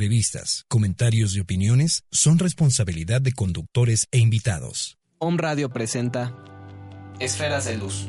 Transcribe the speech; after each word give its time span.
entrevistas, 0.00 0.64
comentarios 0.68 1.36
y 1.36 1.40
opiniones 1.40 2.04
son 2.10 2.38
responsabilidad 2.38 3.20
de 3.20 3.32
conductores 3.32 4.06
e 4.10 4.16
invitados. 4.16 4.96
Om 5.18 5.36
Radio 5.36 5.68
presenta 5.68 6.34
Esferas 7.18 7.66
de 7.66 7.76
Luz. 7.76 8.08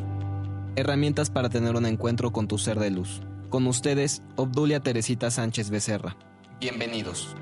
Herramientas 0.77 1.29
para 1.29 1.49
tener 1.49 1.75
un 1.75 1.85
encuentro 1.85 2.31
con 2.31 2.47
tu 2.47 2.57
ser 2.57 2.79
de 2.79 2.91
luz. 2.91 3.19
Con 3.49 3.67
ustedes, 3.67 4.21
Obdulia 4.37 4.79
Teresita 4.79 5.31
Sánchez 5.31 5.69
Becerra. 5.69 6.15
Bienvenidos. 6.61 7.35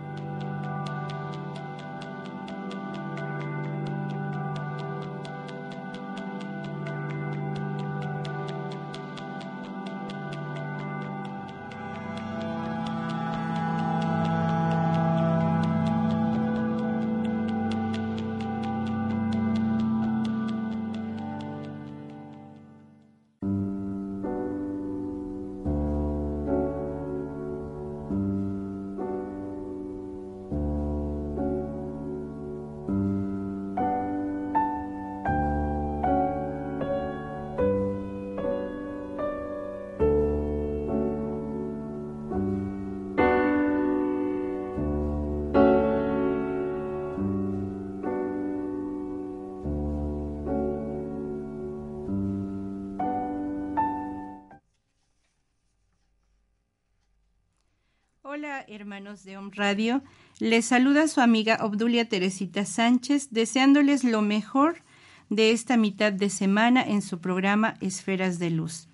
De 59.23 59.37
Om 59.37 59.51
Radio, 59.53 60.01
les 60.39 60.65
saluda 60.65 61.07
su 61.07 61.19
amiga 61.19 61.57
Obdulia 61.61 62.07
Teresita 62.07 62.65
Sánchez, 62.65 63.29
deseándoles 63.31 64.03
lo 64.03 64.21
mejor 64.21 64.83
de 65.29 65.51
esta 65.51 65.77
mitad 65.77 66.13
de 66.13 66.29
semana 66.29 66.81
en 66.83 67.01
su 67.01 67.19
programa 67.19 67.73
Esferas 67.81 68.39
de 68.39 68.49
Luz. 68.49 68.87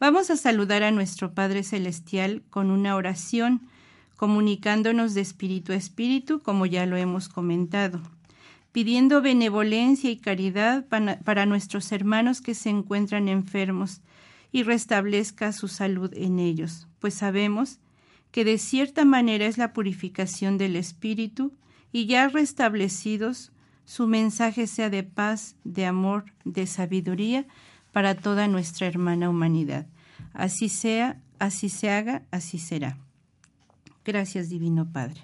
Vamos 0.00 0.30
a 0.30 0.36
saludar 0.36 0.82
a 0.82 0.90
nuestro 0.90 1.32
Padre 1.32 1.62
Celestial 1.62 2.42
con 2.50 2.70
una 2.70 2.96
oración, 2.96 3.68
comunicándonos 4.16 5.14
de 5.14 5.20
espíritu 5.20 5.72
a 5.72 5.76
espíritu, 5.76 6.40
como 6.40 6.66
ya 6.66 6.86
lo 6.86 6.96
hemos 6.96 7.28
comentado, 7.28 8.00
pidiendo 8.72 9.22
benevolencia 9.22 10.10
y 10.10 10.16
caridad 10.16 10.86
para, 10.86 11.20
para 11.20 11.46
nuestros 11.46 11.92
hermanos 11.92 12.40
que 12.40 12.54
se 12.54 12.70
encuentran 12.70 13.28
enfermos 13.28 14.00
y 14.50 14.62
restablezca 14.62 15.52
su 15.52 15.68
salud 15.68 16.12
en 16.14 16.38
ellos, 16.38 16.88
pues 16.98 17.14
sabemos 17.14 17.78
que 18.30 18.44
de 18.44 18.58
cierta 18.58 19.04
manera 19.04 19.46
es 19.46 19.58
la 19.58 19.72
purificación 19.72 20.58
del 20.58 20.76
espíritu, 20.76 21.52
y 21.92 22.06
ya 22.06 22.28
restablecidos, 22.28 23.52
su 23.84 24.06
mensaje 24.06 24.66
sea 24.66 24.90
de 24.90 25.02
paz, 25.02 25.56
de 25.64 25.86
amor, 25.86 26.26
de 26.44 26.66
sabiduría 26.66 27.46
para 27.92 28.14
toda 28.14 28.46
nuestra 28.46 28.86
hermana 28.86 29.30
humanidad. 29.30 29.86
Así 30.34 30.68
sea, 30.68 31.20
así 31.38 31.68
se 31.70 31.90
haga, 31.90 32.22
así 32.30 32.58
será. 32.58 32.98
Gracias, 34.04 34.48
Divino 34.48 34.90
Padre. 34.90 35.20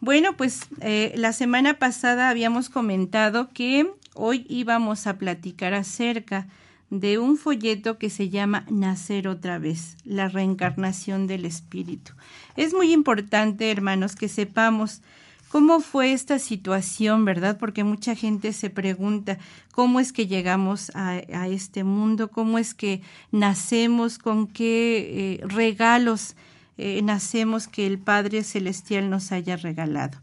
Bueno, 0.00 0.36
pues 0.36 0.66
eh, 0.80 1.12
la 1.16 1.32
semana 1.32 1.78
pasada 1.78 2.28
habíamos 2.28 2.68
comentado 2.68 3.48
que 3.48 3.90
hoy 4.14 4.46
íbamos 4.48 5.06
a 5.06 5.18
platicar 5.18 5.74
acerca 5.74 6.48
un 6.90 7.36
folleto 7.36 7.98
que 7.98 8.10
se 8.10 8.28
llama 8.28 8.64
Nacer 8.70 9.28
otra 9.28 9.58
vez, 9.58 9.96
la 10.04 10.28
reencarnación 10.28 11.26
del 11.26 11.44
espíritu. 11.44 12.12
Es 12.56 12.74
muy 12.74 12.92
importante, 12.92 13.70
hermanos, 13.70 14.14
que 14.16 14.28
sepamos 14.28 15.02
cómo 15.48 15.80
fue 15.80 16.12
esta 16.12 16.38
situación, 16.38 17.24
¿verdad? 17.24 17.58
Porque 17.58 17.84
mucha 17.84 18.14
gente 18.14 18.52
se 18.52 18.70
pregunta 18.70 19.38
cómo 19.72 20.00
es 20.00 20.12
que 20.12 20.26
llegamos 20.26 20.90
a, 20.94 21.18
este 21.48 21.84
mundo, 21.84 22.30
cómo 22.30 22.58
es 22.58 22.74
que 22.74 23.02
nacemos, 23.32 24.18
con 24.18 24.46
qué 24.46 25.38
eh, 25.42 25.46
regalos 25.46 26.36
eh, 26.78 27.00
nacemos 27.02 27.68
que 27.68 27.86
el 27.86 27.98
Padre 27.98 28.44
Celestial 28.44 29.08
nos 29.08 29.32
haya 29.32 29.56
regalado. 29.56 30.18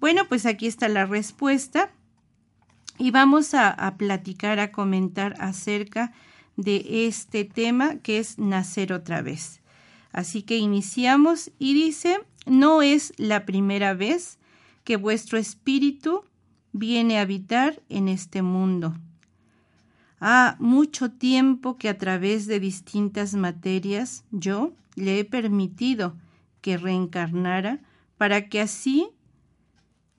Bueno, 0.00 0.26
pues 0.28 0.44
aquí 0.44 0.66
está 0.66 0.88
la 0.88 1.06
respuesta 1.06 1.90
y 2.98 3.10
vamos 3.10 3.54
a, 3.54 3.94
platicar, 3.96 4.58
a 4.58 4.70
comentar 4.70 5.34
acerca 5.40 6.12
de 6.56 7.06
este 7.06 7.44
tema 7.44 7.96
que 7.96 8.18
es 8.18 8.38
nacer 8.38 8.92
otra 8.92 9.22
vez. 9.22 9.60
Así 10.12 10.42
que 10.42 10.56
iniciamos 10.58 11.50
y 11.58 11.74
dice, 11.74 12.18
no 12.46 12.82
es 12.82 13.12
la 13.16 13.44
primera 13.44 13.94
vez 13.94 14.38
que 14.84 14.96
vuestro 14.96 15.38
espíritu 15.38 16.24
viene 16.72 17.18
a 17.18 17.22
habitar 17.22 17.82
en 17.88 18.08
este 18.08 18.42
mundo. 18.42 18.94
Ha 20.20 20.56
mucho 20.60 21.10
tiempo 21.10 21.76
que 21.76 21.88
a 21.88 21.98
través 21.98 22.46
de 22.46 22.60
distintas 22.60 23.34
materias 23.34 24.24
yo 24.30 24.72
le 24.94 25.18
he 25.18 25.24
permitido 25.24 26.16
que 26.60 26.76
reencarnara 26.76 27.80
para 28.16 28.48
que 28.48 28.60
así 28.60 29.08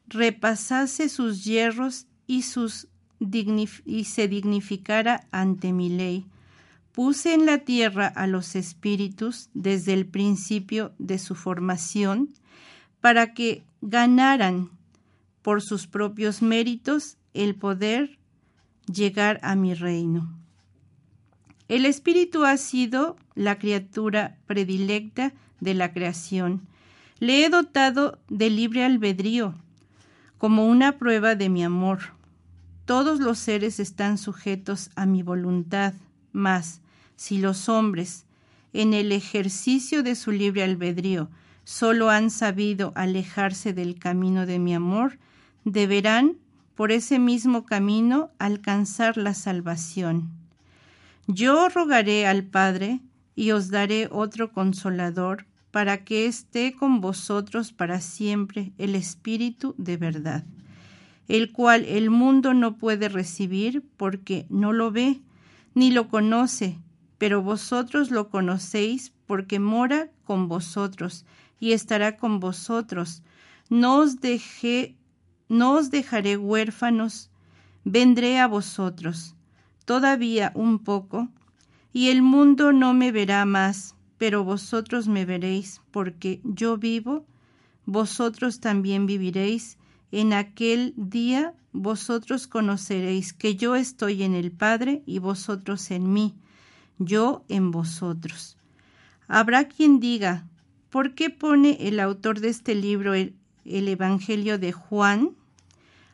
repasase 0.07 1.09
sus 1.09 1.43
hierros 1.45 2.07
y, 2.27 2.43
sus 2.43 2.87
y 3.85 4.03
se 4.05 4.27
dignificara 4.27 5.27
ante 5.31 5.73
mi 5.73 5.89
ley. 5.89 6.25
Puse 6.91 7.33
en 7.33 7.45
la 7.45 7.59
tierra 7.59 8.07
a 8.07 8.27
los 8.27 8.55
espíritus 8.55 9.49
desde 9.53 9.93
el 9.93 10.05
principio 10.05 10.93
de 10.97 11.19
su 11.19 11.35
formación 11.35 12.33
para 13.01 13.33
que 13.33 13.63
ganaran 13.81 14.69
por 15.41 15.61
sus 15.61 15.87
propios 15.87 16.41
méritos 16.41 17.17
el 17.33 17.55
poder 17.55 18.17
llegar 18.91 19.39
a 19.43 19.55
mi 19.55 19.73
reino. 19.73 20.35
El 21.67 21.85
espíritu 21.85 22.45
ha 22.45 22.57
sido 22.57 23.17
la 23.33 23.57
criatura 23.57 24.37
predilecta 24.45 25.33
de 25.59 25.73
la 25.73 25.91
creación. 25.91 26.67
Le 27.19 27.43
he 27.43 27.49
dotado 27.49 28.19
de 28.29 28.49
libre 28.49 28.83
albedrío 28.83 29.55
como 30.37 30.67
una 30.67 30.97
prueba 30.97 31.35
de 31.35 31.49
mi 31.49 31.63
amor. 31.63 31.99
Todos 32.85 33.19
los 33.19 33.39
seres 33.39 33.79
están 33.79 34.17
sujetos 34.17 34.91
a 34.95 35.05
mi 35.05 35.23
voluntad, 35.23 35.93
mas 36.31 36.81
si 37.15 37.37
los 37.37 37.69
hombres, 37.69 38.25
en 38.73 38.93
el 38.93 39.11
ejercicio 39.11 40.03
de 40.03 40.15
su 40.15 40.31
libre 40.31 40.63
albedrío, 40.63 41.29
solo 41.63 42.09
han 42.09 42.29
sabido 42.29 42.91
alejarse 42.95 43.73
del 43.73 43.97
camino 43.97 44.45
de 44.45 44.59
mi 44.59 44.75
amor, 44.75 45.17
deberán, 45.63 46.37
por 46.75 46.91
ese 46.91 47.19
mismo 47.19 47.65
camino, 47.65 48.31
alcanzar 48.37 49.17
la 49.17 49.33
salvación. 49.33 50.29
Yo 51.27 51.69
rogaré 51.69 52.27
al 52.27 52.43
Padre 52.43 52.99
y 53.33 53.51
os 53.51 53.69
daré 53.69 54.07
otro 54.11 54.51
consolador 54.51 55.47
para 55.75 56.05
que 56.05 56.25
esté 56.25 56.71
con 56.71 57.01
vosotros 57.01 57.73
para 57.73 57.99
siempre 57.99 58.71
el 58.77 58.95
Espíritu 58.95 59.75
de 59.77 59.97
verdad 59.97 60.45
el 61.27 61.51
cual 61.51 61.83
el 61.85 62.09
mundo 62.09 62.53
no 62.53 62.77
puede 62.77 63.09
recibir 63.09 63.83
porque 63.97 64.45
no 64.49 64.71
lo 64.71 64.91
ve 64.91 65.21
ni 65.73 65.91
lo 65.91 66.07
conoce, 66.07 66.79
pero 67.17 67.41
vosotros 67.41 68.11
lo 68.11 68.29
conocéis 68.29 69.11
porque 69.25 69.59
mora 69.59 70.09
con 70.23 70.47
vosotros 70.47 71.25
y 71.59 71.73
estará 71.73 72.15
con 72.15 72.39
vosotros. 72.39 73.23
No 73.69 73.97
os 73.97 74.21
dejé, 74.21 74.95
no 75.49 75.73
os 75.73 75.89
dejaré 75.89 76.37
huérfanos, 76.37 77.31
vendré 77.83 78.39
a 78.39 78.47
vosotros. 78.47 79.35
Todavía 79.83 80.51
un 80.55 80.79
poco, 80.79 81.27
y 81.91 82.09
el 82.09 82.21
mundo 82.21 82.71
no 82.71 82.93
me 82.93 83.11
verá 83.11 83.43
más, 83.45 83.94
pero 84.17 84.43
vosotros 84.43 85.07
me 85.07 85.25
veréis, 85.25 85.81
porque 85.91 86.41
yo 86.43 86.77
vivo, 86.77 87.25
vosotros 87.85 88.59
también 88.59 89.05
viviréis, 89.05 89.77
en 90.11 90.33
aquel 90.33 90.93
día 90.95 91.53
vosotros 91.73 92.47
conoceréis 92.47 93.33
que 93.33 93.55
yo 93.55 93.75
estoy 93.75 94.23
en 94.23 94.33
el 94.33 94.51
Padre 94.51 95.03
y 95.05 95.19
vosotros 95.19 95.91
en 95.91 96.13
mí, 96.13 96.35
yo 96.99 97.43
en 97.49 97.71
vosotros. 97.71 98.57
Habrá 99.27 99.67
quien 99.67 99.99
diga, 99.99 100.47
¿por 100.89 101.15
qué 101.15 101.29
pone 101.29 101.77
el 101.81 101.99
autor 101.99 102.39
de 102.39 102.49
este 102.49 102.75
libro 102.75 103.13
el, 103.13 103.35
Evangelio 103.65 104.57
de 104.59 104.71
Juan 104.71 105.31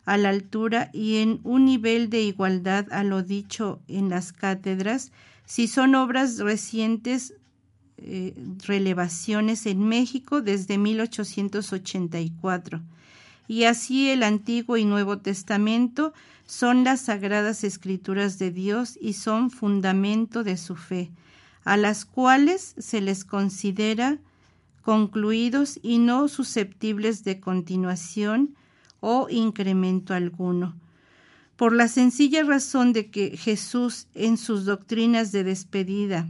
a 0.05 0.17
la 0.17 0.29
altura 0.29 0.89
y 0.93 1.17
en 1.17 1.39
un 1.43 1.65
nivel 1.65 2.09
de 2.09 2.21
igualdad 2.21 2.91
a 2.91 3.03
lo 3.03 3.21
dicho 3.21 3.81
en 3.87 4.09
las 4.09 4.31
cátedras, 4.31 5.11
si 5.45 5.67
son 5.67 5.95
obras 5.95 6.39
recientes 6.39 7.35
eh, 8.01 8.33
relevaciones 8.65 9.65
en 9.65 9.87
México 9.87 10.41
desde 10.41 10.77
1884. 10.77 12.81
Y 13.47 13.65
así 13.65 14.09
el 14.09 14.23
Antiguo 14.23 14.77
y 14.77 14.85
Nuevo 14.85 15.19
Testamento 15.19 16.13
son 16.45 16.83
las 16.83 17.01
sagradas 17.01 17.63
escrituras 17.63 18.39
de 18.39 18.51
Dios 18.51 18.97
y 19.01 19.13
son 19.13 19.51
fundamento 19.51 20.43
de 20.43 20.57
su 20.57 20.75
fe, 20.75 21.11
a 21.63 21.77
las 21.77 22.05
cuales 22.05 22.75
se 22.77 23.01
les 23.01 23.25
considera 23.25 24.19
concluidos 24.81 25.79
y 25.83 25.99
no 25.99 26.27
susceptibles 26.27 27.23
de 27.23 27.39
continuación 27.39 28.55
o 28.99 29.27
incremento 29.29 30.13
alguno 30.13 30.75
por 31.61 31.73
la 31.73 31.87
sencilla 31.87 32.43
razón 32.43 32.91
de 32.91 33.11
que 33.11 33.37
Jesús 33.37 34.07
en 34.15 34.37
sus 34.37 34.65
doctrinas 34.65 35.31
de 35.31 35.43
despedida 35.43 36.27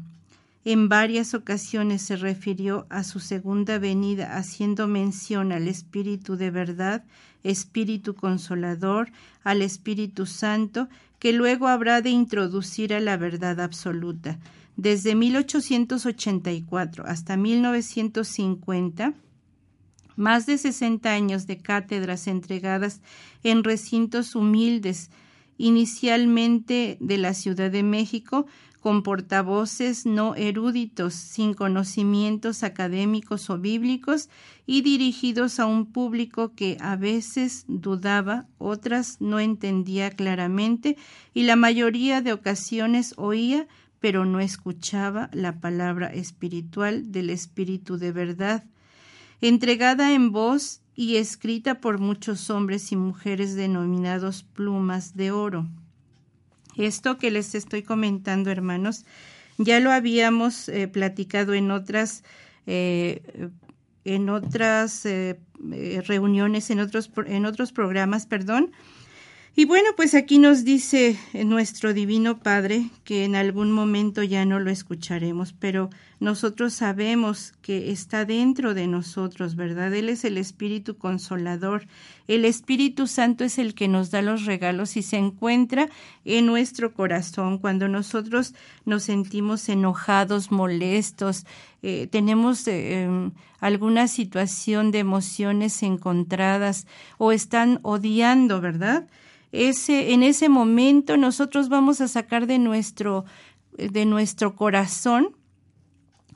en 0.64 0.90
varias 0.90 1.34
ocasiones 1.34 2.04
se 2.04 2.16
refirió 2.16 2.86
a 2.90 3.04
su 3.04 3.20
segunda 3.20 3.80
venida 3.80 4.38
haciendo 4.38 4.88
mención 4.88 5.52
al 5.52 5.68
Espíritu 5.68 6.36
de 6.36 6.52
verdad, 6.52 7.04
Espíritu 7.44 8.14
consolador, 8.14 9.12
al 9.44 9.64
Espíritu 9.64 10.28
Santo, 10.28 10.88
que 11.18 11.34
luego 11.34 11.68
habrá 11.68 12.02
de 12.02 12.12
introducir 12.12 12.94
a 12.94 13.00
la 13.00 13.18
verdad 13.18 13.60
absoluta. 13.60 14.38
Desde 14.78 15.16
1884 15.16 17.06
hasta 17.08 17.38
1950, 17.38 19.14
más 20.16 20.46
de 20.46 20.60
60 20.60 21.12
años 21.12 21.48
de 21.48 21.58
cátedras 21.58 22.28
entregadas 22.28 23.02
en 23.44 23.64
recintos 23.64 24.36
humildes, 24.36 25.10
inicialmente 25.58 26.98
de 27.00 27.18
la 27.18 27.34
Ciudad 27.34 27.72
de 27.72 27.84
México, 27.84 28.46
con 28.82 29.04
portavoces 29.04 30.08
no 30.08 30.36
eruditos, 30.36 31.14
sin 31.14 31.54
conocimientos 31.54 32.64
académicos 32.64 33.50
o 33.52 33.60
bíblicos, 33.60 34.28
y 34.66 34.82
dirigidos 34.82 35.60
a 35.60 35.68
un 35.68 35.86
público 35.86 36.54
que 36.56 36.78
a 36.82 36.96
veces 36.96 37.66
dudaba, 37.68 38.48
otras 38.58 39.22
no 39.22 39.40
entendía 39.40 40.10
claramente, 40.10 40.98
y 41.34 41.44
la 41.44 41.56
mayoría 41.56 42.22
de 42.22 42.34
ocasiones 42.34 43.14
oía, 43.18 43.68
pero 44.00 44.26
no 44.26 44.40
escuchaba 44.40 45.30
la 45.32 45.60
palabra 45.60 46.08
espiritual 46.08 47.12
del 47.12 47.30
Espíritu 47.30 47.98
de 47.98 48.12
verdad, 48.12 48.66
entregada 49.42 50.12
en 50.14 50.32
voz 50.32 50.82
y 50.96 51.18
escrita 51.18 51.80
por 51.80 52.00
muchos 52.00 52.50
hombres 52.50 52.92
y 52.92 52.96
mujeres 52.96 53.56
denominados 53.56 54.42
plumas 54.42 55.16
de 55.16 55.30
oro. 55.32 55.68
Esto 56.78 57.18
que 57.18 57.32
les 57.32 57.56
estoy 57.56 57.84
comentando, 57.84 58.50
hermanos, 58.50 59.06
ya 59.58 59.80
lo 59.80 59.92
habíamos 59.92 60.70
eh, 60.70 60.88
platicado 60.88 61.54
en 61.54 61.72
otras, 61.72 62.24
eh, 62.66 63.22
en 64.06 64.30
otras 64.30 65.06
eh, 65.06 65.40
reuniones, 66.06 66.70
en 66.70 66.80
otros, 66.80 67.12
en 67.26 67.46
otros 67.46 67.72
programas, 67.72 68.26
perdón, 68.26 68.72
y 69.54 69.66
bueno, 69.66 69.90
pues 69.98 70.16
aquí 70.16 70.40
nos 70.40 70.64
dice 70.64 71.20
nuestro 71.34 71.94
Divino 71.94 72.40
Padre 72.40 72.90
que 73.04 73.26
en 73.26 73.36
algún 73.36 73.72
momento 73.72 74.24
ya 74.24 74.46
no 74.46 74.60
lo 74.60 74.72
escucharemos, 74.72 75.54
pero 75.54 75.90
nosotros 76.22 76.74
sabemos 76.74 77.54
que 77.62 77.92
está 77.92 78.26
dentro 78.26 78.74
de 78.74 78.88
nosotros, 78.88 79.56
¿verdad? 79.56 79.94
Él 79.94 80.08
es 80.08 80.24
el 80.24 80.38
Espíritu 80.38 80.96
Consolador. 80.98 81.88
El 82.28 82.46
Espíritu 82.46 83.08
Santo 83.08 83.44
es 83.44 83.58
el 83.58 83.74
que 83.74 83.88
nos 83.88 84.10
da 84.10 84.22
los 84.22 84.46
regalos 84.46 84.96
y 84.96 85.02
se 85.02 85.18
encuentra 85.18 85.90
en 86.24 86.46
nuestro 86.46 86.94
corazón 86.94 87.58
cuando 87.58 87.88
nosotros 87.88 88.54
nos 88.86 89.04
sentimos 89.04 89.68
enojados, 89.68 90.52
molestos, 90.52 91.46
eh, 91.84 92.08
tenemos 92.12 92.68
eh, 92.68 93.02
em, 93.02 93.32
alguna 93.60 94.08
situación 94.08 94.92
de 94.92 95.00
emociones 95.00 95.82
encontradas 95.84 96.86
o 97.18 97.32
están 97.32 97.80
odiando, 97.82 98.62
¿verdad? 98.62 99.08
Ese, 99.52 100.14
en 100.14 100.24
ese 100.24 100.50
momento 100.50 101.18
nosotros 101.18 101.70
vamos 101.70 102.02
a 102.02 102.08
sacar 102.08 102.48
de 102.48 102.60
nuestro, 102.60 103.26
de 103.78 104.06
nuestro 104.06 104.56
corazón 104.56 105.36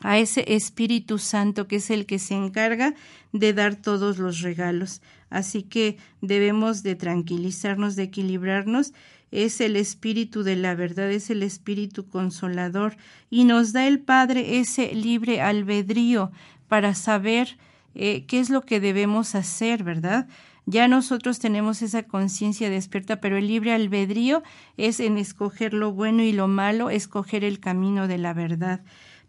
a 0.02 0.18
ese 0.20 0.44
Espíritu 0.56 1.18
Santo 1.18 1.68
que 1.68 1.78
es 1.78 1.90
el 1.90 2.06
que 2.06 2.20
se 2.20 2.36
encarga 2.36 2.94
de 3.32 3.54
dar 3.54 3.76
todos 3.76 4.18
los 4.18 4.42
regalos. 4.42 5.02
Así 5.30 5.64
que 5.64 5.98
debemos 6.22 6.84
de 6.84 6.96
tranquilizarnos, 6.96 7.96
de 7.96 8.04
equilibrarnos. 8.04 8.94
Es 9.32 9.60
el 9.62 9.76
Espíritu 9.76 10.44
de 10.44 10.56
la 10.56 10.76
verdad, 10.76 11.12
es 11.12 11.30
el 11.30 11.44
Espíritu 11.44 12.08
consolador 12.08 12.98
y 13.30 13.44
nos 13.46 13.74
da 13.74 13.88
el 13.88 14.00
Padre 14.00 14.60
ese 14.60 14.94
libre 14.94 15.42
albedrío 15.42 16.32
para 16.68 16.94
saber 16.94 17.58
eh, 17.96 18.26
qué 18.28 18.40
es 18.40 18.50
lo 18.50 18.62
que 18.62 18.80
debemos 18.80 19.36
hacer, 19.36 19.84
¿verdad? 19.84 20.28
Ya 20.66 20.88
nosotros 20.88 21.40
tenemos 21.40 21.82
esa 21.82 22.04
conciencia 22.04 22.70
despierta, 22.70 23.22
pero 23.22 23.38
el 23.38 23.48
libre 23.48 23.74
albedrío 23.74 24.42
es 24.78 25.00
en 25.00 25.18
escoger 25.18 25.74
lo 25.74 25.92
bueno 25.92 26.24
y 26.24 26.32
lo 26.32 26.48
malo, 26.48 26.90
escoger 26.90 27.44
el 27.44 27.60
camino 27.60 28.08
de 28.08 28.18
la 28.18 28.34
verdad. 28.34 28.82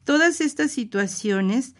Todas 0.05 0.41
estas 0.41 0.71
situaciones 0.71 1.75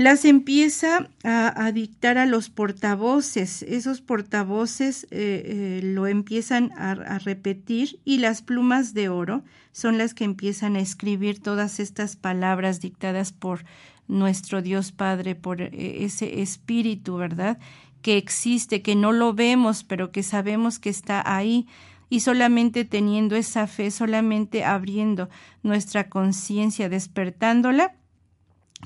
las 0.00 0.24
empieza 0.24 1.10
a, 1.24 1.72
dictar 1.72 2.16
a 2.16 2.24
los 2.24 2.48
portavoces. 2.48 3.62
Esos 3.62 4.00
portavoces 4.00 5.04
eh, 5.10 5.10
eh, 5.10 5.80
lo 5.82 6.06
empiezan 6.06 6.72
a, 6.78 7.18
repetir 7.18 8.00
y 8.06 8.16
las 8.16 8.40
plumas 8.40 8.94
de 8.94 9.10
oro 9.10 9.44
son 9.72 9.98
las 9.98 10.14
que 10.14 10.24
empiezan 10.24 10.76
a 10.76 10.80
escribir 10.80 11.40
todas 11.40 11.80
estas 11.80 12.16
palabras 12.16 12.80
dictadas 12.80 13.32
por 13.32 13.66
nuestro 14.08 14.62
Dios 14.62 14.90
Padre, 14.90 15.34
por 15.34 15.60
eh, 15.60 15.70
ese 16.04 16.40
espíritu, 16.40 17.16
¿verdad? 17.16 17.58
Que 18.02 18.16
existe, 18.16 18.82
que 18.82 18.96
no 18.96 19.12
lo 19.12 19.34
vemos, 19.34 19.84
pero 19.84 20.10
que 20.10 20.22
sabemos 20.22 20.78
que 20.78 20.90
está 20.90 21.22
ahí. 21.24 21.66
Y 22.08 22.20
solamente 22.20 22.84
teniendo 22.84 23.36
esa 23.36 23.66
fe, 23.66 23.90
solamente 23.90 24.64
abriendo 24.64 25.28
nuestra 25.62 26.08
conciencia, 26.08 26.88
despertándola, 26.88 27.94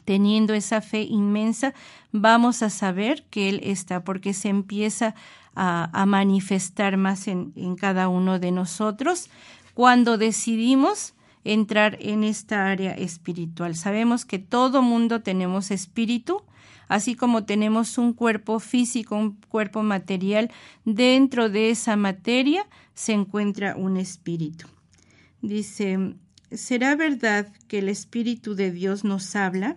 teniendo 0.05 0.53
esa 0.53 0.81
fe 0.81 1.03
inmensa, 1.03 1.73
vamos 2.13 2.63
a 2.63 2.69
saber 2.69 3.25
que 3.31 3.49
Él 3.49 3.61
está, 3.63 4.05
porque 4.05 4.35
se 4.35 4.49
empieza 4.49 5.15
a, 5.55 6.05
manifestar 6.07 6.97
más 6.97 7.29
en 7.29 7.77
cada 7.77 8.09
uno 8.09 8.39
de 8.41 8.51
nosotros 8.51 9.31
cuando 9.75 10.19
decidimos 10.19 11.15
entrar 11.45 11.99
en 12.01 12.25
esta 12.25 12.67
área 12.67 12.93
espiritual. 12.93 13.77
Sabemos 13.77 14.25
que 14.25 14.39
todo 14.39 14.83
mundo 14.83 15.21
tenemos 15.21 15.71
espíritu, 15.71 16.43
así 16.89 17.15
como 17.15 17.45
tenemos 17.45 17.99
un 17.99 18.13
cuerpo 18.13 18.61
físico, 18.61 19.17
un 19.17 19.37
cuerpo 19.49 19.83
material, 19.83 20.51
dentro 20.85 21.49
de 21.51 21.71
esa 21.71 21.97
materia 21.97 22.67
se 22.95 23.13
encuentra 23.13 23.77
un 23.77 23.97
espíritu. 23.97 24.67
Dice, 25.43 26.15
¿será 26.51 26.97
verdad 26.97 27.53
que 27.69 27.79
el 27.79 27.89
Espíritu 27.89 28.55
de 28.55 28.71
Dios 28.71 29.05
nos 29.05 29.37
habla? 29.37 29.77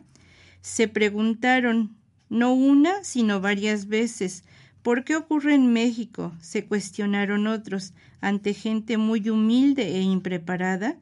Se 0.62 0.88
preguntaron, 0.88 1.98
no 2.30 2.54
una, 2.54 3.04
sino 3.04 3.42
varias 3.42 3.88
veces, 3.88 4.44
¿por 4.82 5.04
qué 5.04 5.16
ocurre 5.16 5.56
en 5.56 5.74
México? 5.74 6.34
Se 6.40 6.66
cuestionaron 6.66 7.48
otros, 7.48 7.94
ante 8.22 8.54
gente 8.54 8.98
muy 8.98 9.30
humilde 9.30 9.98
e 9.98 10.02
impreparada. 10.02 10.98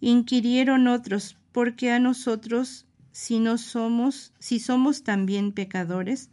Inquirieron 0.00 0.88
otros, 0.88 1.36
¿por 1.52 1.74
qué 1.74 1.92
a 1.92 1.98
nosotros 1.98 2.86
si 3.12 3.38
no 3.38 3.58
somos, 3.58 4.32
si 4.38 4.58
somos 4.58 5.04
también 5.04 5.52
pecadores? 5.52 6.30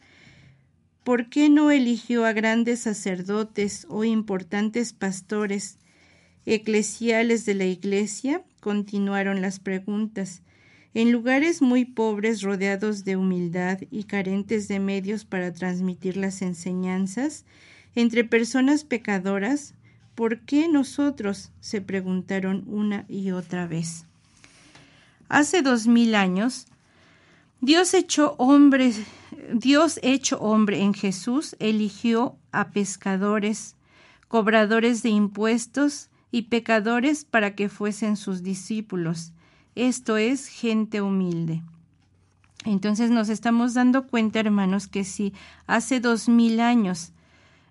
¿Por 1.04 1.30
qué 1.30 1.50
no 1.50 1.72
eligió 1.72 2.26
a 2.26 2.34
grandes 2.34 2.82
sacerdotes 2.82 3.86
o 3.90 4.04
importantes 4.04 4.94
pastores 4.94 5.78
eclesiales 6.46 7.46
de 7.46 7.54
la 7.54 7.66
Iglesia? 7.66 8.44
Continuaron 8.60 9.42
las 9.42 9.60
preguntas. 9.60 10.42
En 10.94 11.12
lugares 11.12 11.62
muy 11.62 11.86
pobres, 11.86 12.42
rodeados 12.42 13.06
de 13.06 13.16
humildad 13.16 13.80
y 13.92 14.06
carentes 14.06 14.68
de 14.68 14.80
medios 14.80 15.24
para 15.24 15.54
transmitir 15.54 16.18
las 16.18 16.42
enseñanzas, 16.42 17.46
entre 17.96 18.24
personas 18.24 18.84
pecadoras, 18.84 19.76
¿por 20.16 20.42
qué 20.42 20.68
nosotros? 20.68 21.52
se 21.60 21.82
preguntaron 21.82 22.64
una 22.68 23.06
y 23.08 23.32
otra 23.32 23.68
vez. 23.68 24.09
Hace 25.30 25.62
dos 25.62 25.86
mil 25.86 26.16
años, 26.16 26.66
Dios 27.62 27.94
hecho 27.94 28.36
hombre, 28.38 28.94
Dios 29.54 30.00
hecho 30.02 30.40
hombre 30.40 30.82
en 30.82 30.94
Jesús 30.94 31.56
eligió 31.60 32.36
a 32.52 32.70
pescadores, 32.72 33.76
cobradores 34.28 35.04
de 35.04 35.10
impuestos 35.10 36.10
y 36.32 36.44
pecadores 36.44 37.26
para 37.26 37.54
que 37.56 37.70
fuesen 37.70 38.18
sus 38.18 38.44
discípulos. 38.44 39.32
Esto 39.76 40.18
es 40.18 40.48
gente 40.48 41.02
humilde. 41.02 41.62
Entonces 42.66 43.12
nos 43.12 43.30
estamos 43.30 43.74
dando 43.74 44.08
cuenta, 44.08 44.40
hermanos, 44.40 44.88
que 44.88 45.04
si 45.04 45.34
hace 45.68 46.00
dos 46.00 46.28
mil 46.28 46.60
años 46.60 47.14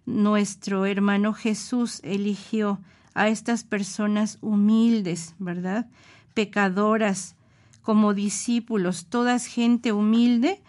nuestro 0.06 0.86
hermano 0.86 1.34
Jesús 1.34 2.00
eligió 2.02 2.80
a 3.14 3.28
estas 3.28 3.64
personas 3.64 4.38
humildes, 4.40 5.34
¿verdad? 5.38 5.86
Pecadoras, 6.34 7.34
como 7.82 8.14
discípulos, 8.14 9.06
todas 9.06 9.47
gente 9.47 9.92
humilde, 9.92 10.61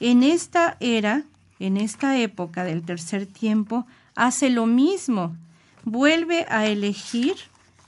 en 0.00 0.22
esta 0.22 0.76
era, 0.80 1.24
en 1.58 1.76
esta 1.76 2.18
época 2.18 2.64
del 2.64 2.82
tercer 2.82 3.26
tiempo, 3.26 3.86
hace 4.14 4.50
lo 4.50 4.66
mismo, 4.66 5.36
vuelve 5.84 6.46
a 6.48 6.66
elegir 6.66 7.36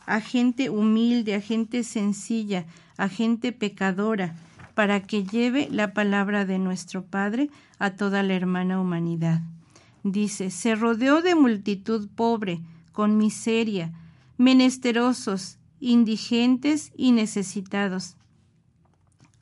a 0.06 0.20
gente 0.20 0.70
humilde, 0.70 1.34
a 1.34 1.40
gente 1.40 1.84
sencilla, 1.84 2.64
a 2.96 3.08
gente 3.08 3.52
pecadora, 3.52 4.34
para 4.74 5.02
que 5.02 5.24
lleve 5.24 5.68
la 5.70 5.92
palabra 5.92 6.44
de 6.44 6.58
nuestro 6.58 7.04
Padre 7.04 7.50
a 7.78 7.90
toda 7.90 8.22
la 8.22 8.34
hermana 8.34 8.80
humanidad. 8.80 9.42
Dice, 10.04 10.50
se 10.50 10.74
rodeó 10.76 11.20
de 11.20 11.34
multitud 11.34 12.08
pobre, 12.14 12.60
con 12.92 13.18
miseria, 13.18 13.92
menesterosos, 14.38 15.58
indigentes 15.80 16.92
y 16.96 17.12
necesitados. 17.12 18.16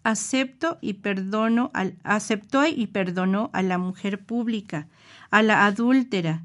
Acepto 0.07 0.79
y 0.81 0.93
perdono 0.93 1.73
aceptó 2.05 2.65
y 2.65 2.87
perdonó 2.87 3.51
a 3.53 3.63
la 3.63 3.77
mujer 3.77 4.21
pública, 4.21 4.87
a 5.33 5.43
la 5.43 5.67
adúltera. 5.67 6.45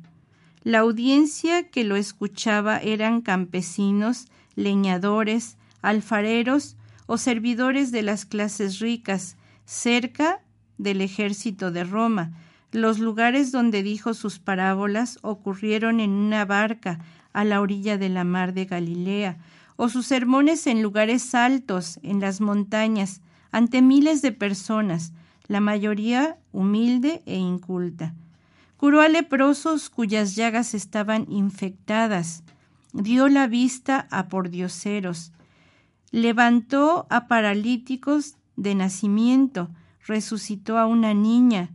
La 0.64 0.80
audiencia 0.80 1.70
que 1.70 1.84
lo 1.84 1.96
escuchaba 1.96 2.80
eran 2.80 3.22
campesinos, 3.22 4.26
leñadores, 4.56 5.58
alfareros 5.84 6.76
o 7.06 7.20
servidores 7.20 7.92
de 7.92 8.02
las 8.02 8.26
clases 8.26 8.80
ricas, 8.80 9.38
cerca 9.66 10.40
del 10.80 11.00
ejército 11.00 11.70
de 11.70 11.84
Roma. 11.84 12.32
Los 12.72 12.98
lugares 12.98 13.52
donde 13.52 13.84
dijo 13.84 14.16
sus 14.16 14.40
parábolas 14.40 15.20
ocurrieron 15.22 16.00
en 16.00 16.10
una 16.10 16.46
barca 16.46 16.98
a 17.32 17.44
la 17.44 17.62
orilla 17.62 18.00
de 18.00 18.10
la 18.10 18.24
mar 18.24 18.56
de 18.56 18.66
Galilea, 18.66 19.38
o 19.76 19.88
sus 19.88 20.08
sermones 20.08 20.66
en 20.66 20.82
lugares 20.82 21.36
altos, 21.36 22.00
en 22.02 22.20
las 22.22 22.42
montañas, 22.42 23.22
ante 23.52 23.82
miles 23.82 24.22
de 24.22 24.32
personas, 24.32 25.14
la 25.48 25.60
mayoría 25.60 26.38
humilde 26.52 27.22
e 27.26 27.38
inculta. 27.38 28.14
Curó 28.78 29.02
a 29.02 29.10
leprosos 29.10 29.90
cuyas 29.90 30.36
llagas 30.36 30.74
estaban 30.74 31.26
infectadas, 31.30 32.44
dio 32.94 33.28
la 33.28 33.48
vista 33.48 34.08
a 34.10 34.28
pordioseros, 34.28 35.32
levantó 36.12 37.06
a 37.10 37.28
paralíticos 37.28 38.36
de 38.56 38.76
nacimiento, 38.76 39.70
resucitó 40.06 40.78
a 40.78 40.86
una 40.86 41.14
niña, 41.14 41.70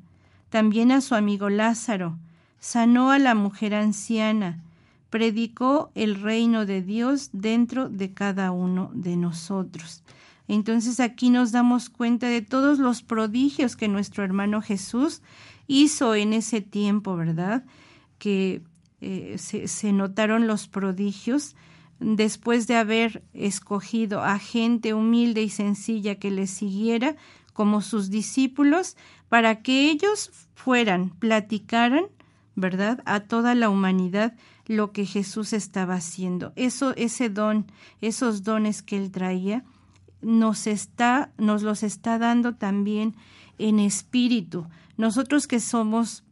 también 0.50 0.92
a 0.92 1.00
su 1.00 1.14
amigo 1.14 1.48
Lázaro, 1.48 2.18
sanó 2.58 3.10
a 3.10 3.18
la 3.18 3.34
mujer 3.34 3.74
anciana, 3.74 4.62
predicó 5.10 5.90
el 5.94 6.20
reino 6.20 6.66
de 6.66 6.82
Dios 6.82 7.30
dentro 7.32 7.88
de 7.88 8.12
cada 8.12 8.50
uno 8.50 8.90
de 8.92 9.16
nosotros. 9.16 10.02
Entonces 10.48 11.00
aquí 11.00 11.30
nos 11.30 11.52
damos 11.52 11.90
cuenta 11.90 12.28
de 12.28 12.42
todos 12.42 12.78
los 12.78 13.02
prodigios 13.02 13.76
que 13.76 13.88
nuestro 13.88 14.24
hermano 14.24 14.62
Jesús 14.62 15.22
hizo 15.66 16.14
en 16.14 16.32
ese 16.32 16.60
tiempo, 16.60 17.16
¿verdad? 17.16 17.64
Que 18.18 18.62
eh, 19.00 19.36
se, 19.38 19.68
se 19.68 19.92
notaron 19.92 20.46
los 20.46 20.68
prodigios 20.68 21.56
después 21.98 22.66
de 22.66 22.76
haber 22.76 23.24
escogido 23.32 24.22
a 24.22 24.38
gente 24.38 24.94
humilde 24.94 25.42
y 25.42 25.48
sencilla 25.48 26.16
que 26.16 26.30
le 26.30 26.46
siguiera 26.46 27.16
como 27.56 27.80
sus 27.80 28.10
discípulos, 28.10 28.98
para 29.30 29.62
que 29.62 29.90
ellos 29.90 30.30
fueran, 30.54 31.08
platicaran, 31.08 32.04
¿verdad?, 32.54 33.02
a 33.06 33.20
toda 33.20 33.54
la 33.54 33.70
humanidad 33.70 34.34
lo 34.66 34.92
que 34.92 35.06
Jesús 35.06 35.54
estaba 35.54 35.94
haciendo. 35.94 36.52
Eso, 36.54 36.94
ese 36.96 37.30
don, 37.30 37.66
esos 38.02 38.42
dones 38.42 38.82
que 38.82 38.98
él 38.98 39.10
traía, 39.10 39.64
nos 40.26 40.66
está, 40.66 41.30
nos 41.38 41.62
los 41.62 41.84
está 41.84 42.18
dando 42.18 42.56
también 42.56 43.14
en 43.58 43.78
espíritu. 43.78 44.66
Nosotros 44.96 45.46
que 45.46 45.60
somos 45.60 46.24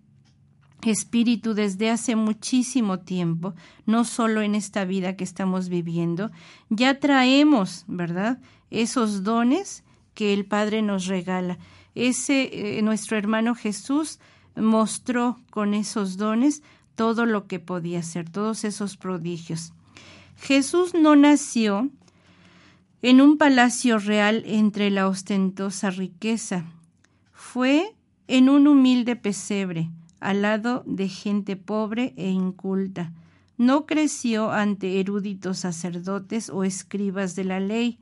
espíritu 0.82 1.54
desde 1.54 1.90
hace 1.90 2.16
muchísimo 2.16 2.98
tiempo, 2.98 3.54
no 3.86 4.04
solo 4.04 4.42
en 4.42 4.56
esta 4.56 4.84
vida 4.84 5.16
que 5.16 5.22
estamos 5.22 5.68
viviendo, 5.68 6.32
ya 6.70 6.98
traemos, 6.98 7.84
¿verdad? 7.86 8.40
Esos 8.70 9.22
dones 9.22 9.84
que 10.14 10.34
el 10.34 10.44
Padre 10.44 10.82
nos 10.82 11.06
regala. 11.06 11.58
Ese 11.94 12.78
eh, 12.78 12.82
nuestro 12.82 13.16
hermano 13.16 13.54
Jesús 13.54 14.18
mostró 14.56 15.38
con 15.50 15.72
esos 15.72 16.16
dones 16.16 16.64
todo 16.96 17.26
lo 17.26 17.46
que 17.46 17.60
podía 17.60 18.00
hacer, 18.00 18.28
todos 18.28 18.64
esos 18.64 18.96
prodigios. 18.96 19.72
Jesús 20.36 20.94
no 20.94 21.14
nació 21.14 21.90
en 23.04 23.20
un 23.20 23.36
palacio 23.36 23.98
real 23.98 24.42
entre 24.46 24.88
la 24.88 25.08
ostentosa 25.08 25.90
riqueza. 25.90 26.64
Fue 27.34 27.94
en 28.28 28.48
un 28.48 28.66
humilde 28.66 29.14
pesebre, 29.14 29.90
al 30.20 30.40
lado 30.40 30.82
de 30.86 31.10
gente 31.10 31.54
pobre 31.54 32.14
e 32.16 32.30
inculta. 32.30 33.12
No 33.58 33.84
creció 33.84 34.52
ante 34.52 35.00
eruditos 35.00 35.58
sacerdotes 35.58 36.48
o 36.48 36.64
escribas 36.64 37.36
de 37.36 37.44
la 37.44 37.60
ley. 37.60 37.98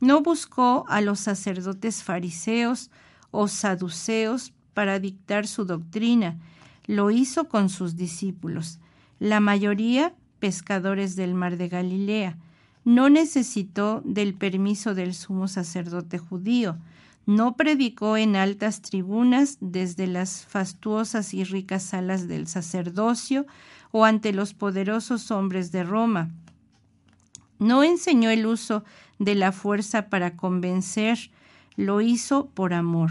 No 0.00 0.20
buscó 0.20 0.84
a 0.86 1.00
los 1.00 1.20
sacerdotes 1.20 2.02
fariseos 2.02 2.90
o 3.30 3.48
saduceos 3.48 4.52
para 4.74 4.98
dictar 4.98 5.46
su 5.46 5.64
doctrina. 5.64 6.36
Lo 6.84 7.10
hizo 7.10 7.48
con 7.48 7.70
sus 7.70 7.96
discípulos, 7.96 8.80
la 9.18 9.40
mayoría 9.40 10.12
pescadores 10.40 11.16
del 11.16 11.32
mar 11.32 11.56
de 11.56 11.68
Galilea. 11.70 12.36
No 12.84 13.08
necesitó 13.08 14.02
del 14.04 14.34
permiso 14.34 14.94
del 14.94 15.14
sumo 15.14 15.48
sacerdote 15.48 16.18
judío 16.18 16.78
no 17.26 17.56
predicó 17.56 18.16
en 18.16 18.34
altas 18.34 18.82
tribunas 18.82 19.58
desde 19.60 20.06
las 20.06 20.44
fastuosas 20.44 21.34
y 21.34 21.44
ricas 21.44 21.84
salas 21.84 22.26
del 22.26 22.48
sacerdocio 22.48 23.46
o 23.92 24.04
ante 24.04 24.32
los 24.32 24.54
poderosos 24.54 25.30
hombres 25.30 25.70
de 25.70 25.84
Roma. 25.84 26.30
No 27.58 27.84
enseñó 27.84 28.30
el 28.30 28.46
uso 28.46 28.84
de 29.20 29.36
la 29.36 29.52
fuerza 29.52 30.08
para 30.08 30.36
convencer, 30.36 31.30
lo 31.76 32.00
hizo 32.00 32.46
por 32.46 32.74
amor. 32.74 33.10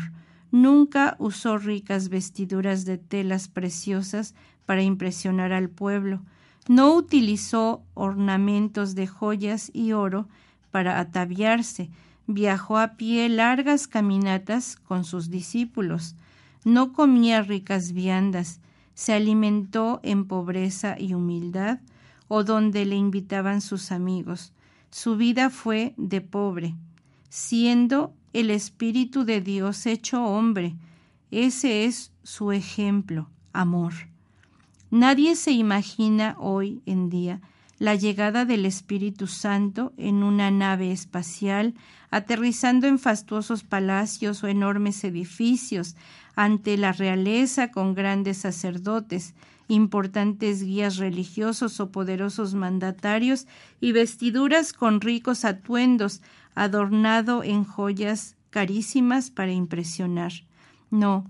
Nunca 0.52 1.16
usó 1.18 1.58
ricas 1.58 2.10
vestiduras 2.10 2.84
de 2.84 2.98
telas 2.98 3.48
preciosas 3.48 4.36
para 4.66 4.84
impresionar 4.84 5.54
al 5.54 5.70
pueblo. 5.70 6.22
No 6.68 6.94
utilizó 6.94 7.84
ornamentos 7.94 8.96
de 8.96 9.08
joyas 9.08 9.72
y 9.74 9.94
oro 9.94 10.28
para 10.70 11.00
ataviarse, 11.00 11.90
viajó 12.28 12.78
a 12.78 12.94
pie 12.94 13.28
largas 13.30 13.88
caminatas 13.88 14.76
con 14.76 15.04
sus 15.04 15.30
discípulos, 15.30 16.16
no 16.64 16.94
comía 16.94 17.42
ricas 17.42 17.92
viandas, 17.92 18.60
se 18.94 19.14
alimentó 19.14 20.00
en 20.04 20.26
pobreza 20.26 20.96
y 21.00 21.14
humildad 21.14 21.80
o 22.28 22.44
donde 22.44 22.86
le 22.86 22.96
invitaban 22.96 23.62
sus 23.62 23.92
amigos. 23.92 24.54
Su 24.92 25.18
vida 25.18 25.50
fue 25.50 25.94
de 25.98 26.22
pobre, 26.22 26.76
siendo 27.30 28.14
el 28.34 28.50
Espíritu 28.52 29.26
de 29.26 29.42
Dios 29.42 29.86
hecho 29.86 30.24
hombre. 30.24 30.76
Ese 31.32 31.86
es 31.86 32.12
su 32.24 32.52
ejemplo, 32.52 33.28
amor. 33.54 34.11
Nadie 34.92 35.38
se 35.38 35.52
imagina 35.52 36.36
hoy 36.38 36.82
en 36.86 37.10
día 37.10 37.40
la 37.80 37.96
llegada 37.96 38.44
del 38.44 38.66
Espíritu 38.66 39.26
Santo 39.26 39.94
en 39.98 40.22
una 40.22 40.52
nave 40.52 40.92
espacial, 40.92 41.74
aterrizando 42.12 42.88
en 42.88 43.00
fastuosos 43.00 43.64
palacios 43.64 44.44
o 44.44 44.48
enormes 44.48 45.04
edificios, 45.06 45.96
ante 46.36 46.78
la 46.78 46.92
realeza 46.92 47.72
con 47.72 47.96
grandes 47.96 48.38
sacerdotes, 48.38 49.34
importantes 49.70 50.62
guías 50.62 50.98
religiosos 50.98 51.80
o 51.80 51.90
poderosos 51.90 52.54
mandatarios 52.54 53.48
y 53.80 53.94
vestiduras 53.94 54.74
con 54.74 55.00
ricos 55.00 55.46
atuendos, 55.46 56.22
adornado 56.54 57.44
en 57.44 57.64
joyas 57.64 58.36
carísimas 58.50 59.32
para 59.32 59.54
impresionar. 59.54 60.34
No, 60.92 61.26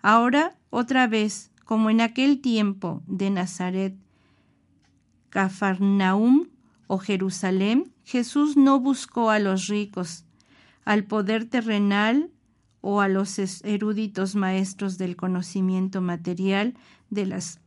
ahora 0.00 0.56
otra 0.70 1.06
vez, 1.06 1.51
como 1.64 1.90
en 1.90 2.00
aquel 2.00 2.40
tiempo 2.40 3.02
de 3.06 3.30
Nazaret, 3.30 3.94
Cafarnaum 5.30 6.48
o 6.86 6.98
Jerusalén, 6.98 7.92
Jesús 8.04 8.56
no 8.56 8.80
buscó 8.80 9.30
a 9.30 9.38
los 9.38 9.68
ricos, 9.68 10.24
al 10.84 11.04
poder 11.04 11.46
terrenal 11.46 12.30
o 12.80 13.00
a 13.00 13.08
los 13.08 13.38
eruditos 13.64 14.34
maestros 14.34 14.98
del 14.98 15.16
conocimiento 15.16 16.00
material 16.00 16.74
de 17.10 17.26
las 17.26 17.60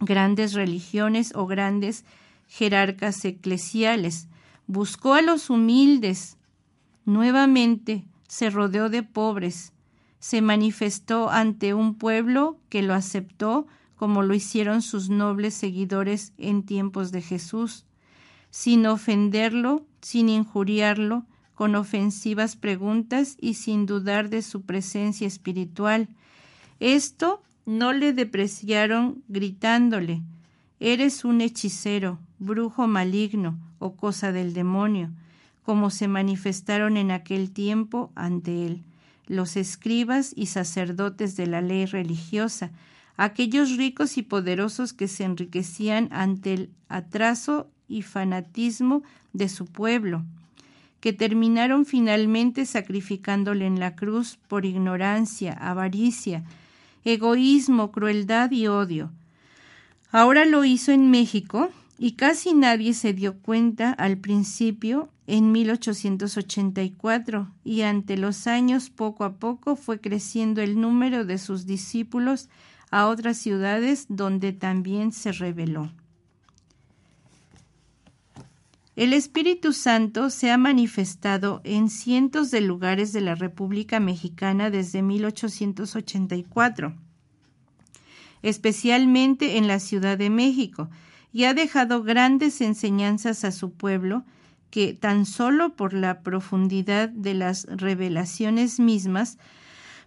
grandes 0.00 0.52
religiones 0.52 1.32
o 1.34 1.46
grandes 1.46 2.04
jerarcas 2.48 3.24
eclesiales. 3.24 4.28
Buscó 4.66 5.14
a 5.14 5.22
los 5.22 5.48
humildes. 5.48 6.36
Nuevamente 7.04 8.04
se 8.28 8.50
rodeó 8.50 8.88
de 8.88 9.02
pobres. 9.02 9.72
Se 10.22 10.40
manifestó 10.40 11.30
ante 11.30 11.74
un 11.74 11.96
pueblo 11.96 12.56
que 12.68 12.80
lo 12.82 12.94
aceptó 12.94 13.66
como 13.96 14.22
lo 14.22 14.34
hicieron 14.34 14.80
sus 14.80 15.10
nobles 15.10 15.52
seguidores 15.52 16.32
en 16.38 16.62
tiempos 16.62 17.10
de 17.10 17.22
Jesús, 17.22 17.86
sin 18.48 18.86
ofenderlo, 18.86 19.84
sin 20.00 20.28
injuriarlo, 20.28 21.26
con 21.56 21.74
ofensivas 21.74 22.54
preguntas 22.54 23.36
y 23.40 23.54
sin 23.54 23.84
dudar 23.84 24.30
de 24.30 24.42
su 24.42 24.62
presencia 24.62 25.26
espiritual. 25.26 26.08
Esto 26.78 27.42
no 27.66 27.92
le 27.92 28.12
depreciaron 28.12 29.24
gritándole 29.26 30.22
Eres 30.78 31.24
un 31.24 31.40
hechicero, 31.40 32.20
brujo 32.38 32.86
maligno 32.86 33.58
o 33.80 33.96
cosa 33.96 34.30
del 34.30 34.54
demonio, 34.54 35.10
como 35.64 35.90
se 35.90 36.06
manifestaron 36.06 36.96
en 36.96 37.10
aquel 37.10 37.50
tiempo 37.50 38.12
ante 38.14 38.66
él 38.66 38.84
los 39.26 39.56
escribas 39.56 40.32
y 40.36 40.46
sacerdotes 40.46 41.36
de 41.36 41.46
la 41.46 41.60
ley 41.60 41.86
religiosa, 41.86 42.70
aquellos 43.16 43.76
ricos 43.76 44.18
y 44.18 44.22
poderosos 44.22 44.92
que 44.92 45.08
se 45.08 45.24
enriquecían 45.24 46.08
ante 46.12 46.54
el 46.54 46.70
atraso 46.88 47.70
y 47.88 48.02
fanatismo 48.02 49.02
de 49.32 49.48
su 49.48 49.66
pueblo, 49.66 50.24
que 51.00 51.12
terminaron 51.12 51.84
finalmente 51.84 52.64
sacrificándole 52.66 53.66
en 53.66 53.80
la 53.80 53.94
cruz 53.94 54.38
por 54.48 54.64
ignorancia, 54.64 55.52
avaricia, 55.52 56.44
egoísmo, 57.04 57.90
crueldad 57.90 58.50
y 58.50 58.66
odio. 58.68 59.10
Ahora 60.10 60.44
lo 60.44 60.64
hizo 60.64 60.92
en 60.92 61.10
México 61.10 61.70
y 61.98 62.12
casi 62.12 62.54
nadie 62.54 62.94
se 62.94 63.12
dio 63.12 63.34
cuenta 63.34 63.92
al 63.92 64.18
principio 64.18 65.08
en 65.32 65.50
1884 65.50 67.50
y 67.64 67.80
ante 67.80 68.18
los 68.18 68.46
años 68.46 68.90
poco 68.90 69.24
a 69.24 69.38
poco 69.38 69.76
fue 69.76 69.98
creciendo 69.98 70.60
el 70.60 70.78
número 70.78 71.24
de 71.24 71.38
sus 71.38 71.64
discípulos 71.64 72.50
a 72.90 73.06
otras 73.06 73.38
ciudades 73.38 74.04
donde 74.10 74.52
también 74.52 75.10
se 75.10 75.32
reveló. 75.32 75.90
El 78.94 79.14
Espíritu 79.14 79.72
Santo 79.72 80.28
se 80.28 80.50
ha 80.50 80.58
manifestado 80.58 81.62
en 81.64 81.88
cientos 81.88 82.50
de 82.50 82.60
lugares 82.60 83.14
de 83.14 83.22
la 83.22 83.34
República 83.34 84.00
Mexicana 84.00 84.68
desde 84.68 85.00
1884 85.00 86.94
especialmente 88.42 89.56
en 89.56 89.68
la 89.68 89.78
Ciudad 89.78 90.18
de 90.18 90.28
México, 90.28 90.90
y 91.32 91.44
ha 91.44 91.54
dejado 91.54 92.02
grandes 92.02 92.60
enseñanzas 92.60 93.44
a 93.44 93.52
su 93.52 93.70
pueblo 93.70 94.24
que 94.72 94.94
tan 94.94 95.26
solo 95.26 95.76
por 95.76 95.92
la 95.92 96.22
profundidad 96.22 97.10
de 97.10 97.34
las 97.34 97.66
revelaciones 97.66 98.80
mismas, 98.80 99.36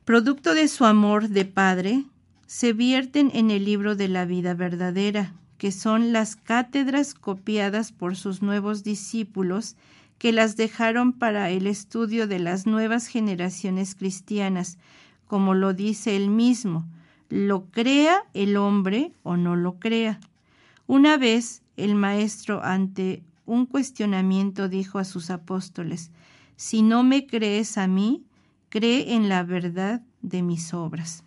producto 0.05 0.55
de 0.55 0.67
su 0.67 0.85
amor 0.85 1.29
de 1.29 1.45
Padre, 1.45 2.03
se 2.47 2.73
vierten 2.73 3.29
en 3.35 3.51
el 3.51 3.63
libro 3.63 3.95
de 3.95 4.07
la 4.07 4.25
vida 4.25 4.55
verdadera, 4.55 5.33
que 5.59 5.71
son 5.71 6.13
las 6.13 6.35
cátedras 6.35 7.13
copiadas 7.13 7.91
por 7.91 8.15
sus 8.15 8.41
nuevos 8.41 8.83
discípulos 8.83 9.75
que 10.17 10.31
las 10.31 10.57
dejaron 10.57 11.13
para 11.13 11.51
el 11.51 11.67
estudio 11.67 12.25
de 12.25 12.39
las 12.39 12.65
nuevas 12.65 13.05
generaciones 13.05 13.93
cristianas, 13.93 14.79
como 15.27 15.53
lo 15.53 15.75
dice 15.75 16.15
él 16.15 16.31
mismo, 16.31 16.87
lo 17.29 17.65
crea 17.65 18.23
el 18.33 18.57
hombre 18.57 19.11
o 19.21 19.37
no 19.37 19.55
lo 19.55 19.77
crea. 19.77 20.19
Una 20.87 21.17
vez 21.17 21.61
el 21.77 21.93
maestro 21.93 22.63
ante 22.63 23.21
un 23.45 23.65
cuestionamiento 23.65 24.69
dijo 24.69 24.99
a 24.99 25.03
sus 25.03 25.29
apóstoles, 25.29 26.11
Si 26.55 26.81
no 26.81 27.03
me 27.03 27.27
crees 27.27 27.77
a 27.77 27.87
mí, 27.87 28.23
cree 28.69 29.13
en 29.13 29.29
la 29.29 29.43
verdad 29.43 30.01
de 30.21 30.41
mis 30.41 30.73
obras. 30.73 31.23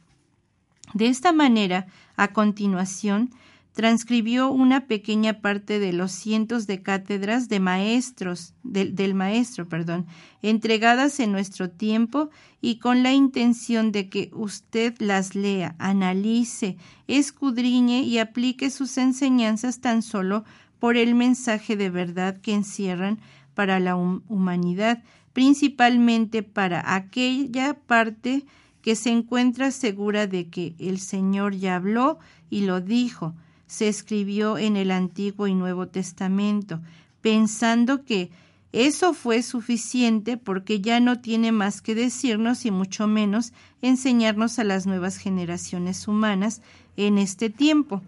De 0.95 1.09
esta 1.09 1.33
manera, 1.33 1.87
a 2.17 2.33
continuación, 2.33 3.31
transcribió 3.79 4.51
una 4.51 4.89
pequeña 4.89 5.41
parte 5.41 5.79
de 5.79 5.93
los 5.93 6.11
cientos 6.11 6.67
de 6.67 6.83
cátedras 6.83 7.49
de 7.49 7.61
maestros, 7.61 8.53
del 8.65 9.15
maestro, 9.15 9.69
perdón, 9.69 10.07
entregadas 10.43 11.21
en 11.21 11.31
nuestro 11.31 11.71
tiempo 11.71 12.29
y 12.61 12.81
con 12.81 13.05
la 13.05 13.13
intención 13.13 13.93
de 13.93 14.09
que 14.09 14.33
usted 14.35 14.97
las 14.99 15.37
lea, 15.37 15.77
analice, 15.79 16.77
escudriñe 17.07 18.03
y 18.03 18.19
aplique 18.19 18.71
sus 18.71 18.99
enseñanzas 18.99 19.81
tan 19.81 20.03
solo 20.03 20.45
por 20.79 20.97
el 20.97 21.15
mensaje 21.15 21.77
de 21.77 21.91
verdad 21.91 22.41
que 22.41 22.55
encierran 22.55 23.19
para 23.55 23.81
la 23.81 23.97
humanidad, 23.97 25.03
principalmente 25.33 26.43
para 26.43 26.95
aquella 26.95 27.75
parte 27.75 28.45
que 28.83 28.95
se 28.95 29.11
encuentra 29.11 29.71
segura 29.71 30.27
de 30.27 30.49
que 30.49 30.75
el 30.79 30.99
Señor 30.99 31.55
ya 31.55 31.77
habló 31.77 32.19
y 32.51 32.63
lo 32.63 32.81
dijo, 32.81 33.35
se 33.67 33.89
escribió 33.89 34.59
en 34.59 34.77
el 34.77 34.91
Antiguo 34.91 35.47
y 35.47 35.55
Nuevo 35.55 35.89
Testamento, 35.89 36.81
pensando 37.21 38.05
que 38.05 38.31
eso 38.73 39.15
fue 39.15 39.43
suficiente 39.43 40.37
porque 40.37 40.81
ya 40.81 41.01
no 41.01 41.21
tiene 41.21 41.53
más 41.53 41.81
que 41.81 41.95
decirnos 41.95 42.67
y 42.67 42.71
mucho 42.71 43.07
menos 43.07 43.53
enseñarnos 43.83 44.59
a 44.59 44.65
las 44.65 44.87
nuevas 44.87 45.17
generaciones 45.17 46.07
humanas 46.07 46.63
en 46.97 47.19
este 47.19 47.51
tiempo. 47.51 48.03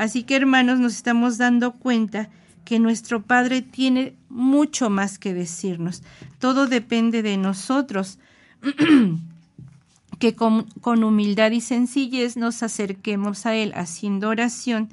Así 0.00 0.22
que 0.22 0.34
hermanos, 0.34 0.80
nos 0.80 0.94
estamos 0.94 1.36
dando 1.36 1.72
cuenta 1.72 2.30
que 2.64 2.78
nuestro 2.78 3.20
Padre 3.20 3.60
tiene 3.60 4.14
mucho 4.30 4.88
más 4.88 5.18
que 5.18 5.34
decirnos. 5.34 6.02
Todo 6.38 6.66
depende 6.66 7.20
de 7.20 7.36
nosotros. 7.36 8.18
que 10.18 10.34
con, 10.34 10.64
humildad 11.04 11.50
y 11.50 11.60
sencillez 11.60 12.38
nos 12.38 12.62
acerquemos 12.62 13.44
a 13.44 13.54
Él 13.54 13.72
haciendo 13.74 14.30
oración 14.30 14.88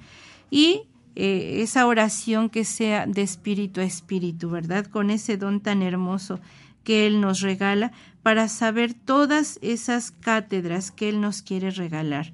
y 0.51 0.81
eh, 1.15 1.59
esa 1.61 1.87
oración 1.87 2.49
que 2.49 2.65
sea 2.65 3.05
de 3.07 3.21
espíritu 3.21 3.79
a 3.79 3.85
espíritu, 3.85 4.49
¿verdad? 4.49 4.87
Con 4.87 5.09
ese 5.09 5.37
don 5.37 5.61
tan 5.61 5.83
hermoso 5.83 6.41
que 6.83 7.07
Él 7.07 7.21
nos 7.21 7.39
regala 7.39 7.93
para 8.23 8.49
saber 8.49 8.93
todas 8.93 9.57
esas 9.61 10.11
cátedras 10.11 10.91
que 10.91 11.07
Él 11.07 11.21
nos 11.21 11.41
quiere 11.41 11.71
regalar. 11.71 12.33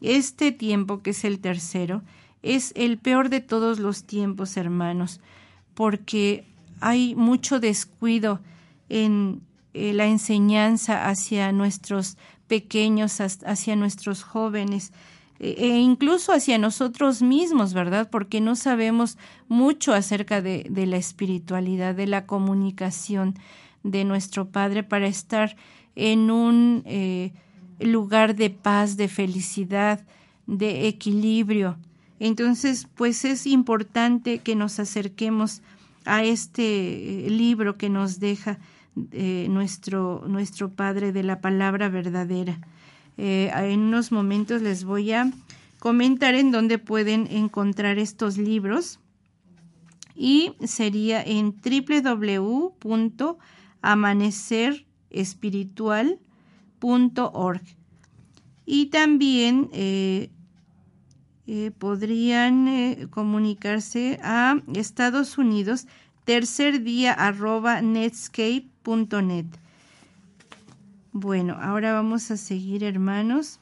Este 0.00 0.52
tiempo, 0.52 1.02
que 1.02 1.10
es 1.10 1.24
el 1.24 1.40
tercero, 1.40 2.02
es 2.42 2.72
el 2.76 2.98
peor 2.98 3.28
de 3.28 3.40
todos 3.40 3.78
los 3.78 4.04
tiempos, 4.04 4.56
hermanos, 4.56 5.20
porque 5.74 6.44
hay 6.80 7.14
mucho 7.14 7.60
descuido 7.60 8.40
en 8.88 9.42
eh, 9.74 9.92
la 9.92 10.06
enseñanza 10.06 11.08
hacia 11.08 11.52
nuestros 11.52 12.16
pequeños, 12.46 13.20
hacia 13.20 13.76
nuestros 13.76 14.22
jóvenes 14.22 14.92
e, 15.38 15.54
e 15.58 15.78
incluso 15.78 16.32
hacia 16.32 16.58
nosotros 16.58 17.22
mismos, 17.22 17.74
¿verdad? 17.74 18.08
Porque 18.10 18.40
no 18.40 18.56
sabemos 18.56 19.18
mucho 19.48 19.92
acerca 19.92 20.40
de, 20.40 20.64
la 20.70 20.96
espiritualidad, 20.96 21.94
de 21.94 22.06
la 22.06 22.26
comunicación 22.26 23.34
de 23.82 24.04
nuestro 24.04 24.48
Padre 24.48 24.82
para 24.82 25.06
estar 25.06 25.56
en 25.94 26.30
un 26.30 26.82
eh, 26.86 27.32
lugar 27.80 28.36
de 28.36 28.50
paz, 28.50 28.96
de 28.96 29.08
felicidad, 29.08 30.04
de 30.46 30.88
equilibrio. 30.88 31.76
Entonces, 32.18 32.86
pues 32.94 33.24
es 33.24 33.46
importante 33.46 34.38
que 34.38 34.54
nos 34.56 34.78
acerquemos 34.78 35.62
a 36.04 36.24
este 36.24 37.26
eh, 37.26 37.30
libro 37.30 37.76
que 37.76 37.90
nos 37.90 38.20
deja 38.20 38.58
eh, 39.12 39.46
nuestro, 39.50 40.24
nuestro 40.26 40.70
Padre 40.70 41.12
de 41.12 41.22
la 41.22 41.40
palabra 41.40 41.88
verdadera. 41.88 42.58
Eh, 43.18 43.50
en 43.54 43.80
unos 43.80 44.12
momentos 44.12 44.62
les 44.62 44.84
voy 44.84 45.12
a 45.12 45.30
comentar 45.78 46.34
en 46.34 46.50
dónde 46.50 46.78
pueden 46.78 47.26
encontrar 47.30 47.98
estos 47.98 48.38
libros 48.38 49.00
y 50.14 50.52
sería 50.64 51.22
en 51.22 51.52
y 58.66 58.86
también 58.86 59.68
eh, 59.72 60.30
podrían 61.78 63.08
comunicarse 63.10 64.18
a 64.22 64.60
Estados 64.74 65.38
Unidos 65.38 65.86
tercer 66.24 66.82
día 66.82 67.12
arroba 67.12 67.80
netscape 67.80 68.68
bueno, 71.12 71.56
ahora 71.60 71.92
vamos 71.92 72.30
a 72.30 72.36
seguir, 72.36 72.84
hermanos. 72.84 73.58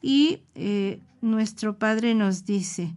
Y 0.00 0.42
eh, 0.54 1.00
nuestro 1.22 1.76
Padre 1.76 2.14
nos 2.14 2.44
dice, 2.44 2.92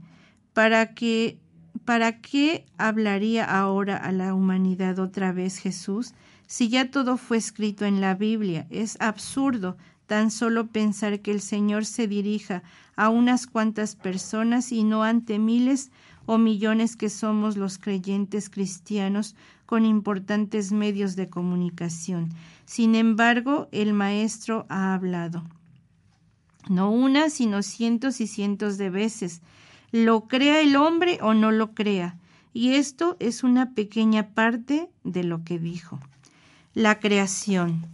¿para 0.54 0.94
qué, 0.94 1.40
¿para 1.84 2.20
qué 2.22 2.66
hablaría 2.78 3.44
ahora 3.44 3.98
a 3.98 4.12
la 4.12 4.36
humanidad 4.36 5.00
otra 5.00 5.32
vez 5.32 5.58
Jesús 5.58 6.14
si 6.52 6.68
ya 6.68 6.92
todo 6.92 7.16
fue 7.16 7.38
escrito 7.38 7.86
en 7.86 8.02
la 8.02 8.14
Biblia? 8.14 8.68
Es 8.70 8.98
absurdo 9.00 9.78
tan 10.06 10.30
solo 10.32 10.68
pensar 10.68 11.22
que 11.22 11.32
el 11.32 11.40
Señor 11.40 11.86
se 11.86 12.10
dirija 12.10 12.62
a 12.98 13.08
unas 13.08 13.48
cuantas 13.48 13.96
personas 13.96 14.74
y 14.74 14.84
no 14.84 15.02
ante 15.02 15.40
miles 15.40 15.92
o 16.26 16.38
millones 16.38 16.98
que 16.98 17.10
somos 17.10 17.56
los 17.56 17.78
creyentes 17.78 18.50
cristianos 18.50 19.34
con 19.66 19.86
importantes 19.86 20.74
medios 20.74 21.16
de 21.16 21.30
comunicación. 21.30 22.34
Sin 22.66 22.96
embargo, 22.96 23.70
el 23.72 23.94
Maestro 23.94 24.66
ha 24.68 24.94
hablado. 24.94 25.46
No 26.68 26.92
una, 26.92 27.30
sino 27.30 27.64
cientos 27.64 28.20
y 28.20 28.28
cientos 28.28 28.78
de 28.78 28.90
veces. 28.90 29.42
Lo 29.94 30.28
crea 30.28 30.60
el 30.60 30.76
hombre 30.76 31.18
o 31.22 31.34
no 31.34 31.50
lo 31.52 31.74
crea. 31.74 32.20
Y 32.52 32.74
esto 32.74 33.16
es 33.22 33.46
una 33.46 33.74
pequeña 33.74 34.34
parte 34.34 34.90
de 35.06 35.24
lo 35.24 35.46
que 35.46 35.58
dijo. 35.58 36.02
La 36.74 37.02
creación. 37.02 37.86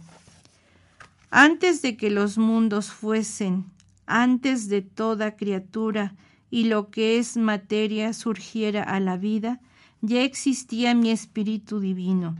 Antes 1.32 1.82
de 1.82 1.96
que 1.96 2.10
los 2.10 2.38
mundos 2.38 2.92
fuesen, 2.92 3.64
antes 4.06 4.68
de 4.68 4.82
toda 4.82 5.34
criatura 5.34 6.14
y 6.48 6.66
lo 6.66 6.88
que 6.88 7.18
es 7.18 7.36
materia 7.36 8.12
surgiera 8.12 8.84
a 8.84 9.00
la 9.00 9.16
vida, 9.16 9.60
ya 10.00 10.22
existía 10.22 10.94
mi 10.94 11.10
espíritu 11.10 11.80
divino, 11.80 12.36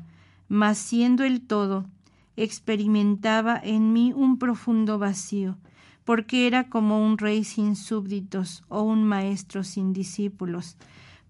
mas 0.48 0.78
siendo 0.78 1.24
el 1.24 1.40
todo, 1.40 1.86
experimentaba 2.36 3.60
en 3.60 3.92
mí 3.92 4.12
un 4.14 4.38
profundo 4.38 4.96
vacío, 4.96 5.56
porque 6.04 6.46
era 6.46 6.68
como 6.68 7.04
un 7.04 7.18
rey 7.18 7.42
sin 7.42 7.74
súbditos 7.74 8.62
o 8.68 8.82
un 8.82 9.02
maestro 9.02 9.64
sin 9.64 9.92
discípulos. 9.92 10.76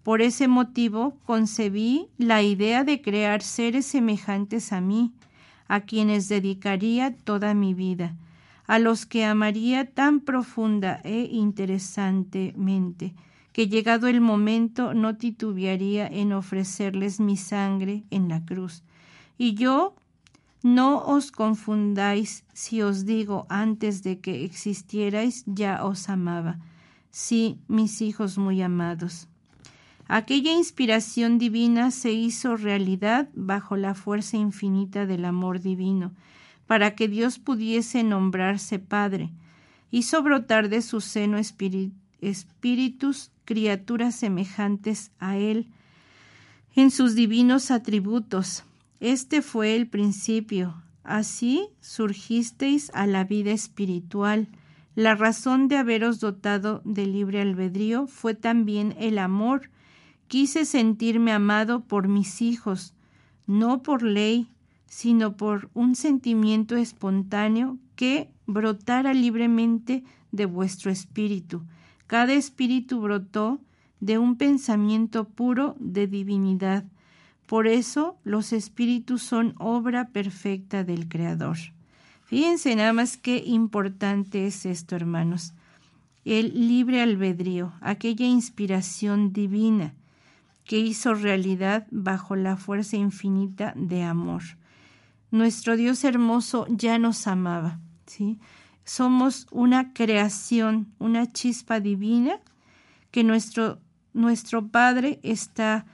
Por 0.09 0.23
ese 0.23 0.49
motivo 0.49 1.19
concebí 1.27 2.09
la 2.17 2.43
idea 2.43 2.83
de 2.83 3.03
crear 3.03 3.43
seres 3.43 3.85
semejantes 3.85 4.73
a 4.73 4.81
mí, 4.81 5.13
a 5.67 5.81
quienes 5.81 6.31
dedicaría 6.31 7.15
toda 7.15 7.53
mi 7.53 7.75
vida, 7.75 8.17
a 8.67 8.79
los 8.79 9.05
que 9.05 9.27
amaría 9.27 9.85
tan 9.85 10.21
profunda 10.21 11.03
e 11.05 11.29
interesantemente, 11.31 13.13
que 13.53 13.69
llegado 13.69 14.09
el 14.09 14.23
momento 14.23 14.95
no 14.95 15.19
titubearía 15.19 16.07
en 16.07 16.33
ofrecerles 16.33 17.21
mi 17.21 17.37
sangre 17.37 18.05
en 18.09 18.31
la 18.31 18.43
cruz. 18.47 18.85
Y 19.37 19.57
yo 19.57 19.95
no 20.63 21.05
os 21.05 21.31
confundáis 21.31 22.45
si 22.55 22.81
os 22.81 23.05
digo 23.05 23.45
antes 23.51 24.03
de 24.03 24.21
que 24.21 24.47
existierais 24.47 25.45
ya 25.45 25.85
os 25.85 26.09
amaba. 26.09 26.59
Sí, 27.11 27.59
mis 27.69 28.01
hijos 28.01 28.39
muy 28.39 28.63
amados. 28.63 29.29
Aquella 30.09 30.53
inspiración 30.53 31.39
divina 31.39 31.91
se 31.91 32.13
hizo 32.13 32.57
realidad 32.57 33.29
bajo 33.35 33.77
la 33.77 33.95
fuerza 33.95 34.37
infinita 34.37 35.07
del 35.07 35.25
amor 35.25 35.61
divino, 35.61 36.13
para 36.67 36.95
que 36.97 37.07
Dios 37.09 37.39
pudiese 37.39 38.03
nombrarse 38.03 38.79
Padre. 38.79 39.31
Hizo 39.91 40.23
brotar 40.23 40.69
de 40.69 40.83
su 40.83 41.01
seno 41.01 41.39
espíritus, 41.39 43.31
criaturas 43.45 44.17
semejantes 44.17 45.13
a 45.21 45.37
Él, 45.37 45.69
en 46.75 46.91
sus 46.91 47.15
divinos 47.15 47.71
atributos, 47.71 48.65
este 49.01 49.43
fue 49.43 49.77
el 49.77 49.87
principio. 49.87 50.83
Así 51.05 51.69
surgisteis 51.81 52.91
a 52.95 53.07
la 53.07 53.25
vida 53.25 53.53
espiritual. 53.53 54.49
La 54.95 55.15
razón 55.15 55.69
de 55.69 55.77
haberos 55.77 56.19
dotado 56.19 56.83
de 56.85 57.07
libre 57.07 57.41
albedrío 57.41 58.07
fue 58.07 58.35
también 58.35 58.95
el 58.99 59.19
amor. 59.19 59.71
Quise 60.29 60.65
sentirme 60.65 61.33
amado 61.33 61.81
por 61.81 62.09
mis 62.09 62.41
hijos, 62.43 62.95
no 63.47 63.83
por 63.83 64.03
ley, 64.03 64.49
sino 64.87 65.37
por 65.37 65.71
un 65.75 65.95
sentimiento 65.95 66.77
espontáneo 66.77 67.79
que 67.97 68.31
brotara 68.47 69.13
libremente 69.13 70.05
de 70.31 70.47
vuestro 70.47 70.91
espíritu. 70.91 71.65
Cada 72.07 72.33
espíritu 72.35 73.01
brotó 73.01 73.61
de 74.01 74.19
un 74.19 74.37
pensamiento 74.37 75.25
puro 75.25 75.75
de 75.81 76.07
divinidad 76.07 76.85
por 77.49 77.67
eso 77.67 78.19
los 78.25 78.53
espíritus 78.53 79.23
son 79.23 79.55
obra 79.59 80.09
perfecta 80.09 80.85
del 80.85 81.09
Creador. 81.09 81.57
Fíjense 82.25 82.77
nada 82.77 82.93
más 82.93 83.17
qué 83.17 83.43
importante 83.43 84.47
es 84.47 84.67
esto, 84.67 84.95
hermanos. 84.95 85.55
El 86.27 86.69
libre 86.69 87.01
albedrío, 87.01 87.73
aquella 87.81 88.27
inspiración 88.27 89.33
divina 89.33 89.95
que 90.69 90.79
hizo 90.79 91.15
realidad 91.15 91.87
bajo 91.91 92.37
la 92.37 92.59
fuerza 92.59 92.99
infinita 92.99 93.73
de 93.75 94.03
amor. 94.03 94.43
Nuestro 95.31 95.79
Dios 95.79 96.05
hermoso 96.05 96.67
ya 96.69 96.99
nos 96.99 97.27
amaba, 97.27 97.81
¿sí? 98.05 98.39
Somos 98.85 99.47
una 99.51 99.95
creación, 99.95 100.93
una 100.99 101.27
chispa 101.33 101.81
divina 101.81 102.39
que 103.11 103.25
nuestro, 103.25 103.79
nuestro 104.13 104.69
Padre 104.69 105.21
está 105.23 105.87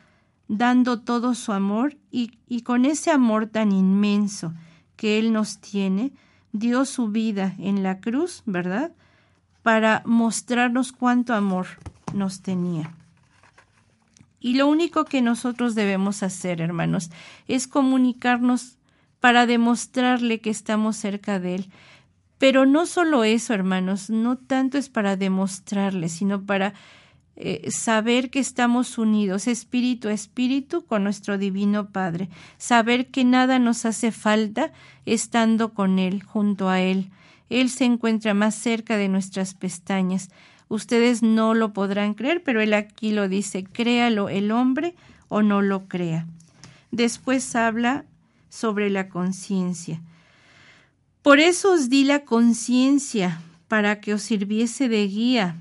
dando 0.48 1.02
todo 1.02 1.34
su 1.34 1.52
amor 1.52 1.96
y, 2.10 2.32
con 2.62 2.84
ese 2.84 3.12
amor 3.12 3.46
tan 3.46 3.70
inmenso 3.70 4.54
que 4.96 5.20
Él 5.20 5.32
nos 5.32 5.60
tiene, 5.60 6.12
dio 6.50 6.84
su 6.84 7.10
vida 7.10 7.54
en 7.60 7.84
la 7.84 8.00
cruz, 8.00 8.42
¿verdad? 8.44 8.90
Para 9.62 10.02
mostrarnos 10.04 10.90
cuánto 10.90 11.32
amor 11.32 11.68
nos 12.12 12.42
tenía. 12.42 12.92
Y 14.44 14.52
lo 14.57 14.66
único 14.66 15.07
que 15.07 15.22
nosotros 15.22 15.74
debemos 15.74 16.22
hacer, 16.22 16.61
hermanos, 16.61 17.11
es 17.48 17.66
comunicarnos 17.66 18.76
para 19.18 19.46
demostrarle 19.46 20.42
que 20.42 20.50
estamos 20.50 20.98
cerca 20.98 21.40
de 21.40 21.54
Él. 21.54 21.70
Pero 22.37 22.66
no 22.66 22.85
solo 22.85 23.24
eso, 23.24 23.54
hermanos, 23.54 24.11
no 24.11 24.37
tanto 24.37 24.76
es 24.76 24.90
para 24.90 25.16
demostrarle, 25.16 26.11
sino 26.11 26.44
para 26.44 26.74
eh, 27.37 27.70
saber 27.70 28.28
que 28.28 28.38
estamos 28.38 28.98
unidos 28.98 29.46
espíritu 29.46 30.09
a 30.09 30.12
espíritu 30.12 30.85
con 30.85 31.04
nuestro 31.04 31.38
Divino 31.38 31.88
Padre, 31.88 32.28
saber 32.59 33.07
que 33.07 33.24
nada 33.24 33.59
nos 33.59 33.87
hace 33.87 34.12
falta 34.12 34.74
estando 35.07 35.72
con 35.72 35.98
Él, 35.98 36.22
junto 36.22 36.68
a 36.68 36.83
Él. 36.83 37.11
Él 37.48 37.70
se 37.70 37.87
encuentra 37.87 38.35
más 38.35 38.54
cerca 38.54 38.98
de 38.98 39.09
nuestras 39.09 39.54
pestañas. 39.54 40.28
Ustedes 40.68 41.22
no 41.22 41.55
lo 41.55 41.72
podrán 41.72 42.14
creer, 42.14 42.42
pero 42.42 42.61
Él 42.61 42.74
aquí 42.74 43.12
lo 43.12 43.29
dice, 43.29 43.64
créalo 43.64 44.29
el 44.29 44.50
hombre 44.50 44.94
o 45.29 45.42
no 45.42 45.62
lo 45.62 45.87
crea. 45.88 46.27
Después 46.90 47.55
habla 47.57 48.05
sobre 48.48 48.90
la 48.90 49.09
conciencia. 49.09 50.00
Por 51.22 51.38
eso 51.38 51.72
os 51.72 51.88
di 51.88 52.05
la 52.05 52.24
conciencia, 52.24 53.40
para 53.68 54.00
que 54.00 54.14
os 54.14 54.22
sirviese 54.22 54.88
de 54.88 55.07
guía 55.07 55.57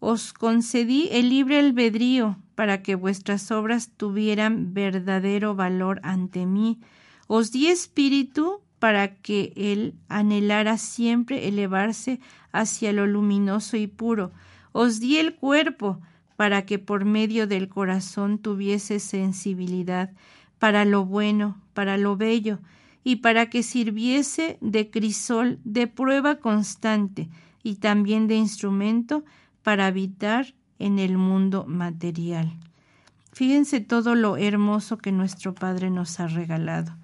os 0.00 0.32
concedí 0.32 1.08
el 1.12 1.28
libre 1.28 1.58
albedrío 1.58 2.38
para 2.54 2.82
que 2.82 2.94
vuestras 2.94 3.50
obras 3.50 3.90
tuvieran 3.96 4.72
verdadero 4.72 5.54
valor 5.54 6.00
ante 6.02 6.46
mí. 6.46 6.80
Os 7.26 7.52
di 7.52 7.68
espíritu 7.68 8.62
para 8.80 9.14
que 9.14 9.52
él 9.54 9.94
anhelara 10.08 10.78
siempre 10.78 11.46
elevarse 11.46 12.18
hacia 12.50 12.92
lo 12.92 13.06
luminoso 13.06 13.76
y 13.76 13.86
puro. 13.86 14.32
Os 14.72 14.98
di 14.98 15.18
el 15.18 15.36
cuerpo 15.36 16.00
para 16.36 16.64
que 16.64 16.78
por 16.78 17.04
medio 17.04 17.46
del 17.46 17.68
corazón 17.68 18.38
tuviese 18.38 18.98
sensibilidad 18.98 20.10
para 20.58 20.84
lo 20.84 21.04
bueno, 21.04 21.60
para 21.74 21.98
lo 21.98 22.16
bello, 22.16 22.58
y 23.04 23.16
para 23.16 23.50
que 23.50 23.62
sirviese 23.62 24.58
de 24.60 24.90
crisol 24.90 25.58
de 25.64 25.86
prueba 25.86 26.36
constante 26.36 27.28
y 27.62 27.76
también 27.76 28.26
de 28.26 28.36
instrumento 28.36 29.24
para 29.62 29.86
habitar 29.86 30.54
en 30.78 30.98
el 30.98 31.18
mundo 31.18 31.64
material. 31.66 32.56
Fíjense 33.32 33.80
todo 33.80 34.14
lo 34.14 34.36
hermoso 34.36 34.98
que 34.98 35.12
nuestro 35.12 35.54
Padre 35.54 35.90
nos 35.90 36.18
ha 36.20 36.26
regalado. 36.26 36.99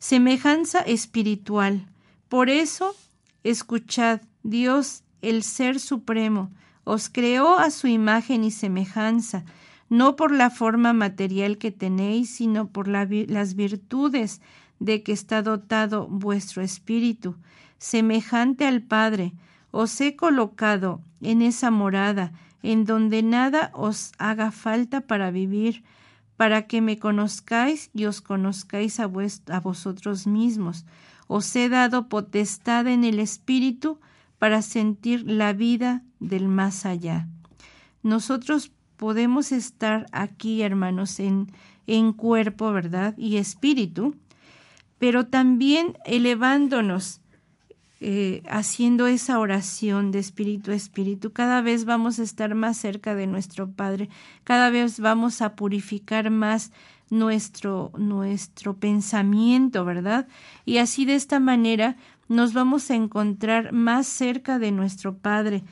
Semejanza 0.00 0.80
espiritual. 0.80 1.86
Por 2.30 2.48
eso, 2.48 2.96
escuchad, 3.44 4.22
Dios, 4.42 5.04
el 5.20 5.42
Ser 5.42 5.78
Supremo, 5.78 6.50
os 6.84 7.10
creó 7.10 7.58
a 7.58 7.70
su 7.70 7.86
imagen 7.86 8.42
y 8.42 8.50
semejanza, 8.50 9.44
no 9.90 10.16
por 10.16 10.32
la 10.32 10.48
forma 10.48 10.94
material 10.94 11.58
que 11.58 11.70
tenéis, 11.70 12.34
sino 12.34 12.68
por 12.68 12.88
las 12.88 13.54
virtudes 13.54 14.40
de 14.78 15.02
que 15.02 15.12
está 15.12 15.42
dotado 15.42 16.08
vuestro 16.08 16.62
espíritu, 16.62 17.36
semejante 17.76 18.66
al 18.66 18.80
Padre, 18.80 19.34
os 19.70 20.00
he 20.00 20.16
colocado 20.16 21.02
en 21.20 21.42
esa 21.42 21.70
morada, 21.70 22.32
en 22.62 22.86
donde 22.86 23.22
nada 23.22 23.70
os 23.74 24.12
haga 24.16 24.50
falta 24.50 25.02
para 25.02 25.30
vivir, 25.30 25.84
para 26.40 26.66
que 26.66 26.80
me 26.80 26.98
conozcáis 26.98 27.90
y 27.92 28.06
os 28.06 28.22
conozcáis 28.22 28.98
a, 28.98 29.06
vosotros 29.60 30.26
mismos. 30.26 30.86
Os 31.26 31.54
he 31.54 31.68
dado 31.68 32.08
potestad 32.08 32.86
en 32.86 33.04
el 33.04 33.18
Espíritu 33.18 34.00
para 34.38 34.62
sentir 34.62 35.30
la 35.30 35.52
vida 35.52 36.02
del 36.18 36.48
más 36.48 36.86
allá. 36.86 37.28
Nosotros 38.02 38.72
podemos 38.96 39.52
estar 39.52 40.06
aquí, 40.12 40.62
hermanos, 40.62 41.20
en, 41.20 41.52
en 41.86 42.14
cuerpo, 42.14 42.72
¿verdad? 42.72 43.14
Y 43.18 43.36
espíritu, 43.36 44.16
pero 44.98 45.26
también 45.26 45.98
elevándonos 46.06 47.20
eh, 48.00 48.42
haciendo 48.48 49.06
esa 49.06 49.38
oración 49.38 50.10
de 50.10 50.20
espíritu 50.20 50.70
a 50.70 50.74
espíritu, 50.74 51.32
cada 51.32 51.60
vez 51.60 51.84
vamos 51.84 52.18
a 52.18 52.22
estar 52.22 52.54
más 52.54 52.78
cerca 52.78 53.14
de 53.14 53.26
nuestro 53.26 53.70
Padre, 53.70 54.08
cada 54.42 54.70
vez 54.70 55.00
vamos 55.00 55.42
a 55.42 55.54
purificar 55.54 56.30
más 56.30 56.72
nuestro, 57.10 57.92
nuestro 57.98 58.74
pensamiento, 58.76 59.84
¿verdad? 59.84 60.28
Y 60.64 60.78
así 60.78 61.04
de 61.04 61.14
esta 61.14 61.40
manera 61.40 61.96
nos 62.28 62.54
vamos 62.54 62.90
a 62.90 62.94
encontrar 62.94 63.72
más 63.72 64.06
cerca 64.06 64.58
de 64.58 64.72
nuestro 64.72 65.18
Padre 65.18 65.62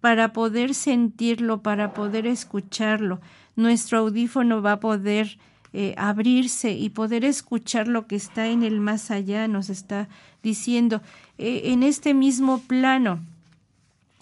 para 0.00 0.32
poder 0.32 0.74
sentirlo, 0.74 1.62
para 1.62 1.92
poder 1.92 2.26
escucharlo. 2.26 3.20
Nuestro 3.56 3.98
audífono 3.98 4.62
va 4.62 4.72
a 4.72 4.80
poder 4.80 5.38
eh, 5.76 5.92
abrirse 5.98 6.70
y 6.70 6.88
poder 6.88 7.24
escuchar 7.24 7.88
lo 7.88 8.06
que 8.06 8.14
está 8.14 8.46
en 8.46 8.62
el 8.62 8.78
más 8.78 9.10
allá, 9.10 9.48
nos 9.48 9.70
está 9.70 10.08
diciendo, 10.40 11.02
eh, 11.36 11.62
en 11.64 11.82
este 11.82 12.14
mismo 12.14 12.60
plano 12.60 13.18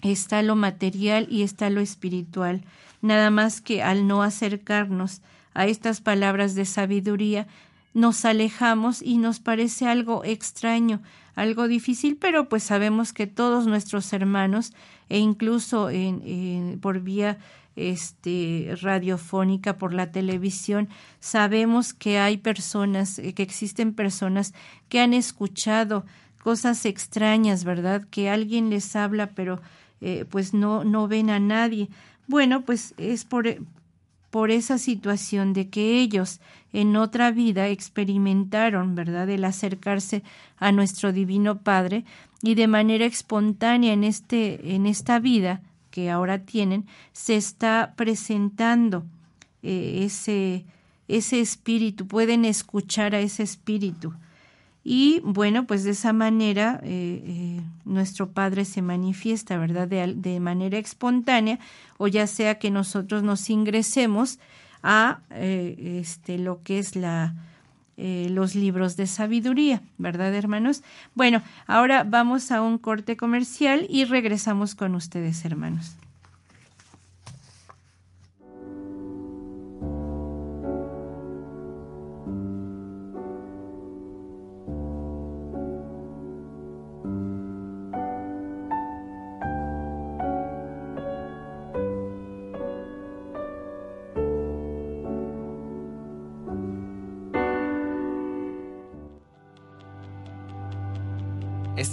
está 0.01 0.41
lo 0.41 0.55
material 0.55 1.27
y 1.29 1.43
está 1.43 1.69
lo 1.69 1.79
espiritual, 1.79 2.63
nada 3.03 3.29
más 3.29 3.61
que 3.61 3.83
al 3.83 4.07
no 4.07 4.23
acercarnos 4.23 5.21
a 5.53 5.67
estas 5.67 6.01
palabras 6.01 6.55
de 6.55 6.65
sabiduría, 6.65 7.45
nos 7.93 8.25
alejamos 8.25 9.03
y 9.03 9.19
nos 9.19 9.39
parece 9.39 9.87
algo 9.87 10.23
extraño, 10.25 11.01
algo 11.35 11.67
difícil, 11.67 12.17
pero 12.19 12.49
pues 12.49 12.63
sabemos 12.63 13.13
que 13.13 13.27
todos 13.27 13.67
nuestros 13.67 14.11
hermanos 14.11 14.73
e 15.07 15.19
incluso 15.19 15.91
en, 15.91 16.79
por 16.81 17.01
vía 17.01 17.37
este, 17.75 18.75
radiofónica, 18.81 19.77
por 19.77 19.93
la 19.93 20.11
televisión, 20.11 20.89
sabemos 21.19 21.93
que 21.93 22.19
hay 22.19 22.37
personas, 22.37 23.19
eh, 23.19 23.33
que 23.33 23.43
existen 23.43 23.93
personas 23.93 24.53
que 24.89 24.99
han 24.99 25.13
escuchado 25.13 26.05
cosas 26.43 26.85
extrañas, 26.85 27.63
¿verdad? 27.63 28.03
Que 28.09 28.29
alguien 28.29 28.69
les 28.69 28.95
habla, 28.95 29.31
pero 29.31 29.61
eh, 30.01 30.25
pues 30.29 30.53
no, 30.53 30.83
no 30.83 31.07
ven 31.07 31.29
a 31.29 31.39
nadie. 31.39 31.89
Bueno, 32.27 32.61
pues 32.61 32.93
es 32.97 33.25
por, 33.25 33.45
por 34.29 34.51
esa 34.51 34.77
situación 34.77 35.53
de 35.53 35.69
que 35.69 35.99
ellos 35.99 36.41
en 36.73 36.95
otra 36.95 37.31
vida 37.31 37.67
experimentaron, 37.67 38.95
¿verdad?, 38.95 39.29
el 39.29 39.45
acercarse 39.45 40.23
a 40.57 40.71
nuestro 40.71 41.13
divino 41.13 41.59
Padre 41.59 42.03
y 42.41 42.55
de 42.55 42.67
manera 42.67 43.05
espontánea 43.05 43.93
en 43.93 44.03
este 44.03 44.75
en 44.75 44.85
esta 44.85 45.19
vida 45.19 45.61
que 45.93 46.09
ahora 46.09 46.39
tienen 46.39 46.87
se 47.11 47.35
está 47.35 47.93
presentando 47.95 49.05
eh, 49.61 50.01
ese 50.03 50.65
ese 51.07 51.39
espíritu, 51.39 52.07
pueden 52.07 52.45
escuchar 52.45 53.13
a 53.13 53.19
ese 53.19 53.43
espíritu. 53.43 54.13
Y 54.83 55.19
bueno, 55.23 55.67
pues 55.67 55.83
de 55.83 55.91
esa 55.91 56.13
manera 56.13 56.79
eh, 56.81 57.21
eh, 57.25 57.61
nuestro 57.85 58.31
Padre 58.31 58.65
se 58.65 58.81
manifiesta, 58.81 59.57
¿verdad? 59.57 59.87
De, 59.87 60.15
de, 60.15 60.39
manera 60.39 60.79
espontánea, 60.79 61.59
o 61.97 62.07
ya 62.07 62.25
sea 62.25 62.57
que 62.57 62.71
nosotros 62.71 63.21
nos 63.21 63.49
ingresemos 63.51 64.39
a 64.81 65.19
este, 65.29 66.39
lo 66.39 66.63
que 66.63 66.79
es 66.79 66.95
la, 66.95 67.35
los 67.97 68.55
libros 68.55 68.97
de 68.97 69.07
sabiduría, 69.07 69.81
¿verdad, 69.97 70.33
hermanos? 70.33 70.83
Bueno, 71.15 71.41
ahora 71.67 72.03
vamos 72.03 72.51
a 72.51 72.61
un 72.61 72.77
corte 72.77 73.17
comercial 73.17 73.85
y 73.89 74.05
regresamos 74.05 74.75
con 74.75 74.95
ustedes, 74.95 75.45
hermanos. 75.45 75.97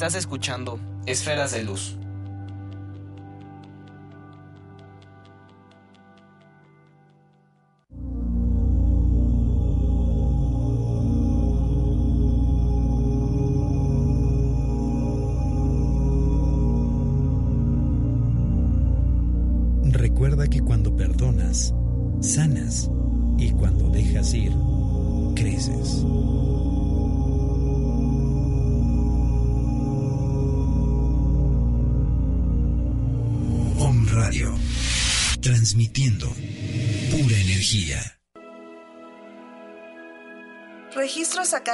Estás 0.00 0.14
escuchando 0.14 0.80
Esferas 1.04 1.52
de 1.52 1.62
Luz. 1.62 1.94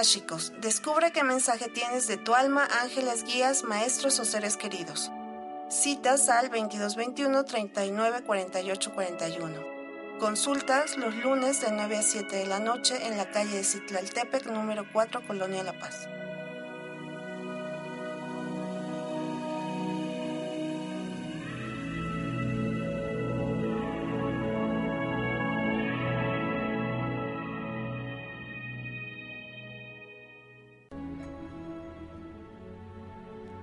Akáshicos. 0.07 0.53
Descubre 0.61 1.11
qué 1.11 1.25
mensaje 1.25 1.69
tienes 1.69 2.07
de 2.07 2.17
tu 2.17 2.37
alma, 2.37 2.69
ángeles, 2.81 3.25
guías, 3.25 3.65
maestros 3.65 4.21
o 4.21 4.25
seres 4.25 4.57
queridos. 4.57 5.11
Citas 5.69 6.29
al 6.29 6.49
2221 6.49 7.45
39 7.45 8.23
48 8.23 8.95
41. 8.95 9.61
Consultas 10.21 10.97
los 10.97 11.13
lunes 11.17 11.61
de 11.61 11.73
9 11.73 11.97
a 11.97 12.03
7 12.03 12.37
de 12.37 12.47
la 12.47 12.61
noche 12.61 13.05
en 13.05 13.17
la 13.17 13.33
calle 13.33 13.57
de 13.57 13.65
Citlaltepec, 13.65 14.47
número 14.47 14.85
4, 14.93 15.27
Colonia 15.27 15.65
La 15.65 15.77
Paz. 15.77 16.09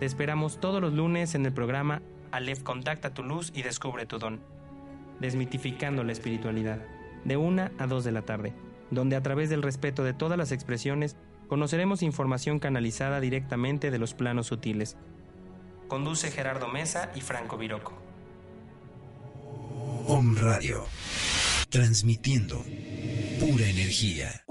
Te 0.04 0.08
esperamos 0.08 0.60
todos 0.60 0.82
los 0.82 0.92
lunes 0.92 1.34
en 1.34 1.46
el 1.46 1.54
programa 1.54 2.02
Aleph 2.34 2.62
Contacta 2.62 3.13
tu 3.13 3.24
luz 3.24 3.54
y 3.56 3.62
descubre 3.62 4.06
tu 4.06 4.20
don. 4.20 4.42
Desmitificando 5.22 6.04
la 6.04 6.12
espiritualidad, 6.12 6.80
de 7.24 7.38
1 7.38 7.70
a 7.78 7.88
2 7.88 8.04
de 8.04 8.12
la 8.12 8.24
tarde, 8.24 8.54
donde 8.92 9.16
a 9.16 9.24
través 9.24 9.50
del 9.50 9.63
respeto 9.63 10.04
de 10.04 10.13
todas 10.13 10.38
las 10.38 10.52
expresiones 10.52 11.16
conoceremos 11.48 12.04
información 12.04 12.60
canalizada 12.60 13.22
directamente 13.22 13.92
de 13.92 13.98
los 13.98 14.13
planos 14.13 14.48
sutiles. 14.48 14.98
Conduce 15.88 16.32
Gerardo 16.32 16.68
Mesa 16.68 17.10
y 17.16 17.22
Franco 17.22 17.58
Viroco. 17.58 17.94
Om 20.06 20.36
Radio, 20.36 20.84
transmitiendo 21.70 22.62
pura 23.39 23.70
energía 23.70 24.44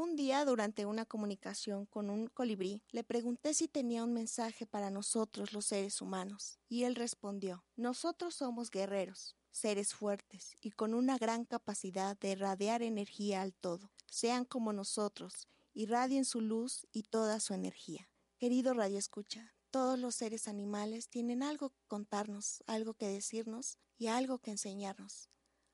durante 0.44 0.86
una 0.86 1.04
comunicación 1.04 1.86
con 1.86 2.10
un 2.10 2.26
colibrí, 2.28 2.82
le 2.90 3.04
pregunté 3.04 3.54
si 3.54 3.68
tenía 3.68 4.04
un 4.04 4.12
mensaje 4.12 4.66
para 4.66 4.90
nosotros 4.90 5.52
los 5.52 5.66
seres 5.66 6.00
humanos, 6.00 6.58
y 6.68 6.84
él 6.84 6.94
respondió, 6.94 7.64
nosotros 7.76 8.34
somos 8.34 8.70
guerreros, 8.70 9.36
seres 9.50 9.94
fuertes 9.94 10.56
y 10.60 10.70
con 10.70 10.94
una 10.94 11.18
gran 11.18 11.44
capacidad 11.44 12.18
de 12.18 12.32
irradiar 12.32 12.82
energía 12.82 13.42
al 13.42 13.54
todo. 13.54 13.92
Sean 14.06 14.44
como 14.44 14.72
nosotros, 14.72 15.48
irradien 15.74 16.24
su 16.24 16.40
luz 16.40 16.86
y 16.92 17.04
toda 17.04 17.38
su 17.40 17.54
energía. 17.54 18.08
Querido 18.38 18.74
Radio 18.74 18.98
Escucha, 18.98 19.54
todos 19.70 19.98
los 19.98 20.14
seres 20.14 20.48
animales 20.48 21.08
tienen 21.08 21.42
algo 21.42 21.70
que 21.70 21.82
contarnos, 21.86 22.62
algo 22.66 22.94
que 22.94 23.08
decirnos 23.08 23.78
y 23.96 24.08
algo 24.08 24.38
que 24.38 24.50
enseñarnos. 24.50 25.30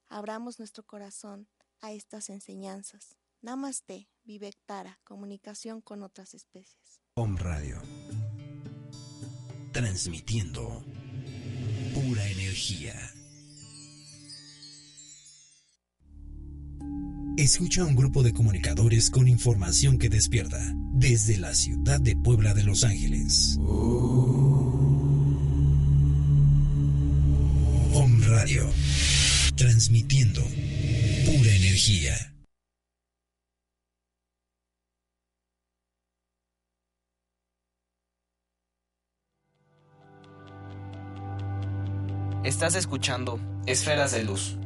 Abramos 0.09 0.59
nuestro 0.59 0.85
corazón 0.85 1.49
a 1.81 1.93
estas 1.93 2.31
enseñanzas. 2.31 3.17
Namaste, 3.41 4.09
Vivektara, 4.29 5.01
comunicación 5.05 5.81
con 5.81 6.03
otras 6.03 6.35
especies. 6.35 7.01
Om 7.15 7.39
Radio. 7.39 7.81
Transmitiendo 9.73 10.85
pura 11.95 12.29
energía. 12.29 12.93
Escucha 17.39 17.81
a 17.81 17.87
un 17.87 17.97
grupo 17.97 18.23
de 18.23 18.35
comunicadores 18.35 19.09
con 19.09 19.29
información 19.29 19.97
que 19.97 20.11
despierta 20.11 20.61
desde 20.93 21.39
la 21.39 21.55
ciudad 21.55 21.99
de 21.99 22.15
Puebla 22.15 22.53
de 22.53 22.65
Los 22.65 22.85
Ángeles. 22.85 23.57
Om 27.95 28.23
Radio. 28.27 28.69
Transmitiendo 29.57 30.43
pura 30.43 31.55
energía. 31.55 32.35
Estás 42.59 42.75
escuchando 42.75 43.39
Esferas 43.67 44.11
de 44.11 44.25
Luz. 44.25 44.59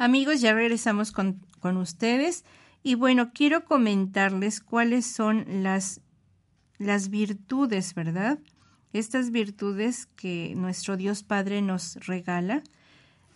Amigos, 0.00 0.40
ya 0.40 0.54
regresamos 0.54 1.10
con, 1.10 1.40
con 1.58 1.76
ustedes 1.76 2.44
y 2.84 2.94
bueno, 2.94 3.32
quiero 3.34 3.64
comentarles 3.64 4.60
cuáles 4.60 5.04
son 5.04 5.44
las, 5.64 6.00
las 6.78 7.08
virtudes, 7.10 7.94
¿verdad? 7.94 8.38
Estas 8.92 9.32
virtudes 9.32 10.06
que 10.06 10.54
nuestro 10.54 10.96
Dios 10.96 11.24
Padre 11.24 11.62
nos 11.62 11.96
regala 12.06 12.62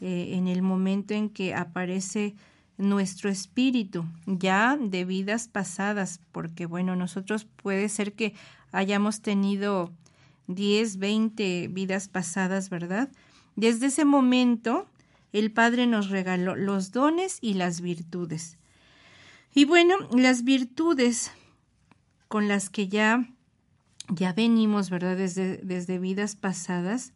eh, 0.01 0.35
en 0.35 0.47
el 0.47 0.63
momento 0.63 1.15
en 1.15 1.31
que 1.31 1.53
aparece 1.53 2.37
nuestro 2.79 3.29
espíritu, 3.29 4.05
ya 4.27 4.77
de 4.81 5.05
vidas 5.05 5.49
pasadas, 5.49 6.21
porque 6.31 6.67
bueno, 6.67 6.95
nosotros 6.95 7.45
puede 7.45 7.89
ser 7.89 8.13
que 8.13 8.35
hayamos 8.71 9.21
tenido 9.21 9.91
10, 10.47 10.99
20 10.99 11.69
vidas 11.73 12.07
pasadas, 12.07 12.71
¿verdad? 12.71 13.11
Desde 13.57 13.87
ese 13.87 14.05
momento, 14.05 14.87
el 15.33 15.53
Padre 15.53 15.87
nos 15.87 16.11
regaló 16.11 16.57
los 16.57 16.93
dones 16.93 17.39
y 17.41 17.55
las 17.55 17.81
virtudes. 17.81 18.59
Y 19.55 19.65
bueno, 19.65 19.97
las 20.17 20.45
virtudes 20.45 21.31
con 22.29 22.49
las 22.49 22.71
que 22.71 22.89
ya, 22.89 23.29
ya 24.09 24.33
venimos, 24.33 24.91
¿verdad? 24.91 25.17
Desde, 25.17 25.59
desde 25.59 25.99
vidas 25.99 26.37
pasadas, 26.37 27.13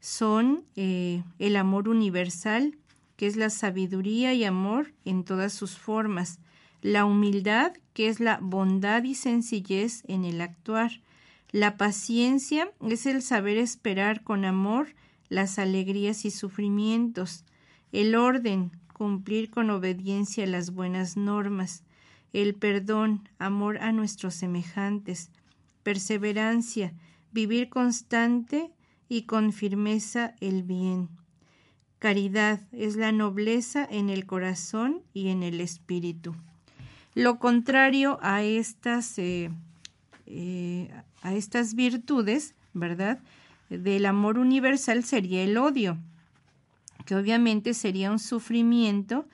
son 0.00 0.64
eh, 0.76 1.22
el 1.38 1.56
amor 1.56 1.88
universal, 1.88 2.76
que 3.16 3.26
es 3.26 3.36
la 3.36 3.50
sabiduría 3.50 4.34
y 4.34 4.44
amor 4.44 4.92
en 5.04 5.24
todas 5.24 5.52
sus 5.52 5.76
formas, 5.76 6.38
la 6.82 7.04
humildad, 7.04 7.72
que 7.92 8.08
es 8.08 8.20
la 8.20 8.38
bondad 8.40 9.02
y 9.02 9.14
sencillez 9.14 10.04
en 10.06 10.24
el 10.24 10.40
actuar, 10.40 11.00
la 11.50 11.76
paciencia 11.76 12.70
es 12.88 13.06
el 13.06 13.22
saber 13.22 13.56
esperar 13.56 14.22
con 14.22 14.44
amor 14.44 14.94
las 15.28 15.58
alegrías 15.58 16.24
y 16.24 16.30
sufrimientos, 16.30 17.44
el 17.92 18.14
orden, 18.14 18.70
cumplir 18.92 19.50
con 19.50 19.70
obediencia 19.70 20.46
las 20.46 20.72
buenas 20.72 21.16
normas, 21.16 21.84
el 22.32 22.54
perdón, 22.54 23.28
amor 23.38 23.78
a 23.78 23.92
nuestros 23.92 24.34
semejantes, 24.34 25.30
perseverancia, 25.82 26.92
vivir 27.32 27.68
constante 27.68 28.70
y 29.08 29.22
con 29.22 29.52
firmeza 29.52 30.34
el 30.40 30.62
bien. 30.62 31.08
Caridad 31.98 32.60
es 32.72 32.96
la 32.96 33.12
nobleza 33.12 33.86
en 33.90 34.10
el 34.10 34.26
corazón 34.26 35.02
y 35.14 35.28
en 35.28 35.42
el 35.42 35.60
espíritu. 35.60 36.34
Lo 37.14 37.38
contrario 37.38 38.18
a 38.22 38.42
estas, 38.42 39.18
eh, 39.18 39.50
eh, 40.26 40.90
a 41.22 41.34
estas 41.34 41.74
virtudes, 41.74 42.54
¿verdad? 42.74 43.18
Del 43.68 44.06
amor 44.06 44.38
universal 44.38 45.04
sería 45.04 45.42
el 45.42 45.56
odio, 45.58 45.98
que 47.04 47.14
obviamente 47.14 47.74
sería 47.74 48.10
un 48.10 48.18
sufrimiento 48.18 49.26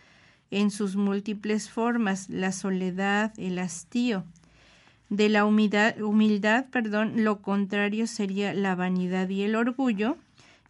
en 0.51 0.70
sus 0.70 0.97
múltiples 0.97 1.70
formas, 1.70 2.29
la 2.29 2.53
soledad, 2.53 3.33
el 3.38 3.59
hastío. 3.59 4.25
De 5.09 5.29
la 5.29 5.44
humildad, 5.44 6.01
humildad, 6.01 6.66
perdón, 6.70 7.25
lo 7.25 7.42
contrario 7.42 8.07
sería 8.07 8.55
la 8.55 8.75
vanidad 8.75 9.29
y 9.29 9.42
el 9.42 9.55
orgullo, 9.55 10.16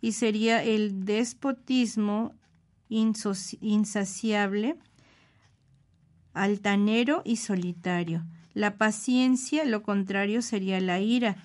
y 0.00 0.12
sería 0.12 0.62
el 0.62 1.04
despotismo 1.04 2.34
insaciable, 2.88 4.76
altanero 6.34 7.22
y 7.24 7.36
solitario. 7.36 8.24
La 8.52 8.76
paciencia, 8.76 9.64
lo 9.64 9.82
contrario, 9.82 10.42
sería 10.42 10.80
la 10.80 11.00
ira, 11.00 11.36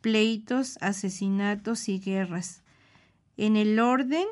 pleitos, 0.00 0.78
asesinatos 0.80 1.88
y 1.88 1.98
guerras. 1.98 2.62
En 3.36 3.56
el 3.56 3.78
orden, 3.80 4.26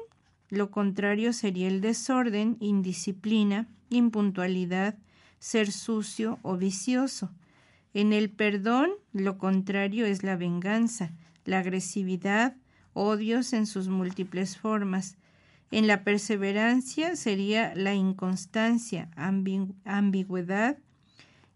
lo 0.48 0.70
contrario 0.70 1.33
sería 1.33 1.68
el 1.68 1.81
desorden, 1.81 2.57
indisciplina, 2.61 3.66
impuntualidad, 3.90 4.96
ser 5.38 5.72
sucio 5.72 6.38
o 6.42 6.57
vicioso. 6.57 7.31
En 7.94 8.12
el 8.12 8.31
perdón, 8.31 8.90
lo 9.12 9.38
contrario 9.38 10.07
es 10.07 10.22
la 10.22 10.37
venganza, 10.37 11.12
la 11.44 11.61
agresividad, 11.61 12.57
odios 12.92 13.52
en 13.52 13.66
sus 13.66 13.88
múltiples 13.88 14.57
formas. 14.57 15.16
En 15.70 15.87
la 15.87 16.05
perseverancia 16.05 17.16
sería 17.16 17.74
la 17.74 17.94
inconstancia, 17.94 19.09
ambigüedad, 19.16 20.79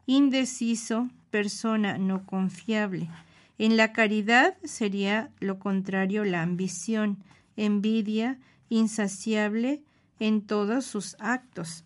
indeciso, 0.06 1.08
persona 1.30 1.98
no 1.98 2.26
confiable. 2.26 3.08
En 3.60 3.76
la 3.76 3.92
caridad 3.92 4.56
sería 4.64 5.28
lo 5.38 5.58
contrario 5.58 6.24
la 6.24 6.40
ambición, 6.40 7.18
envidia, 7.58 8.38
insaciable 8.70 9.82
en 10.18 10.40
todos 10.40 10.86
sus 10.86 11.14
actos. 11.18 11.84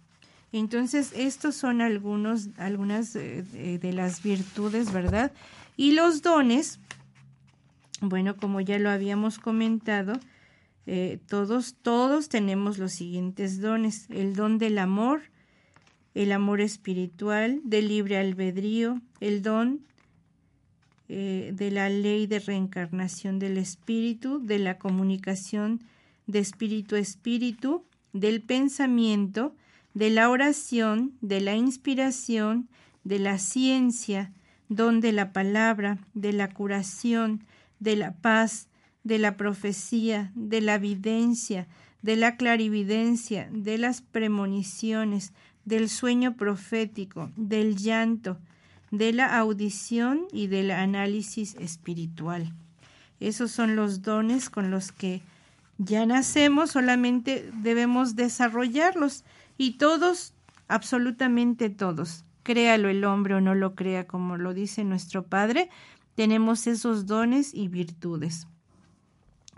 Entonces, 0.52 1.12
estos 1.16 1.56
son 1.56 1.80
algunos, 1.80 2.50
algunas 2.58 3.16
eh, 3.16 3.42
de 3.82 3.92
las 3.92 4.22
virtudes, 4.22 4.92
¿verdad? 4.92 5.32
Y 5.76 5.94
los 5.94 6.22
dones, 6.22 6.78
bueno, 8.00 8.36
como 8.36 8.60
ya 8.60 8.78
lo 8.78 8.88
habíamos 8.88 9.40
comentado, 9.40 10.12
eh, 10.86 11.18
todos, 11.26 11.74
todos 11.82 12.28
tenemos 12.28 12.78
los 12.78 12.92
siguientes 12.92 13.60
dones. 13.60 14.06
El 14.10 14.36
don 14.36 14.58
del 14.58 14.78
amor, 14.78 15.22
el 16.14 16.30
amor 16.30 16.60
espiritual, 16.60 17.60
del 17.64 17.88
libre 17.88 18.16
albedrío, 18.18 19.02
el 19.18 19.42
don 19.42 19.80
eh, 21.16 21.52
de 21.54 21.70
la 21.70 21.88
ley 21.88 22.26
de 22.26 22.40
reencarnación 22.40 23.38
del 23.38 23.56
espíritu, 23.56 24.40
de 24.44 24.58
la 24.58 24.78
comunicación 24.78 25.80
de 26.26 26.40
espíritu 26.40 26.96
a 26.96 26.98
espíritu, 26.98 27.84
del 28.12 28.42
pensamiento, 28.42 29.54
de 29.94 30.10
la 30.10 30.28
oración, 30.28 31.12
de 31.20 31.40
la 31.40 31.54
inspiración, 31.54 32.68
de 33.04 33.20
la 33.20 33.38
ciencia, 33.38 34.32
don 34.68 35.00
de 35.00 35.12
la 35.12 35.32
palabra, 35.32 35.98
de 36.14 36.32
la 36.32 36.48
curación, 36.48 37.44
de 37.78 37.94
la 37.94 38.14
paz, 38.14 38.66
de 39.04 39.18
la 39.18 39.36
profecía, 39.36 40.32
de 40.34 40.62
la 40.62 40.78
videncia, 40.78 41.68
de 42.02 42.16
la 42.16 42.36
clarividencia, 42.36 43.48
de 43.52 43.78
las 43.78 44.00
premoniciones, 44.00 45.32
del 45.64 45.88
sueño 45.88 46.34
profético, 46.36 47.30
del 47.36 47.76
llanto, 47.76 48.40
de 48.98 49.12
la 49.12 49.38
audición 49.38 50.26
y 50.32 50.46
del 50.46 50.70
análisis 50.70 51.54
espiritual. 51.56 52.52
Esos 53.20 53.50
son 53.50 53.76
los 53.76 54.02
dones 54.02 54.50
con 54.50 54.70
los 54.70 54.92
que 54.92 55.22
ya 55.78 56.06
nacemos, 56.06 56.70
solamente 56.70 57.50
debemos 57.62 58.14
desarrollarlos 58.16 59.24
y 59.58 59.72
todos, 59.72 60.34
absolutamente 60.68 61.70
todos, 61.70 62.24
créalo 62.42 62.88
el 62.88 63.04
hombre 63.04 63.34
o 63.34 63.40
no 63.40 63.54
lo 63.54 63.74
crea 63.74 64.06
como 64.06 64.36
lo 64.36 64.54
dice 64.54 64.84
nuestro 64.84 65.24
Padre, 65.24 65.68
tenemos 66.14 66.66
esos 66.66 67.06
dones 67.06 67.54
y 67.54 67.68
virtudes. 67.68 68.46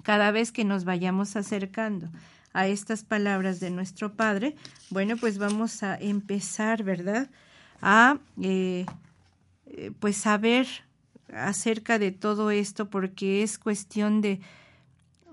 Cada 0.03 0.31
vez 0.31 0.53
que 0.53 0.65
nos 0.65 0.85
vayamos 0.85 1.37
acercando 1.37 2.09
a 2.55 2.69
estas 2.69 3.05
palabras 3.05 3.61
de 3.61 3.71
nuestro 3.71 4.15
Padre, 4.15 4.57
bueno, 4.89 5.17
pues 5.19 5.37
vamos 5.37 5.83
a 5.83 5.97
empezar, 5.97 6.83
¿verdad? 6.83 7.29
A 7.83 8.19
eh, 8.41 8.87
pues 9.99 10.17
saber 10.17 10.67
acerca 11.33 11.99
de 11.99 12.13
todo 12.13 12.51
esto 12.51 12.89
porque 12.89 13.43
es 13.43 13.59
cuestión 13.59 14.21
de 14.21 14.41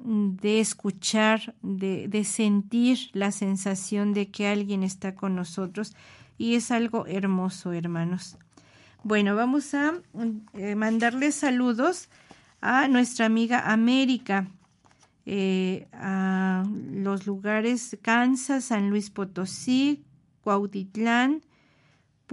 de 0.05 0.59
escuchar, 0.59 1.55
de, 1.61 2.09
de, 2.09 2.25
sentir 2.25 3.09
la 3.13 3.31
sensación 3.31 4.13
de 4.13 4.29
que 4.29 4.47
alguien 4.47 4.83
está 4.83 5.15
con 5.15 5.33
nosotros 5.33 5.95
y 6.37 6.55
es 6.55 6.71
algo 6.71 7.05
hermoso, 7.07 7.71
hermanos. 7.71 8.37
Bueno, 9.03 9.35
vamos 9.35 9.73
a 9.73 9.93
eh, 10.53 10.75
mandarle 10.75 11.31
saludos 11.31 12.09
a 12.61 12.87
nuestra 12.87 13.25
amiga 13.25 13.71
América, 13.71 14.47
eh, 15.25 15.87
a 15.93 16.63
los 16.91 17.25
lugares 17.25 17.97
Kansas, 18.01 18.65
San 18.65 18.89
Luis 18.89 19.09
Potosí, 19.09 20.03
Cuautitlán, 20.41 21.41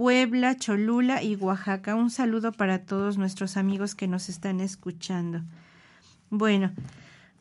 Puebla, 0.01 0.57
Cholula 0.57 1.21
y 1.21 1.35
Oaxaca. 1.35 1.93
Un 1.93 2.09
saludo 2.09 2.53
para 2.53 2.85
todos 2.85 3.19
nuestros 3.19 3.55
amigos 3.55 3.93
que 3.93 4.07
nos 4.07 4.29
están 4.29 4.59
escuchando. 4.59 5.43
Bueno, 6.31 6.71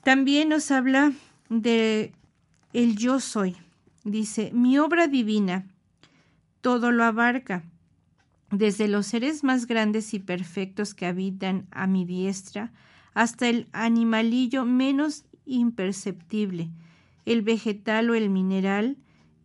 también 0.05 0.51
nos 0.51 0.71
habla 0.71 1.15
de 1.49 2.13
el 2.75 2.97
yo 2.97 3.19
soy. 3.19 3.57
Dice, 4.05 4.51
mi 4.53 4.79
obra 4.79 5.07
divina 5.07 5.65
todo 6.61 6.93
lo 6.93 7.05
abarca, 7.05 7.63
desde 8.51 8.89
los 8.89 9.07
seres 9.07 9.43
más 9.43 9.67
grandes 9.67 10.13
y 10.13 10.19
perfectos 10.19 10.93
que 10.93 11.07
habitan 11.07 11.67
a 11.71 11.87
mi 11.87 12.05
diestra, 12.05 12.73
hasta 13.15 13.49
el 13.49 13.69
animalillo 13.73 14.67
menos 14.67 15.25
imperceptible, 15.47 16.69
el 17.25 17.41
vegetal 17.41 18.11
o 18.11 18.15
el 18.15 18.29
mineral, 18.29 18.99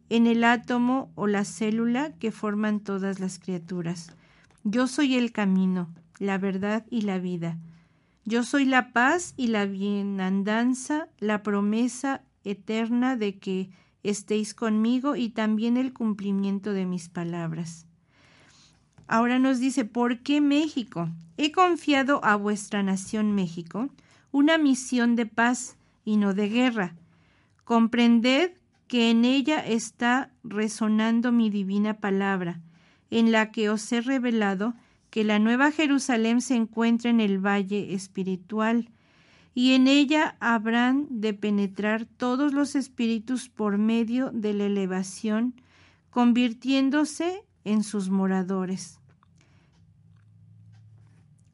en 0.10 0.28
el 0.28 0.44
átomo 0.44 1.12
o 1.16 1.28
la 1.28 1.46
célula 1.46 2.12
que 2.20 2.32
forman 2.32 2.80
todas 2.80 3.20
las 3.20 3.40
criaturas. 3.40 4.12
Yo 4.64 4.88
soy 4.88 5.16
el 5.16 5.32
camino, 5.32 5.90
la 6.20 6.38
verdad 6.38 6.86
y 6.90 7.02
la 7.02 7.20
vida. 7.20 7.58
Yo 8.24 8.44
soy 8.44 8.66
la 8.66 8.92
paz 8.92 9.34
y 9.38 9.48
la 9.48 9.66
bienandanza, 9.66 11.08
la 11.20 11.44
promesa 11.44 12.24
eterna 12.44 13.16
de 13.16 13.38
que 13.38 13.70
estéis 14.04 14.54
conmigo 14.54 15.16
y 15.16 15.30
también 15.30 15.78
el 15.78 15.94
cumplimiento 15.94 16.74
de 16.74 16.86
mis 16.86 17.10
palabras. 17.10 17.86
Ahora 19.08 19.38
nos 19.38 19.60
dice, 19.60 19.86
¿por 19.86 20.20
qué 20.20 20.42
México? 20.42 21.10
He 21.38 21.52
confiado 21.52 22.24
a 22.24 22.36
vuestra 22.36 22.82
nación 22.82 23.34
México 23.34 23.90
una 24.32 24.58
misión 24.58 25.16
de 25.16 25.26
paz 25.26 25.78
y 26.04 26.18
no 26.18 26.34
de 26.34 26.50
guerra. 26.50 26.96
Comprended 27.64 28.52
que 28.88 29.10
en 29.10 29.26
ella 29.26 29.60
está 29.66 30.32
resonando 30.44 31.32
mi 31.32 31.50
divina 31.50 31.96
palabra, 31.96 32.62
en 33.10 33.32
la 33.32 33.52
que 33.52 33.70
os 33.70 33.92
he 33.92 34.02
revelado 34.02 34.74
que 35.10 35.24
la 35.24 35.40
nueva 35.40 35.72
Jerusalén 35.72 36.42
se 36.42 36.56
encuentra 36.56 37.10
en 37.10 37.20
el 37.20 37.40
valle 37.40 37.94
espiritual, 37.94 38.90
y 39.54 39.72
en 39.72 39.88
ella 39.88 40.36
habrán 40.42 41.08
de 41.10 41.34
penetrar 41.34 42.06
todos 42.06 42.54
los 42.54 42.76
espíritus 42.76 43.48
por 43.48 43.78
medio 43.78 44.30
de 44.32 44.54
la 44.54 44.66
elevación, 44.66 45.56
convirtiéndose 46.10 47.46
en 47.64 47.84
sus 47.84 48.10
moradores. 48.10 49.00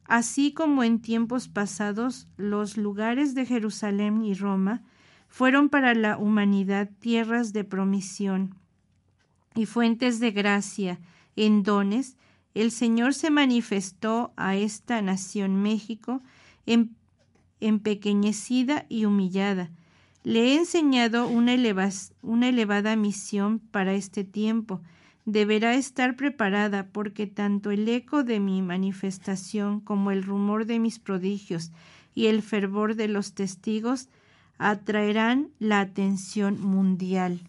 Así 0.05 0.51
como 0.51 0.83
en 0.83 0.99
tiempos 0.99 1.47
pasados 1.47 2.27
los 2.35 2.75
lugares 2.75 3.35
de 3.35 3.45
Jerusalén 3.45 4.23
y 4.23 4.33
Roma 4.33 4.83
fueron 5.31 5.69
para 5.69 5.95
la 5.95 6.17
humanidad 6.17 6.89
tierras 6.99 7.53
de 7.53 7.63
promisión 7.63 8.53
y 9.55 9.65
fuentes 9.65 10.19
de 10.19 10.31
gracia 10.31 10.99
en 11.37 11.63
dones, 11.63 12.17
el 12.53 12.69
Señor 12.69 13.13
se 13.13 13.31
manifestó 13.31 14.33
a 14.35 14.57
esta 14.57 15.01
nación 15.01 15.55
México 15.55 16.21
en, 16.65 16.97
empequeñecida 17.61 18.85
y 18.89 19.05
humillada. 19.05 19.71
Le 20.25 20.49
he 20.49 20.55
enseñado 20.57 21.29
una, 21.29 21.55
una 22.21 22.49
elevada 22.49 22.97
misión 22.97 23.59
para 23.59 23.93
este 23.93 24.25
tiempo. 24.25 24.81
Deberá 25.23 25.75
estar 25.75 26.17
preparada 26.17 26.87
porque 26.91 27.25
tanto 27.25 27.71
el 27.71 27.87
eco 27.87 28.25
de 28.25 28.41
mi 28.41 28.61
manifestación 28.61 29.79
como 29.79 30.11
el 30.11 30.23
rumor 30.23 30.65
de 30.65 30.79
mis 30.79 30.99
prodigios 30.99 31.71
y 32.13 32.25
el 32.25 32.41
fervor 32.41 32.95
de 32.95 33.07
los 33.07 33.33
testigos 33.33 34.09
atraerán 34.61 35.49
la 35.57 35.79
atención 35.79 36.61
mundial. 36.61 37.41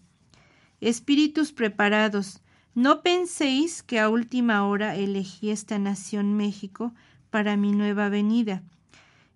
Espíritus 0.81 1.53
preparados, 1.53 2.41
no 2.73 3.03
penséis 3.03 3.83
que 3.83 3.99
a 3.99 4.09
última 4.09 4.65
hora 4.65 4.95
elegí 4.95 5.51
esta 5.51 5.77
nación 5.77 6.33
México 6.33 6.91
para 7.29 7.55
mi 7.55 7.71
nueva 7.71 8.09
venida. 8.09 8.63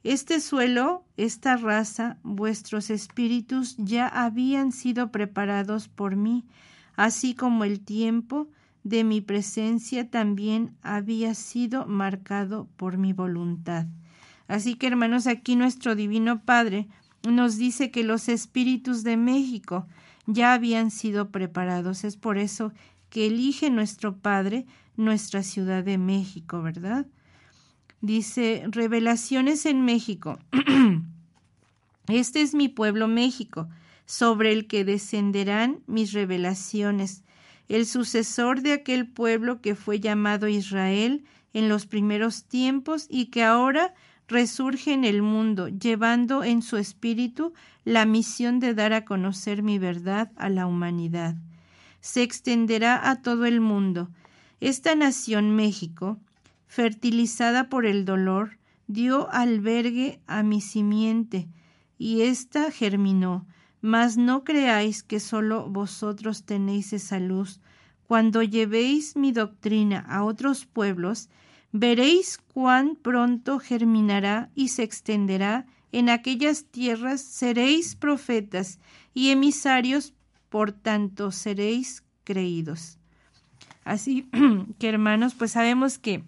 Este 0.03 0.39
suelo, 0.39 1.05
esta 1.17 1.55
raza, 1.55 2.17
vuestros 2.23 2.89
espíritus 2.89 3.75
ya 3.77 4.07
habían 4.07 4.71
sido 4.71 5.11
preparados 5.11 5.87
por 5.87 6.15
mí, 6.15 6.45
así 6.95 7.35
como 7.35 7.63
el 7.63 7.79
tiempo 7.79 8.47
de 8.83 9.03
mi 9.03 9.21
presencia 9.21 10.09
también 10.09 10.75
había 10.81 11.35
sido 11.35 11.85
marcado 11.85 12.67
por 12.75 12.97
mi 12.97 13.13
voluntad. 13.13 13.85
Así 14.47 14.75
que 14.75 14.87
hermanos, 14.87 15.27
aquí 15.27 15.55
nuestro 15.55 15.93
Divino 15.93 16.41
Padre 16.43 16.87
nos 17.31 17.57
dice 17.57 17.91
que 17.91 18.03
los 18.03 18.29
espíritus 18.29 19.03
de 19.03 19.17
México 19.17 19.85
ya 20.25 20.53
habían 20.53 20.91
sido 20.91 21.29
preparados. 21.29 22.03
Es 22.03 22.17
por 22.17 22.37
eso 22.37 22.73
que 23.09 23.27
elige 23.27 23.69
nuestro 23.69 24.17
Padre 24.17 24.65
nuestra 24.97 25.43
Ciudad 25.43 25.83
de 25.83 25.97
México, 25.97 26.61
¿verdad? 26.61 27.05
Dice, 28.01 28.63
revelaciones 28.67 29.65
en 29.65 29.85
México. 29.85 30.39
este 32.07 32.41
es 32.41 32.53
mi 32.53 32.67
pueblo 32.67 33.07
México, 33.07 33.69
sobre 34.05 34.51
el 34.51 34.67
que 34.67 34.85
descenderán 34.85 35.79
mis 35.85 36.13
revelaciones, 36.13 37.23
el 37.69 37.85
sucesor 37.85 38.61
de 38.61 38.73
aquel 38.73 39.07
pueblo 39.07 39.61
que 39.61 39.75
fue 39.75 39.99
llamado 39.99 40.47
Israel 40.47 41.25
en 41.53 41.69
los 41.69 41.85
primeros 41.85 42.45
tiempos 42.45 43.07
y 43.09 43.25
que 43.27 43.43
ahora 43.43 43.93
resurge 44.27 44.93
en 44.93 45.05
el 45.05 45.21
mundo, 45.21 45.67
llevando 45.67 46.43
en 46.43 46.61
su 46.61 46.77
espíritu 46.77 47.53
la 47.85 48.05
misión 48.05 48.59
de 48.59 48.73
dar 48.73 48.93
a 48.93 49.05
conocer 49.05 49.63
mi 49.63 49.79
verdad 49.79 50.31
a 50.35 50.49
la 50.49 50.67
humanidad 50.67 51.35
se 52.07 52.23
extenderá 52.23 53.09
a 53.09 53.21
todo 53.21 53.45
el 53.45 53.59
mundo. 53.59 54.09
Esta 54.61 54.95
nación 54.95 55.55
México, 55.55 56.17
fertilizada 56.65 57.67
por 57.69 57.85
el 57.85 58.05
dolor, 58.05 58.59
dio 58.87 59.29
albergue 59.31 60.21
a 60.25 60.41
mi 60.41 60.61
simiente, 60.61 61.49
y 61.97 62.21
ésta 62.21 62.71
germinó. 62.71 63.45
Mas 63.81 64.17
no 64.17 64.43
creáis 64.43 65.03
que 65.03 65.19
sólo 65.19 65.69
vosotros 65.69 66.43
tenéis 66.45 66.93
esa 66.93 67.19
luz. 67.19 67.59
Cuando 68.07 68.41
llevéis 68.41 69.15
mi 69.15 69.31
doctrina 69.31 69.99
a 69.99 70.23
otros 70.23 70.65
pueblos, 70.65 71.29
veréis 71.79 72.37
cuán 72.37 72.95
pronto 72.95 73.59
germinará 73.59 74.49
y 74.55 74.69
se 74.69 74.83
extenderá. 74.83 75.65
En 75.91 76.09
aquellas 76.09 76.65
tierras 76.65 77.21
seréis 77.21 77.95
profetas 77.95 78.79
y 79.13 79.29
emisarios 79.29 80.13
por 80.49 80.71
tanto 80.71 81.31
seréis 81.31 82.03
creídos. 82.23 82.97
Así 83.83 84.29
que 84.79 84.89
hermanos, 84.89 85.33
pues 85.35 85.51
sabemos 85.51 85.97
que 85.97 86.23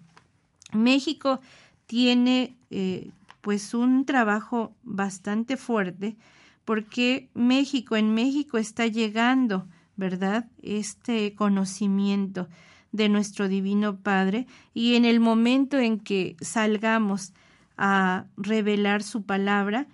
México 0.72 1.40
tiene 1.86 2.56
eh, 2.70 3.10
pues 3.40 3.74
un 3.74 4.04
trabajo 4.04 4.74
bastante 4.82 5.56
fuerte 5.56 6.16
porque 6.64 7.28
México, 7.34 7.96
en 7.96 8.14
México 8.14 8.56
está 8.56 8.86
llegando, 8.86 9.66
¿verdad? 9.96 10.48
Este 10.62 11.34
conocimiento 11.34 12.48
de 12.92 13.08
nuestro 13.08 13.48
Divino 13.48 13.96
Padre 13.96 14.46
y 14.74 14.94
en 14.94 15.04
el 15.04 15.20
momento 15.20 15.78
en 15.78 15.98
que 15.98 16.36
salgamos 16.40 17.32
a 17.76 18.26
revelar 18.36 19.02
su 19.02 19.22
palabra, 19.22 19.86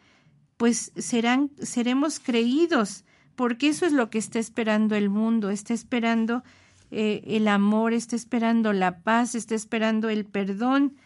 pues 0.57 0.93
serán, 0.97 1.51
seremos 1.63 2.19
creídos 2.21 3.05
porque 3.37 3.69
eso 3.69 3.87
es 3.87 3.93
lo 3.93 4.11
que 4.11 4.19
está 4.19 4.39
esperando 4.39 4.97
el 4.97 5.11
mundo, 5.11 5.51
está 5.51 5.75
esperando 5.75 6.43
eh, 6.91 7.23
el 7.27 7.49
amor, 7.49 7.93
está 7.93 8.17
esperando 8.17 8.73
la 8.73 9.01
paz, 9.01 9.35
está 9.35 9.55
esperando 9.55 10.09
el 10.09 10.25
perdón 10.25 10.97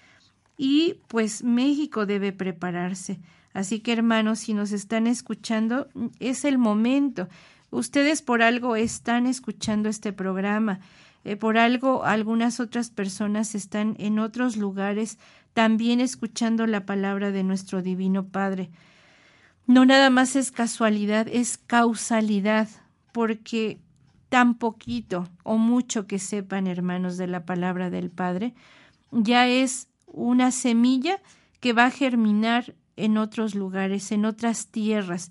y 0.57 0.97
pues 1.09 1.43
México 1.43 2.07
debe 2.07 2.33
prepararse. 2.33 3.19
Así 3.53 3.81
que 3.81 3.93
hermanos, 3.93 4.41
si 4.41 4.55
nos 4.55 4.73
están 4.73 5.07
escuchando, 5.07 5.89
es 6.21 6.45
el 6.45 6.59
momento. 6.59 7.29
Ustedes 7.71 8.23
por 8.23 8.43
algo 8.43 8.77
están 8.77 9.27
escuchando 9.27 9.89
este 9.89 10.13
programa, 10.13 10.81
eh, 11.25 11.37
por 11.37 11.59
algo 11.59 12.05
algunas 12.05 12.61
otras 12.61 12.91
personas 12.91 13.55
están 13.55 13.97
en 13.99 14.19
otros 14.19 14.57
lugares 14.57 15.19
también 15.55 16.01
escuchando 16.01 16.67
la 16.67 16.87
palabra 16.87 17.31
de 17.31 17.43
nuestro 17.43 17.83
Divino 17.83 18.29
Padre 18.29 18.71
no 19.71 19.85
nada 19.85 20.11
más 20.11 20.35
es 20.35 20.51
casualidad, 20.51 21.29
es 21.29 21.57
causalidad, 21.57 22.69
porque 23.13 23.79
tan 24.29 24.55
poquito 24.55 25.29
o 25.45 25.59
mucho 25.59 26.09
que 26.09 26.19
sepan, 26.19 26.67
hermanos, 26.67 27.17
de 27.17 27.29
la 27.29 27.45
palabra 27.47 27.89
del 27.89 28.11
Padre, 28.11 28.55
ya 29.13 29.47
es 29.47 29.87
una 30.09 30.51
semilla 30.51 31.21
que 31.61 31.73
va 31.73 31.87
a 31.87 31.91
germinar 31.93 32.75
en 32.97 33.17
otros 33.17 33.55
lugares, 33.55 34.11
en 34.11 34.25
otras 34.25 34.67
tierras. 34.67 35.31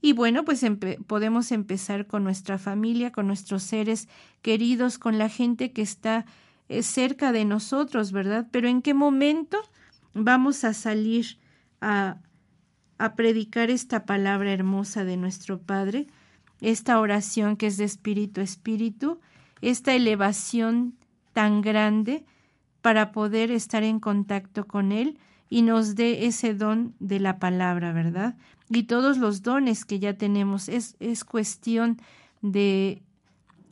Y 0.00 0.12
bueno, 0.12 0.44
pues 0.44 0.64
podemos 1.06 1.50
empezar 1.50 2.06
con 2.06 2.22
nuestra 2.22 2.58
familia, 2.58 3.10
con 3.10 3.26
nuestros 3.26 3.64
seres 3.64 4.08
queridos, 4.42 4.98
con 4.98 5.18
la 5.18 5.28
gente 5.28 5.72
que 5.72 5.82
está 5.82 6.24
eh, 6.68 6.82
cerca 6.82 7.32
de 7.32 7.44
nosotros, 7.44 8.12
¿verdad? 8.12 8.46
Pero 8.52 8.68
¿en 8.68 8.80
qué 8.80 8.94
momento 8.94 9.58
vamos 10.14 10.62
a 10.64 10.72
salir 10.72 11.38
a, 11.80 12.18
a 12.98 13.14
predicar 13.14 13.70
esta 13.70 14.04
palabra 14.04 14.52
hermosa 14.52 15.04
de 15.04 15.16
nuestro 15.16 15.60
Padre, 15.60 16.06
esta 16.60 17.00
oración 17.00 17.56
que 17.56 17.66
es 17.66 17.76
de 17.76 17.84
espíritu 17.84 18.40
a 18.40 18.44
espíritu, 18.44 19.20
esta 19.62 19.94
elevación 19.94 20.96
tan 21.32 21.60
grande 21.60 22.24
para 22.82 23.10
poder 23.10 23.50
estar 23.50 23.82
en 23.82 23.98
contacto 23.98 24.66
con 24.66 24.92
Él 24.92 25.18
y 25.50 25.62
nos 25.62 25.94
dé 25.94 26.26
ese 26.26 26.54
don 26.54 26.94
de 26.98 27.20
la 27.20 27.38
palabra, 27.38 27.92
¿verdad? 27.92 28.36
Y 28.68 28.84
todos 28.84 29.18
los 29.18 29.42
dones 29.42 29.84
que 29.84 29.98
ya 29.98 30.14
tenemos, 30.14 30.68
es, 30.68 30.96
es 31.00 31.24
cuestión 31.24 32.00
de, 32.42 33.02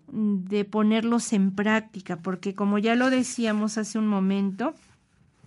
de 0.08 0.64
ponerlos 0.64 1.32
en 1.32 1.52
práctica, 1.52 2.16
porque 2.16 2.54
como 2.54 2.78
ya 2.78 2.94
lo 2.94 3.10
decíamos 3.10 3.78
hace 3.78 3.98
un 3.98 4.06
momento, 4.06 4.74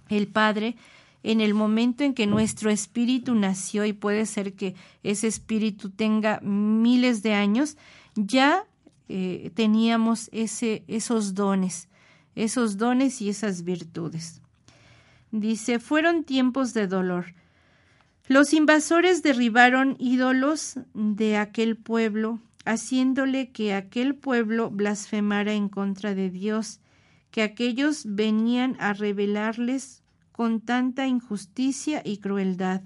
el 0.10 0.28
Padre 0.28 0.76
en 1.24 1.42
el 1.42 1.54
momento 1.54 2.04
en 2.04 2.14
que 2.14 2.28
nuestro 2.28 2.70
espíritu 2.70 3.36
nació, 3.36 3.86
y 3.86 3.94
puede 3.94 4.26
ser 4.26 4.54
que 4.54 4.76
ese 5.04 5.28
espíritu 5.28 5.90
tenga 5.90 6.40
miles 6.42 7.24
de 7.24 7.34
años, 7.34 7.78
ya 8.16 8.66
eh, 9.10 9.52
teníamos 9.54 10.30
ese, 10.32 10.84
esos 10.88 11.34
dones, 11.34 11.90
esos 12.36 12.78
dones 12.78 13.22
y 13.22 13.30
esas 13.30 13.64
virtudes. 13.64 14.42
Dice, 15.32 15.80
fueron 15.80 16.24
tiempos 16.24 16.74
de 16.74 16.88
dolor. 16.88 17.34
Los 18.28 18.54
invasores 18.54 19.24
derribaron 19.24 19.96
ídolos 20.00 20.80
de 20.94 21.38
aquel 21.38 21.78
pueblo, 21.78 22.40
haciéndole 22.66 23.52
que 23.52 23.74
aquel 23.74 24.16
pueblo 24.16 24.70
blasfemara 24.70 25.54
en 25.54 25.70
contra 25.70 26.14
de 26.14 26.30
Dios, 26.30 26.80
que 27.32 27.42
aquellos 27.42 28.04
venían 28.06 28.76
a 28.80 28.94
revelarles 28.94 30.04
con 30.32 30.62
tanta 30.62 31.08
injusticia 31.08 32.02
y 32.06 32.18
crueldad. 32.18 32.82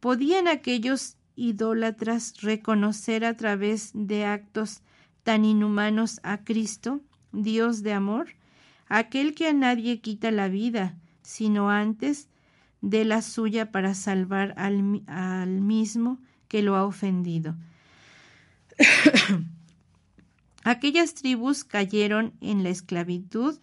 ¿Podían 0.00 0.48
aquellos 0.48 1.16
idólatras 1.36 2.34
reconocer 2.42 3.24
a 3.24 3.36
través 3.36 3.90
de 3.94 4.24
actos 4.24 4.82
tan 5.22 5.44
inhumanos 5.44 6.20
a 6.22 6.44
Cristo, 6.44 7.00
Dios 7.32 7.82
de 7.82 7.92
amor, 7.92 8.34
aquel 8.88 9.34
que 9.34 9.48
a 9.48 9.52
nadie 9.52 10.00
quita 10.00 10.30
la 10.30 10.48
vida, 10.48 10.96
sino 11.22 11.70
antes 11.70 12.28
de 12.80 13.04
la 13.04 13.22
suya 13.22 13.70
para 13.70 13.94
salvar 13.94 14.54
al, 14.56 15.02
al 15.06 15.60
mismo 15.60 16.18
que 16.48 16.62
lo 16.62 16.76
ha 16.76 16.84
ofendido? 16.84 17.56
Aquellas 20.64 21.14
tribus 21.14 21.64
cayeron 21.64 22.34
en 22.40 22.62
la 22.62 22.70
esclavitud 22.70 23.58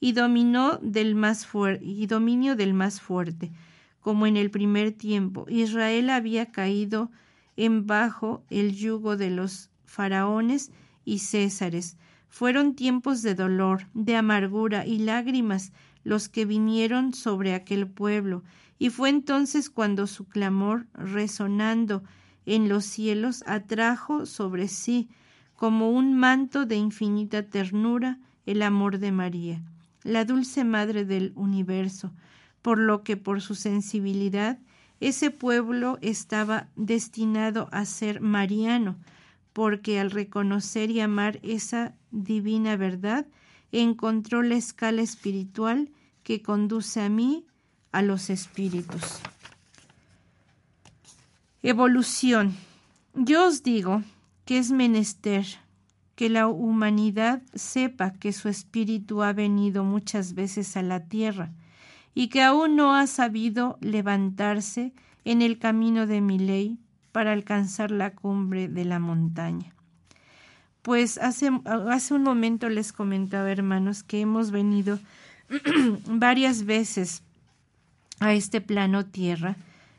y, 0.00 0.12
dominó 0.12 0.78
del 0.78 1.14
más 1.14 1.46
y 1.80 2.06
dominio 2.06 2.56
del 2.56 2.74
más 2.74 3.00
fuerte, 3.00 3.52
como 4.00 4.26
en 4.26 4.36
el 4.36 4.50
primer 4.50 4.92
tiempo. 4.92 5.46
Israel 5.48 6.10
había 6.10 6.50
caído 6.50 7.10
en 7.56 7.86
bajo 7.86 8.42
el 8.50 8.74
yugo 8.74 9.16
de 9.16 9.30
los 9.30 9.70
faraones 9.84 10.72
y 11.04 11.18
césares. 11.18 11.96
Fueron 12.28 12.74
tiempos 12.74 13.22
de 13.22 13.34
dolor, 13.34 13.86
de 13.92 14.16
amargura 14.16 14.86
y 14.86 14.98
lágrimas 14.98 15.72
los 16.04 16.28
que 16.28 16.44
vinieron 16.44 17.14
sobre 17.14 17.54
aquel 17.54 17.86
pueblo, 17.86 18.42
y 18.78 18.90
fue 18.90 19.10
entonces 19.10 19.68
cuando 19.70 20.06
su 20.06 20.26
clamor, 20.26 20.86
resonando 20.94 22.02
en 22.46 22.68
los 22.68 22.84
cielos, 22.84 23.44
atrajo 23.46 24.26
sobre 24.26 24.68
sí, 24.68 25.08
como 25.54 25.90
un 25.90 26.14
manto 26.14 26.64
de 26.64 26.76
infinita 26.76 27.42
ternura, 27.42 28.18
el 28.46 28.62
amor 28.62 28.98
de 28.98 29.12
María, 29.12 29.62
la 30.02 30.24
dulce 30.24 30.64
madre 30.64 31.04
del 31.04 31.32
universo, 31.36 32.12
por 32.62 32.78
lo 32.78 33.02
que 33.02 33.16
por 33.16 33.40
su 33.42 33.54
sensibilidad 33.54 34.58
ese 35.00 35.30
pueblo 35.30 35.98
estaba 36.02 36.68
destinado 36.76 37.68
a 37.72 37.84
ser 37.84 38.20
mariano, 38.20 38.96
porque 39.52 39.98
al 39.98 40.10
reconocer 40.10 40.90
y 40.90 41.00
amar 41.00 41.40
esa 41.42 41.94
divina 42.10 42.76
verdad, 42.76 43.26
encontró 43.72 44.42
la 44.42 44.56
escala 44.56 45.02
espiritual 45.02 45.90
que 46.22 46.42
conduce 46.42 47.00
a 47.00 47.08
mí 47.08 47.46
a 47.92 48.02
los 48.02 48.30
espíritus. 48.30 49.20
Evolución. 51.62 52.54
Yo 53.14 53.46
os 53.46 53.62
digo 53.62 54.02
que 54.44 54.58
es 54.58 54.70
menester 54.70 55.46
que 56.14 56.28
la 56.28 56.48
humanidad 56.48 57.42
sepa 57.54 58.12
que 58.12 58.32
su 58.32 58.48
espíritu 58.48 59.22
ha 59.22 59.32
venido 59.32 59.84
muchas 59.84 60.34
veces 60.34 60.76
a 60.76 60.82
la 60.82 61.04
tierra 61.08 61.50
y 62.14 62.28
que 62.28 62.42
aún 62.42 62.76
no 62.76 62.94
ha 62.94 63.06
sabido 63.06 63.78
levantarse 63.80 64.92
en 65.24 65.42
el 65.42 65.58
camino 65.58 66.06
de 66.06 66.20
mi 66.20 66.38
ley 66.38 66.78
para 67.12 67.32
alcanzar 67.32 67.90
la 67.90 68.14
cumbre 68.14 68.68
de 68.68 68.84
la 68.84 68.98
montaña. 68.98 69.74
Pues 70.82 71.18
hace, 71.18 71.50
hace 71.64 72.14
un 72.14 72.22
momento 72.22 72.68
les 72.68 72.92
comentaba, 72.92 73.50
hermanos, 73.50 74.02
que 74.02 74.20
hemos 74.20 74.50
venido 74.50 74.98
varias 76.06 76.64
veces 76.64 77.22
a 78.20 78.34
este 78.34 78.60
plano 78.60 79.04
tierra 79.06 79.56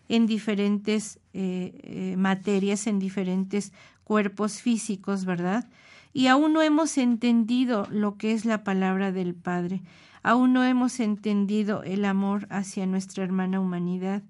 en 0.10 0.28
diferentes 0.28 1.20
eh, 1.34 1.74
eh, 1.84 2.16
materias, 2.18 2.88
en 2.88 3.00
diferentes 3.00 3.72
cuerpos 4.04 4.62
físicos, 4.62 5.26
¿verdad? 5.26 5.68
Y 6.14 6.28
aún 6.28 6.54
no 6.54 6.62
hemos 6.62 6.98
entendido 6.98 7.88
lo 7.90 8.18
que 8.18 8.34
es 8.34 8.44
la 8.44 8.64
palabra 8.64 9.12
del 9.12 9.34
Padre, 9.34 9.82
aún 10.24 10.52
no 10.54 10.64
hemos 10.64 11.00
entendido 11.00 11.84
el 11.84 12.06
amor 12.06 12.48
hacia 12.50 12.86
nuestra 12.86 13.24
hermana 13.24 13.60
humanidad. 13.60 14.22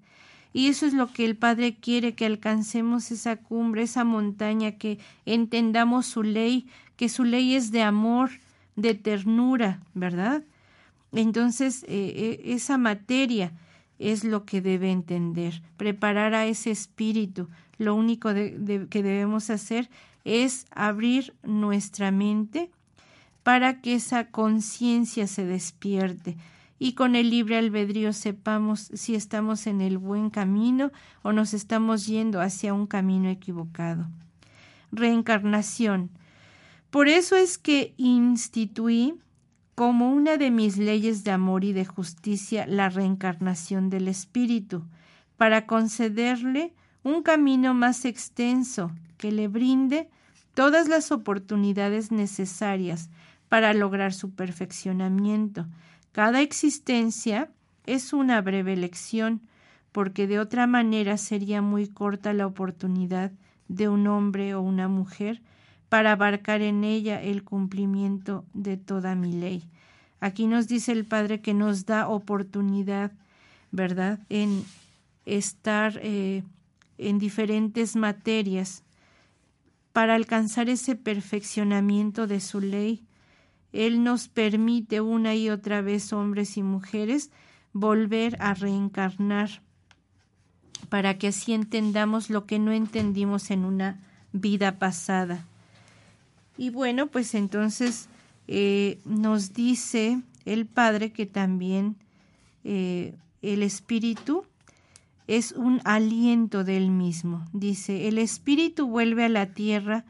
Y 0.52 0.68
eso 0.68 0.86
es 0.86 0.92
lo 0.92 1.12
que 1.12 1.24
el 1.24 1.36
Padre 1.36 1.76
quiere, 1.76 2.14
que 2.14 2.26
alcancemos 2.26 3.10
esa 3.10 3.36
cumbre, 3.36 3.82
esa 3.82 4.04
montaña, 4.04 4.72
que 4.72 4.98
entendamos 5.24 6.06
su 6.06 6.22
ley, 6.22 6.66
que 6.96 7.08
su 7.08 7.24
ley 7.24 7.54
es 7.54 7.70
de 7.70 7.82
amor, 7.82 8.30
de 8.76 8.94
ternura, 8.94 9.80
¿verdad? 9.94 10.42
Entonces, 11.12 11.84
eh, 11.88 12.40
esa 12.44 12.78
materia 12.78 13.52
es 13.98 14.24
lo 14.24 14.44
que 14.44 14.60
debe 14.60 14.90
entender, 14.90 15.62
preparar 15.76 16.34
a 16.34 16.46
ese 16.46 16.70
espíritu. 16.70 17.48
Lo 17.78 17.94
único 17.94 18.32
que 18.32 19.02
debemos 19.02 19.50
hacer 19.50 19.88
es 20.24 20.66
abrir 20.70 21.34
nuestra 21.42 22.10
mente 22.10 22.70
para 23.42 23.80
que 23.80 23.94
esa 23.94 24.28
conciencia 24.28 25.26
se 25.26 25.44
despierte 25.44 26.36
y 26.82 26.94
con 26.94 27.14
el 27.14 27.30
libre 27.30 27.58
albedrío 27.58 28.12
sepamos 28.12 28.90
si 28.92 29.14
estamos 29.14 29.68
en 29.68 29.80
el 29.80 29.98
buen 29.98 30.30
camino 30.30 30.90
o 31.22 31.32
nos 31.32 31.54
estamos 31.54 32.08
yendo 32.08 32.40
hacia 32.40 32.74
un 32.74 32.88
camino 32.88 33.28
equivocado. 33.28 34.08
Reencarnación. 34.90 36.10
Por 36.90 37.06
eso 37.06 37.36
es 37.36 37.56
que 37.56 37.94
instituí 37.98 39.14
como 39.76 40.12
una 40.12 40.36
de 40.38 40.50
mis 40.50 40.76
leyes 40.76 41.22
de 41.22 41.30
amor 41.30 41.62
y 41.62 41.72
de 41.72 41.84
justicia 41.84 42.66
la 42.66 42.88
reencarnación 42.88 43.88
del 43.88 44.08
espíritu, 44.08 44.82
para 45.36 45.66
concederle 45.66 46.74
un 47.04 47.22
camino 47.22 47.74
más 47.74 48.04
extenso 48.04 48.90
que 49.18 49.30
le 49.30 49.46
brinde 49.46 50.10
todas 50.54 50.88
las 50.88 51.12
oportunidades 51.12 52.10
necesarias 52.10 53.08
para 53.48 53.72
lograr 53.72 54.12
su 54.12 54.32
perfeccionamiento. 54.32 55.68
Cada 56.12 56.42
existencia 56.42 57.50
es 57.86 58.12
una 58.12 58.40
breve 58.40 58.76
lección, 58.76 59.40
porque 59.92 60.26
de 60.26 60.38
otra 60.38 60.66
manera 60.66 61.16
sería 61.18 61.60
muy 61.60 61.88
corta 61.88 62.32
la 62.32 62.46
oportunidad 62.46 63.32
de 63.68 63.88
un 63.88 64.06
hombre 64.06 64.54
o 64.54 64.60
una 64.60 64.88
mujer 64.88 65.42
para 65.88 66.12
abarcar 66.12 66.62
en 66.62 66.84
ella 66.84 67.20
el 67.20 67.44
cumplimiento 67.44 68.44
de 68.54 68.76
toda 68.76 69.14
mi 69.14 69.32
ley. 69.32 69.64
Aquí 70.20 70.46
nos 70.46 70.68
dice 70.68 70.92
el 70.92 71.04
Padre 71.04 71.40
que 71.40 71.52
nos 71.52 71.84
da 71.84 72.08
oportunidad, 72.08 73.12
¿verdad?, 73.70 74.20
en 74.28 74.64
estar 75.26 75.98
eh, 76.02 76.44
en 76.98 77.18
diferentes 77.18 77.96
materias 77.96 78.84
para 79.92 80.14
alcanzar 80.14 80.68
ese 80.68 80.94
perfeccionamiento 80.96 82.26
de 82.26 82.40
su 82.40 82.60
ley. 82.60 83.04
Él 83.72 84.04
nos 84.04 84.28
permite 84.28 85.00
una 85.00 85.34
y 85.34 85.50
otra 85.50 85.80
vez, 85.80 86.12
hombres 86.12 86.56
y 86.56 86.62
mujeres, 86.62 87.30
volver 87.72 88.36
a 88.40 88.54
reencarnar 88.54 89.62
para 90.88 91.16
que 91.18 91.28
así 91.28 91.52
entendamos 91.52 92.28
lo 92.28 92.44
que 92.46 92.58
no 92.58 92.72
entendimos 92.72 93.50
en 93.50 93.64
una 93.64 94.00
vida 94.32 94.78
pasada. 94.78 95.46
Y 96.58 96.70
bueno, 96.70 97.06
pues 97.06 97.34
entonces 97.34 98.08
eh, 98.46 99.00
nos 99.04 99.54
dice 99.54 100.20
el 100.44 100.66
Padre 100.66 101.12
que 101.12 101.26
también 101.26 101.96
eh, 102.64 103.14
el 103.40 103.62
Espíritu 103.62 104.44
es 105.26 105.52
un 105.52 105.80
aliento 105.84 106.64
del 106.64 106.90
mismo. 106.90 107.44
Dice, 107.52 108.08
el 108.08 108.18
Espíritu 108.18 108.86
vuelve 108.86 109.24
a 109.24 109.28
la 109.28 109.46
tierra, 109.46 110.04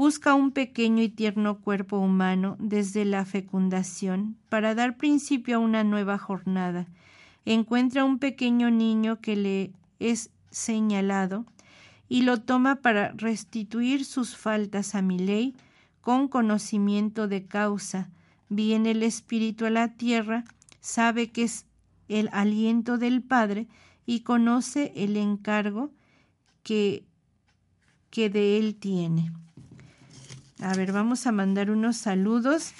busca 0.00 0.32
un 0.32 0.50
pequeño 0.50 1.02
y 1.02 1.10
tierno 1.10 1.60
cuerpo 1.60 1.98
humano 1.98 2.56
desde 2.58 3.04
la 3.04 3.26
fecundación 3.26 4.38
para 4.48 4.74
dar 4.74 4.96
principio 4.96 5.56
a 5.56 5.58
una 5.58 5.84
nueva 5.84 6.16
jornada. 6.16 6.88
Encuentra 7.44 8.06
un 8.06 8.18
pequeño 8.18 8.70
niño 8.70 9.20
que 9.20 9.36
le 9.36 9.72
es 9.98 10.30
señalado 10.50 11.44
y 12.08 12.22
lo 12.22 12.40
toma 12.40 12.76
para 12.76 13.12
restituir 13.12 14.06
sus 14.06 14.38
faltas 14.38 14.94
a 14.94 15.02
mi 15.02 15.18
ley 15.18 15.54
con 16.00 16.28
conocimiento 16.28 17.28
de 17.28 17.44
causa, 17.44 18.08
viene 18.48 18.92
el 18.92 19.02
Espíritu 19.02 19.66
a 19.66 19.70
la 19.70 19.88
tierra, 19.88 20.44
sabe 20.80 21.30
que 21.30 21.42
es 21.42 21.66
el 22.08 22.30
aliento 22.32 22.96
del 22.96 23.20
Padre 23.20 23.68
y 24.06 24.20
conoce 24.20 24.94
el 24.96 25.18
encargo 25.18 25.90
que, 26.62 27.04
que 28.08 28.30
de 28.30 28.56
él 28.56 28.76
tiene. 28.76 29.30
A 30.62 30.74
ver, 30.74 30.92
vamos 30.92 31.26
a 31.26 31.32
mandar 31.32 31.70
unos 31.70 31.96
saludos 31.96 32.74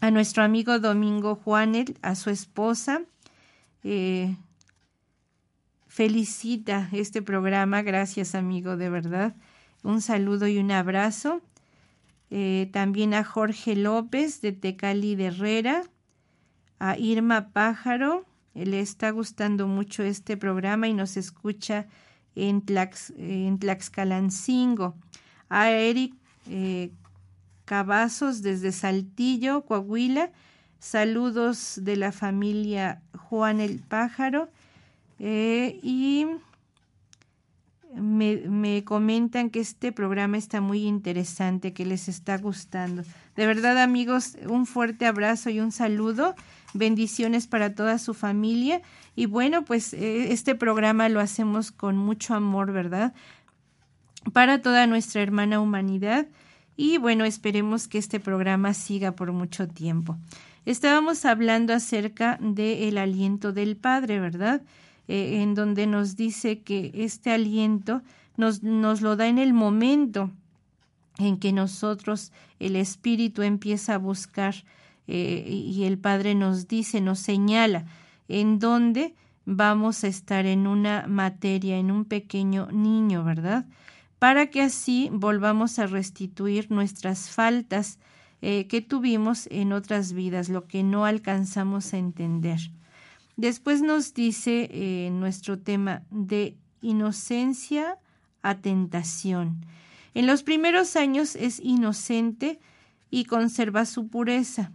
a 0.00 0.12
nuestro 0.12 0.44
amigo 0.44 0.78
Domingo 0.78 1.34
Juanel, 1.34 1.98
a 2.02 2.14
su 2.14 2.30
esposa. 2.30 3.02
Eh, 3.82 4.36
felicita 5.88 6.88
este 6.92 7.20
programa, 7.20 7.82
gracias 7.82 8.36
amigo, 8.36 8.76
de 8.76 8.90
verdad. 8.90 9.34
Un 9.82 10.00
saludo 10.02 10.46
y 10.46 10.58
un 10.58 10.70
abrazo. 10.70 11.40
Eh, 12.30 12.70
también 12.72 13.12
a 13.12 13.24
Jorge 13.24 13.74
López 13.74 14.40
de 14.40 14.52
Tecali 14.52 15.16
de 15.16 15.26
Herrera, 15.26 15.82
a 16.78 16.96
Irma 16.96 17.48
Pájaro, 17.48 18.24
le 18.54 18.78
está 18.78 19.10
gustando 19.10 19.66
mucho 19.66 20.04
este 20.04 20.36
programa 20.36 20.86
y 20.86 20.94
nos 20.94 21.16
escucha 21.16 21.88
en, 22.36 22.62
en 23.16 23.58
Tlaxcalancingo, 23.58 24.94
a 25.48 25.70
Eric 25.72 26.14
eh, 26.48 26.90
Cavazos 27.64 28.42
desde 28.42 28.72
Saltillo, 28.72 29.62
Coahuila. 29.62 30.30
Saludos 30.78 31.80
de 31.82 31.96
la 31.96 32.12
familia 32.12 33.00
Juan 33.16 33.60
el 33.60 33.78
Pájaro. 33.80 34.50
Eh, 35.18 35.78
y 35.82 36.26
me, 37.94 38.36
me, 38.36 38.84
comentan 38.84 39.50
que 39.50 39.60
este 39.60 39.92
programa 39.92 40.36
está 40.36 40.60
muy 40.60 40.84
interesante, 40.84 41.72
que 41.72 41.86
les 41.86 42.08
está 42.08 42.36
gustando. 42.38 43.02
De 43.36 43.46
verdad, 43.46 43.78
amigos, 43.82 44.36
un 44.46 44.66
fuerte 44.66 45.06
abrazo 45.06 45.50
y 45.50 45.60
un 45.60 45.72
saludo. 45.72 46.34
Bendiciones 46.74 47.46
para 47.46 47.74
toda 47.74 47.98
su 47.98 48.12
familia. 48.12 48.82
Y 49.16 49.26
bueno, 49.26 49.64
pues 49.64 49.94
eh, 49.94 50.32
este 50.32 50.54
programa 50.54 51.08
lo 51.08 51.20
hacemos 51.20 51.70
con 51.70 51.96
mucho 51.96 52.34
amor, 52.34 52.72
¿verdad? 52.72 53.14
Para 54.32 54.62
toda 54.62 54.86
nuestra 54.86 55.22
hermana 55.22 55.60
humanidad. 55.60 56.26
Y 56.76 56.98
bueno, 56.98 57.24
esperemos 57.24 57.88
que 57.88 57.98
este 57.98 58.18
programa 58.20 58.74
siga 58.74 59.12
por 59.12 59.32
mucho 59.32 59.68
tiempo. 59.68 60.16
Estábamos 60.66 61.24
hablando 61.24 61.72
acerca 61.74 62.38
del 62.40 62.98
aliento 62.98 63.52
del 63.52 63.76
Padre, 63.76 64.18
¿verdad? 64.18 64.62
Eh, 65.06 65.42
en 65.42 65.54
donde 65.54 65.86
nos 65.86 66.16
dice 66.16 66.62
que 66.62 66.90
este 66.94 67.30
aliento 67.30 68.02
nos, 68.36 68.62
nos 68.62 69.02
lo 69.02 69.16
da 69.16 69.28
en 69.28 69.38
el 69.38 69.52
momento 69.52 70.30
en 71.18 71.38
que 71.38 71.52
nosotros, 71.52 72.32
el 72.58 72.76
Espíritu 72.76 73.42
empieza 73.42 73.94
a 73.94 73.98
buscar 73.98 74.54
eh, 75.06 75.44
y 75.48 75.84
el 75.84 75.98
Padre 75.98 76.34
nos 76.34 76.66
dice, 76.66 77.00
nos 77.00 77.18
señala 77.18 77.84
en 78.28 78.58
dónde 78.58 79.14
vamos 79.44 80.02
a 80.04 80.08
estar 80.08 80.46
en 80.46 80.66
una 80.66 81.04
materia, 81.06 81.76
en 81.76 81.90
un 81.90 82.04
pequeño 82.04 82.68
niño, 82.72 83.22
¿verdad? 83.22 83.66
Para 84.18 84.46
que 84.46 84.62
así 84.62 85.10
volvamos 85.12 85.78
a 85.78 85.86
restituir 85.86 86.70
nuestras 86.70 87.30
faltas 87.30 87.98
eh, 88.40 88.66
que 88.66 88.80
tuvimos 88.80 89.48
en 89.50 89.72
otras 89.72 90.12
vidas, 90.12 90.48
lo 90.48 90.66
que 90.66 90.82
no 90.82 91.04
alcanzamos 91.04 91.94
a 91.94 91.98
entender. 91.98 92.60
Después 93.36 93.82
nos 93.82 94.14
dice 94.14 94.68
eh, 94.70 95.10
nuestro 95.10 95.58
tema 95.58 96.02
de 96.10 96.56
inocencia 96.80 97.98
a 98.42 98.56
tentación. 98.56 99.64
En 100.14 100.26
los 100.26 100.42
primeros 100.42 100.94
años 100.94 101.34
es 101.34 101.58
inocente 101.58 102.60
y 103.10 103.24
conserva 103.24 103.84
su 103.86 104.08
pureza. 104.08 104.72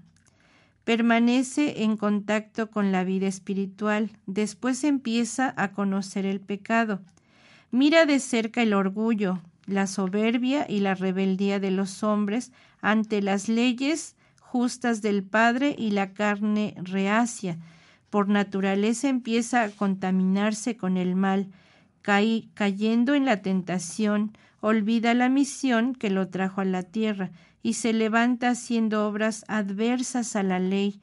Permanece 0.83 1.83
en 1.83 1.95
contacto 1.95 2.71
con 2.71 2.91
la 2.91 3.03
vida 3.03 3.27
espiritual. 3.27 4.11
Después 4.25 4.83
empieza 4.83 5.53
a 5.55 5.71
conocer 5.71 6.25
el 6.25 6.41
pecado. 6.41 7.01
Mira 7.71 8.05
de 8.05 8.19
cerca 8.19 8.61
el 8.61 8.73
orgullo, 8.73 9.41
la 9.65 9.87
soberbia 9.87 10.65
y 10.67 10.79
la 10.79 10.95
rebeldía 10.95 11.59
de 11.59 11.71
los 11.71 12.03
hombres 12.03 12.51
ante 12.81 13.21
las 13.21 13.47
leyes 13.49 14.15
justas 14.39 15.01
del 15.01 15.23
Padre 15.23 15.75
y 15.77 15.91
la 15.91 16.13
carne 16.13 16.73
reacia 16.77 17.57
por 18.09 18.27
naturaleza 18.27 19.07
empieza 19.07 19.63
a 19.63 19.69
contaminarse 19.69 20.77
con 20.77 20.97
el 20.97 21.15
mal, 21.15 21.47
cayendo 22.01 23.13
en 23.13 23.25
la 23.25 23.41
tentación, 23.41 24.35
olvida 24.61 25.13
la 25.13 25.29
misión 25.29 25.93
que 25.93 26.09
lo 26.09 26.27
trajo 26.29 26.61
a 26.61 26.65
la 26.65 26.81
tierra 26.83 27.29
y 27.61 27.73
se 27.73 27.93
levanta 27.93 28.49
haciendo 28.49 29.07
obras 29.07 29.45
adversas 29.47 30.35
a 30.35 30.43
la 30.43 30.59
ley. 30.59 31.01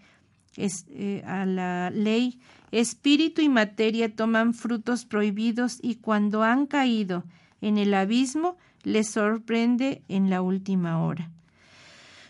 Eh, 0.58 1.22
a 1.26 1.44
la 1.44 1.90
ley, 1.90 2.40
espíritu 2.80 3.40
y 3.40 3.48
materia 3.48 4.14
toman 4.14 4.52
frutos 4.52 5.04
prohibidos 5.04 5.78
y 5.82 5.96
cuando 5.96 6.42
han 6.42 6.66
caído 6.66 7.24
en 7.60 7.78
el 7.78 7.94
abismo 7.94 8.56
les 8.82 9.08
sorprende 9.10 10.02
en 10.08 10.28
la 10.30 10.42
última 10.42 11.02
hora. 11.02 11.30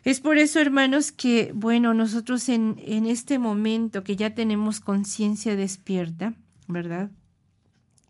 Es 0.05 0.21
por 0.21 0.39
eso, 0.39 0.61
hermanos, 0.61 1.11
que, 1.11 1.51
bueno, 1.53 1.93
nosotros 1.93 2.49
en, 2.49 2.77
en 2.85 3.07
este 3.07 3.41
momento 3.41 4.05
que 4.05 4.15
ya 4.15 4.35
tenemos 4.35 4.79
conciencia 4.79 5.57
despierta, 5.57 6.35
¿verdad? 6.69 7.11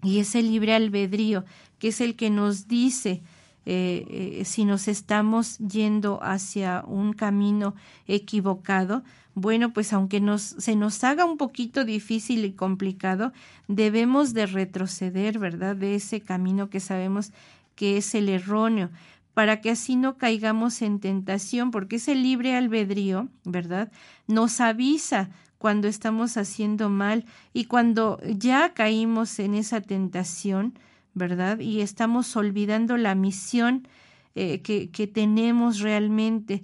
Y 0.03 0.18
ese 0.18 0.43
libre 0.43 0.74
albedrío, 0.74 1.47
que 1.78 1.89
es 1.89 2.03
el 2.03 2.14
que 2.14 2.28
nos 2.28 2.68
dice 2.68 3.22
eh, 3.66 4.38
eh, 4.40 4.44
si 4.44 4.64
nos 4.64 4.86
estamos 4.88 5.58
yendo 5.58 6.20
hacia 6.22 6.84
un 6.86 7.12
camino 7.12 7.74
equivocado, 8.06 9.02
bueno, 9.34 9.72
pues 9.72 9.92
aunque 9.92 10.20
nos, 10.20 10.42
se 10.42 10.76
nos 10.76 11.04
haga 11.04 11.24
un 11.24 11.36
poquito 11.36 11.84
difícil 11.84 12.44
y 12.44 12.52
complicado, 12.52 13.32
debemos 13.68 14.32
de 14.32 14.46
retroceder, 14.46 15.38
¿verdad? 15.38 15.76
De 15.76 15.96
ese 15.96 16.20
camino 16.20 16.70
que 16.70 16.80
sabemos 16.80 17.32
que 17.74 17.98
es 17.98 18.14
el 18.14 18.28
erróneo 18.28 18.90
para 19.34 19.60
que 19.60 19.70
así 19.70 19.96
no 19.96 20.16
caigamos 20.16 20.80
en 20.80 20.98
tentación, 20.98 21.70
porque 21.70 21.96
ese 21.96 22.14
libre 22.14 22.56
albedrío, 22.56 23.28
¿verdad? 23.44 23.92
Nos 24.26 24.62
avisa 24.62 25.28
cuando 25.58 25.88
estamos 25.88 26.38
haciendo 26.38 26.88
mal 26.88 27.26
y 27.52 27.64
cuando 27.64 28.18
ya 28.24 28.72
caímos 28.72 29.38
en 29.38 29.54
esa 29.54 29.82
tentación, 29.82 30.78
¿verdad? 31.16 31.58
Y 31.60 31.80
estamos 31.80 32.36
olvidando 32.36 32.98
la 32.98 33.14
misión 33.14 33.88
eh, 34.34 34.60
que, 34.60 34.90
que, 34.90 35.06
tenemos 35.06 35.80
realmente 35.80 36.62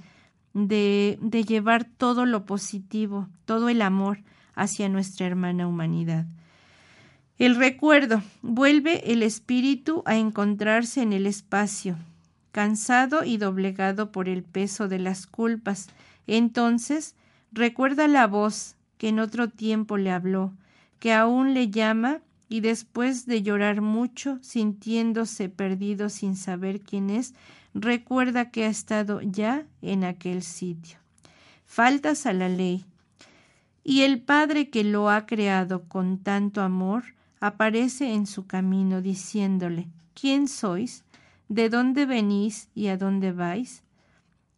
de, 0.52 1.18
de 1.22 1.44
llevar 1.44 1.84
todo 1.84 2.26
lo 2.26 2.44
positivo, 2.44 3.28
todo 3.46 3.70
el 3.70 3.80
amor 3.80 4.18
hacia 4.54 4.90
nuestra 4.90 5.26
hermana 5.26 5.66
humanidad. 5.66 6.26
El 7.38 7.56
recuerdo 7.56 8.22
vuelve 8.42 9.10
el 9.10 9.22
espíritu 9.22 10.02
a 10.04 10.16
encontrarse 10.16 11.00
en 11.00 11.14
el 11.14 11.26
espacio, 11.26 11.96
cansado 12.52 13.24
y 13.24 13.38
doblegado 13.38 14.12
por 14.12 14.28
el 14.28 14.42
peso 14.42 14.86
de 14.86 14.98
las 14.98 15.26
culpas. 15.26 15.88
Entonces 16.26 17.16
recuerda 17.52 18.06
la 18.06 18.26
voz 18.26 18.76
que 18.98 19.08
en 19.08 19.18
otro 19.18 19.48
tiempo 19.48 19.96
le 19.96 20.10
habló, 20.10 20.52
que 20.98 21.14
aún 21.14 21.54
le 21.54 21.70
llama 21.70 22.20
y 22.52 22.60
después 22.60 23.24
de 23.24 23.42
llorar 23.42 23.80
mucho, 23.80 24.38
sintiéndose 24.42 25.48
perdido 25.48 26.10
sin 26.10 26.36
saber 26.36 26.82
quién 26.82 27.08
es, 27.08 27.32
recuerda 27.72 28.50
que 28.50 28.64
ha 28.64 28.68
estado 28.68 29.22
ya 29.22 29.64
en 29.80 30.04
aquel 30.04 30.42
sitio. 30.42 30.98
Faltas 31.64 32.26
a 32.26 32.34
la 32.34 32.50
ley. 32.50 32.84
Y 33.84 34.02
el 34.02 34.20
Padre 34.20 34.68
que 34.68 34.84
lo 34.84 35.08
ha 35.08 35.24
creado 35.24 35.84
con 35.84 36.18
tanto 36.18 36.60
amor 36.60 37.04
aparece 37.40 38.12
en 38.12 38.26
su 38.26 38.46
camino 38.46 39.00
diciéndole, 39.00 39.88
¿quién 40.12 40.46
sois? 40.46 41.04
¿De 41.48 41.70
dónde 41.70 42.04
venís 42.04 42.68
y 42.74 42.88
a 42.88 42.98
dónde 42.98 43.32
vais? 43.32 43.82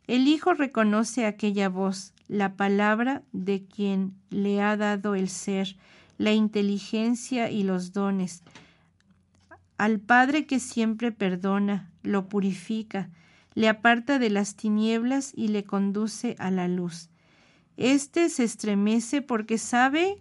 El 0.08 0.26
Hijo 0.26 0.52
reconoce 0.52 1.26
aquella 1.26 1.68
voz, 1.68 2.12
la 2.26 2.56
palabra 2.56 3.22
de 3.30 3.64
quien 3.64 4.14
le 4.30 4.60
ha 4.62 4.76
dado 4.76 5.14
el 5.14 5.28
ser, 5.28 5.76
la 6.18 6.32
inteligencia 6.32 7.50
y 7.50 7.62
los 7.62 7.92
dones. 7.92 8.42
Al 9.78 10.00
Padre 10.00 10.46
que 10.46 10.60
siempre 10.60 11.12
perdona, 11.12 11.90
lo 12.02 12.28
purifica, 12.28 13.10
le 13.54 13.68
aparta 13.68 14.18
de 14.18 14.30
las 14.30 14.56
tinieblas 14.56 15.32
y 15.34 15.48
le 15.48 15.64
conduce 15.64 16.36
a 16.38 16.50
la 16.50 16.68
luz. 16.68 17.08
Este 17.76 18.28
se 18.28 18.44
estremece 18.44 19.22
porque 19.22 19.58
sabe 19.58 20.18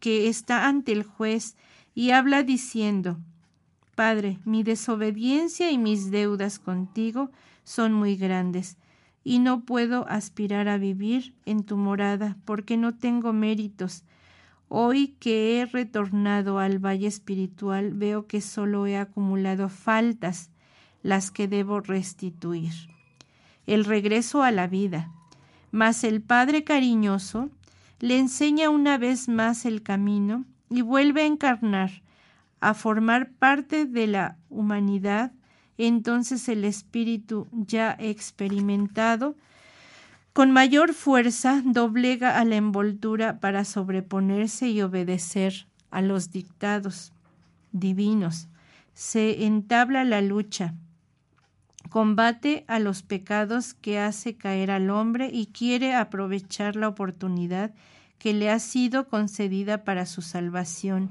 que 0.00 0.28
está 0.28 0.66
ante 0.66 0.92
el 0.92 1.02
juez 1.02 1.56
y 1.94 2.10
habla 2.10 2.42
diciendo 2.42 3.18
Padre, 3.96 4.38
mi 4.44 4.62
desobediencia 4.62 5.70
y 5.70 5.78
mis 5.78 6.10
deudas 6.10 6.58
contigo 6.58 7.30
son 7.64 7.94
muy 7.94 8.14
grandes, 8.14 8.76
y 9.24 9.38
no 9.38 9.64
puedo 9.64 10.06
aspirar 10.06 10.68
a 10.68 10.76
vivir 10.76 11.34
en 11.46 11.64
tu 11.64 11.78
morada, 11.78 12.36
porque 12.44 12.76
no 12.76 12.94
tengo 12.94 13.32
méritos. 13.32 14.04
Hoy 14.68 15.14
que 15.20 15.60
he 15.60 15.66
retornado 15.66 16.58
al 16.58 16.78
valle 16.78 17.06
espiritual, 17.06 17.92
veo 17.94 18.26
que 18.26 18.40
solo 18.40 18.86
he 18.86 18.96
acumulado 18.96 19.68
faltas, 19.68 20.50
las 21.02 21.30
que 21.30 21.46
debo 21.46 21.80
restituir. 21.80 22.72
El 23.66 23.84
regreso 23.84 24.42
a 24.42 24.50
la 24.50 24.66
vida. 24.66 25.12
Mas 25.70 26.04
el 26.04 26.20
Padre 26.20 26.64
cariñoso 26.64 27.50
le 28.00 28.18
enseña 28.18 28.70
una 28.70 28.98
vez 28.98 29.28
más 29.28 29.64
el 29.66 29.82
camino 29.82 30.44
y 30.68 30.82
vuelve 30.82 31.22
a 31.22 31.26
encarnar 31.26 32.02
a 32.60 32.74
formar 32.74 33.30
parte 33.30 33.86
de 33.86 34.06
la 34.06 34.36
humanidad, 34.50 35.32
entonces 35.78 36.48
el 36.48 36.64
espíritu 36.64 37.46
ya 37.52 37.96
experimentado 37.98 39.36
con 40.36 40.50
mayor 40.50 40.92
fuerza 40.92 41.62
doblega 41.64 42.38
a 42.38 42.44
la 42.44 42.56
envoltura 42.56 43.40
para 43.40 43.64
sobreponerse 43.64 44.68
y 44.68 44.82
obedecer 44.82 45.66
a 45.90 46.02
los 46.02 46.30
dictados 46.30 47.14
divinos. 47.72 48.48
Se 48.92 49.46
entabla 49.46 50.04
la 50.04 50.20
lucha, 50.20 50.74
combate 51.88 52.66
a 52.68 52.80
los 52.80 53.02
pecados 53.02 53.72
que 53.72 53.98
hace 53.98 54.36
caer 54.36 54.70
al 54.70 54.90
hombre 54.90 55.30
y 55.32 55.46
quiere 55.46 55.94
aprovechar 55.94 56.76
la 56.76 56.88
oportunidad 56.88 57.72
que 58.18 58.34
le 58.34 58.50
ha 58.50 58.58
sido 58.58 59.08
concedida 59.08 59.84
para 59.84 60.04
su 60.04 60.20
salvación 60.20 61.08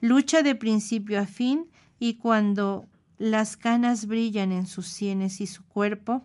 Lucha 0.00 0.42
de 0.42 0.56
principio 0.56 1.20
a 1.20 1.26
fin 1.26 1.68
y 2.00 2.14
cuando 2.14 2.86
las 3.18 3.56
canas 3.56 4.06
brillan 4.06 4.50
en 4.50 4.66
sus 4.66 4.88
sienes 4.88 5.40
y 5.40 5.46
su 5.46 5.64
cuerpo, 5.64 6.24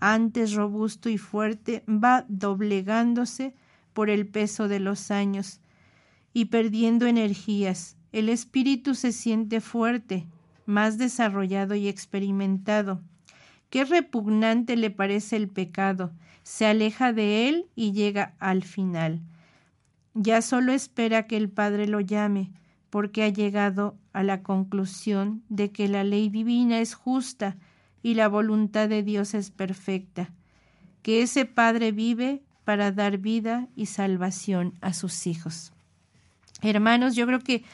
antes 0.00 0.54
robusto 0.54 1.08
y 1.08 1.18
fuerte, 1.18 1.84
va 1.88 2.24
doblegándose 2.28 3.54
por 3.92 4.10
el 4.10 4.26
peso 4.26 4.68
de 4.68 4.80
los 4.80 5.10
años 5.10 5.60
y 6.32 6.46
perdiendo 6.46 7.06
energías. 7.06 7.96
El 8.12 8.28
espíritu 8.28 8.94
se 8.94 9.12
siente 9.12 9.60
fuerte, 9.60 10.26
más 10.66 10.98
desarrollado 10.98 11.74
y 11.74 11.88
experimentado. 11.88 13.00
Qué 13.70 13.84
repugnante 13.84 14.76
le 14.76 14.90
parece 14.90 15.36
el 15.36 15.48
pecado, 15.48 16.12
se 16.42 16.66
aleja 16.66 17.12
de 17.12 17.48
él 17.48 17.66
y 17.74 17.92
llega 17.92 18.34
al 18.38 18.62
final. 18.62 19.20
Ya 20.14 20.40
solo 20.40 20.72
espera 20.72 21.26
que 21.26 21.36
el 21.36 21.50
Padre 21.50 21.86
lo 21.86 22.00
llame, 22.00 22.50
porque 22.90 23.22
ha 23.22 23.28
llegado 23.28 23.98
a 24.12 24.22
la 24.22 24.42
conclusión 24.42 25.42
de 25.48 25.70
que 25.70 25.88
la 25.88 26.04
ley 26.04 26.30
divina 26.30 26.80
es 26.80 26.94
justa 26.94 27.56
y 28.02 28.14
la 28.14 28.28
voluntad 28.28 28.88
de 28.88 29.02
Dios 29.02 29.34
es 29.34 29.50
perfecta, 29.50 30.30
que 31.02 31.22
ese 31.22 31.44
Padre 31.44 31.92
vive 31.92 32.42
para 32.64 32.92
dar 32.92 33.18
vida 33.18 33.68
y 33.76 33.86
salvación 33.86 34.74
a 34.80 34.92
sus 34.92 35.26
hijos. 35.26 35.72
Hermanos, 36.60 37.16
yo 37.16 37.26
creo 37.26 37.40
que 37.40 37.64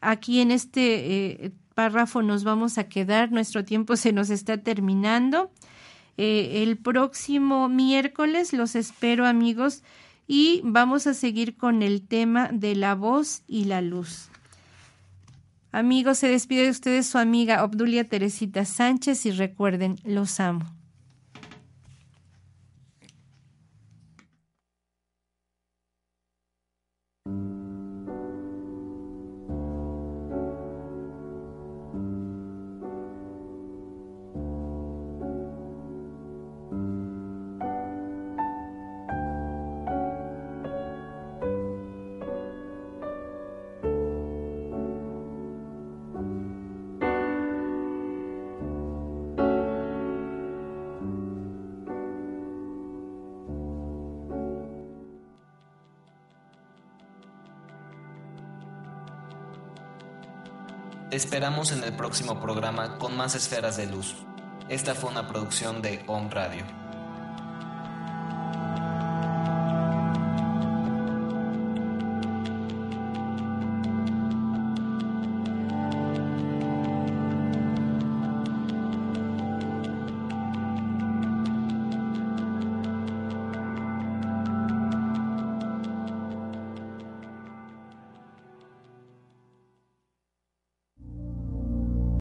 aquí 0.00 0.40
en 0.40 0.50
este 0.50 1.46
eh, 1.46 1.50
párrafo 1.74 2.22
nos 2.22 2.44
vamos 2.44 2.78
a 2.78 2.88
quedar, 2.88 3.32
nuestro 3.32 3.64
tiempo 3.64 3.96
se 3.96 4.12
nos 4.12 4.30
está 4.30 4.58
terminando. 4.58 5.50
Eh, 6.16 6.62
el 6.62 6.78
próximo 6.78 7.68
miércoles 7.68 8.52
los 8.52 8.76
espero 8.76 9.26
amigos 9.26 9.82
y 10.26 10.60
vamos 10.64 11.06
a 11.06 11.14
seguir 11.14 11.56
con 11.56 11.82
el 11.82 12.02
tema 12.02 12.48
de 12.52 12.74
la 12.74 12.94
voz 12.94 13.42
y 13.46 13.64
la 13.64 13.80
luz. 13.80 14.30
Amigos, 15.76 16.16
se 16.16 16.28
despide 16.28 16.62
de 16.62 16.70
ustedes 16.70 17.06
su 17.06 17.18
amiga 17.18 17.62
Obdulia 17.62 18.08
Teresita 18.08 18.64
Sánchez 18.64 19.26
y 19.26 19.30
recuerden, 19.30 19.96
los 20.04 20.40
amo. 20.40 20.75
Esperamos 61.16 61.72
en 61.72 61.82
el 61.82 61.94
próximo 61.94 62.40
programa 62.40 62.98
con 62.98 63.16
más 63.16 63.34
esferas 63.34 63.78
de 63.78 63.86
luz. 63.86 64.16
Esta 64.68 64.94
fue 64.94 65.10
una 65.10 65.26
producción 65.26 65.80
de 65.80 66.04
Home 66.06 66.28
Radio. 66.30 66.85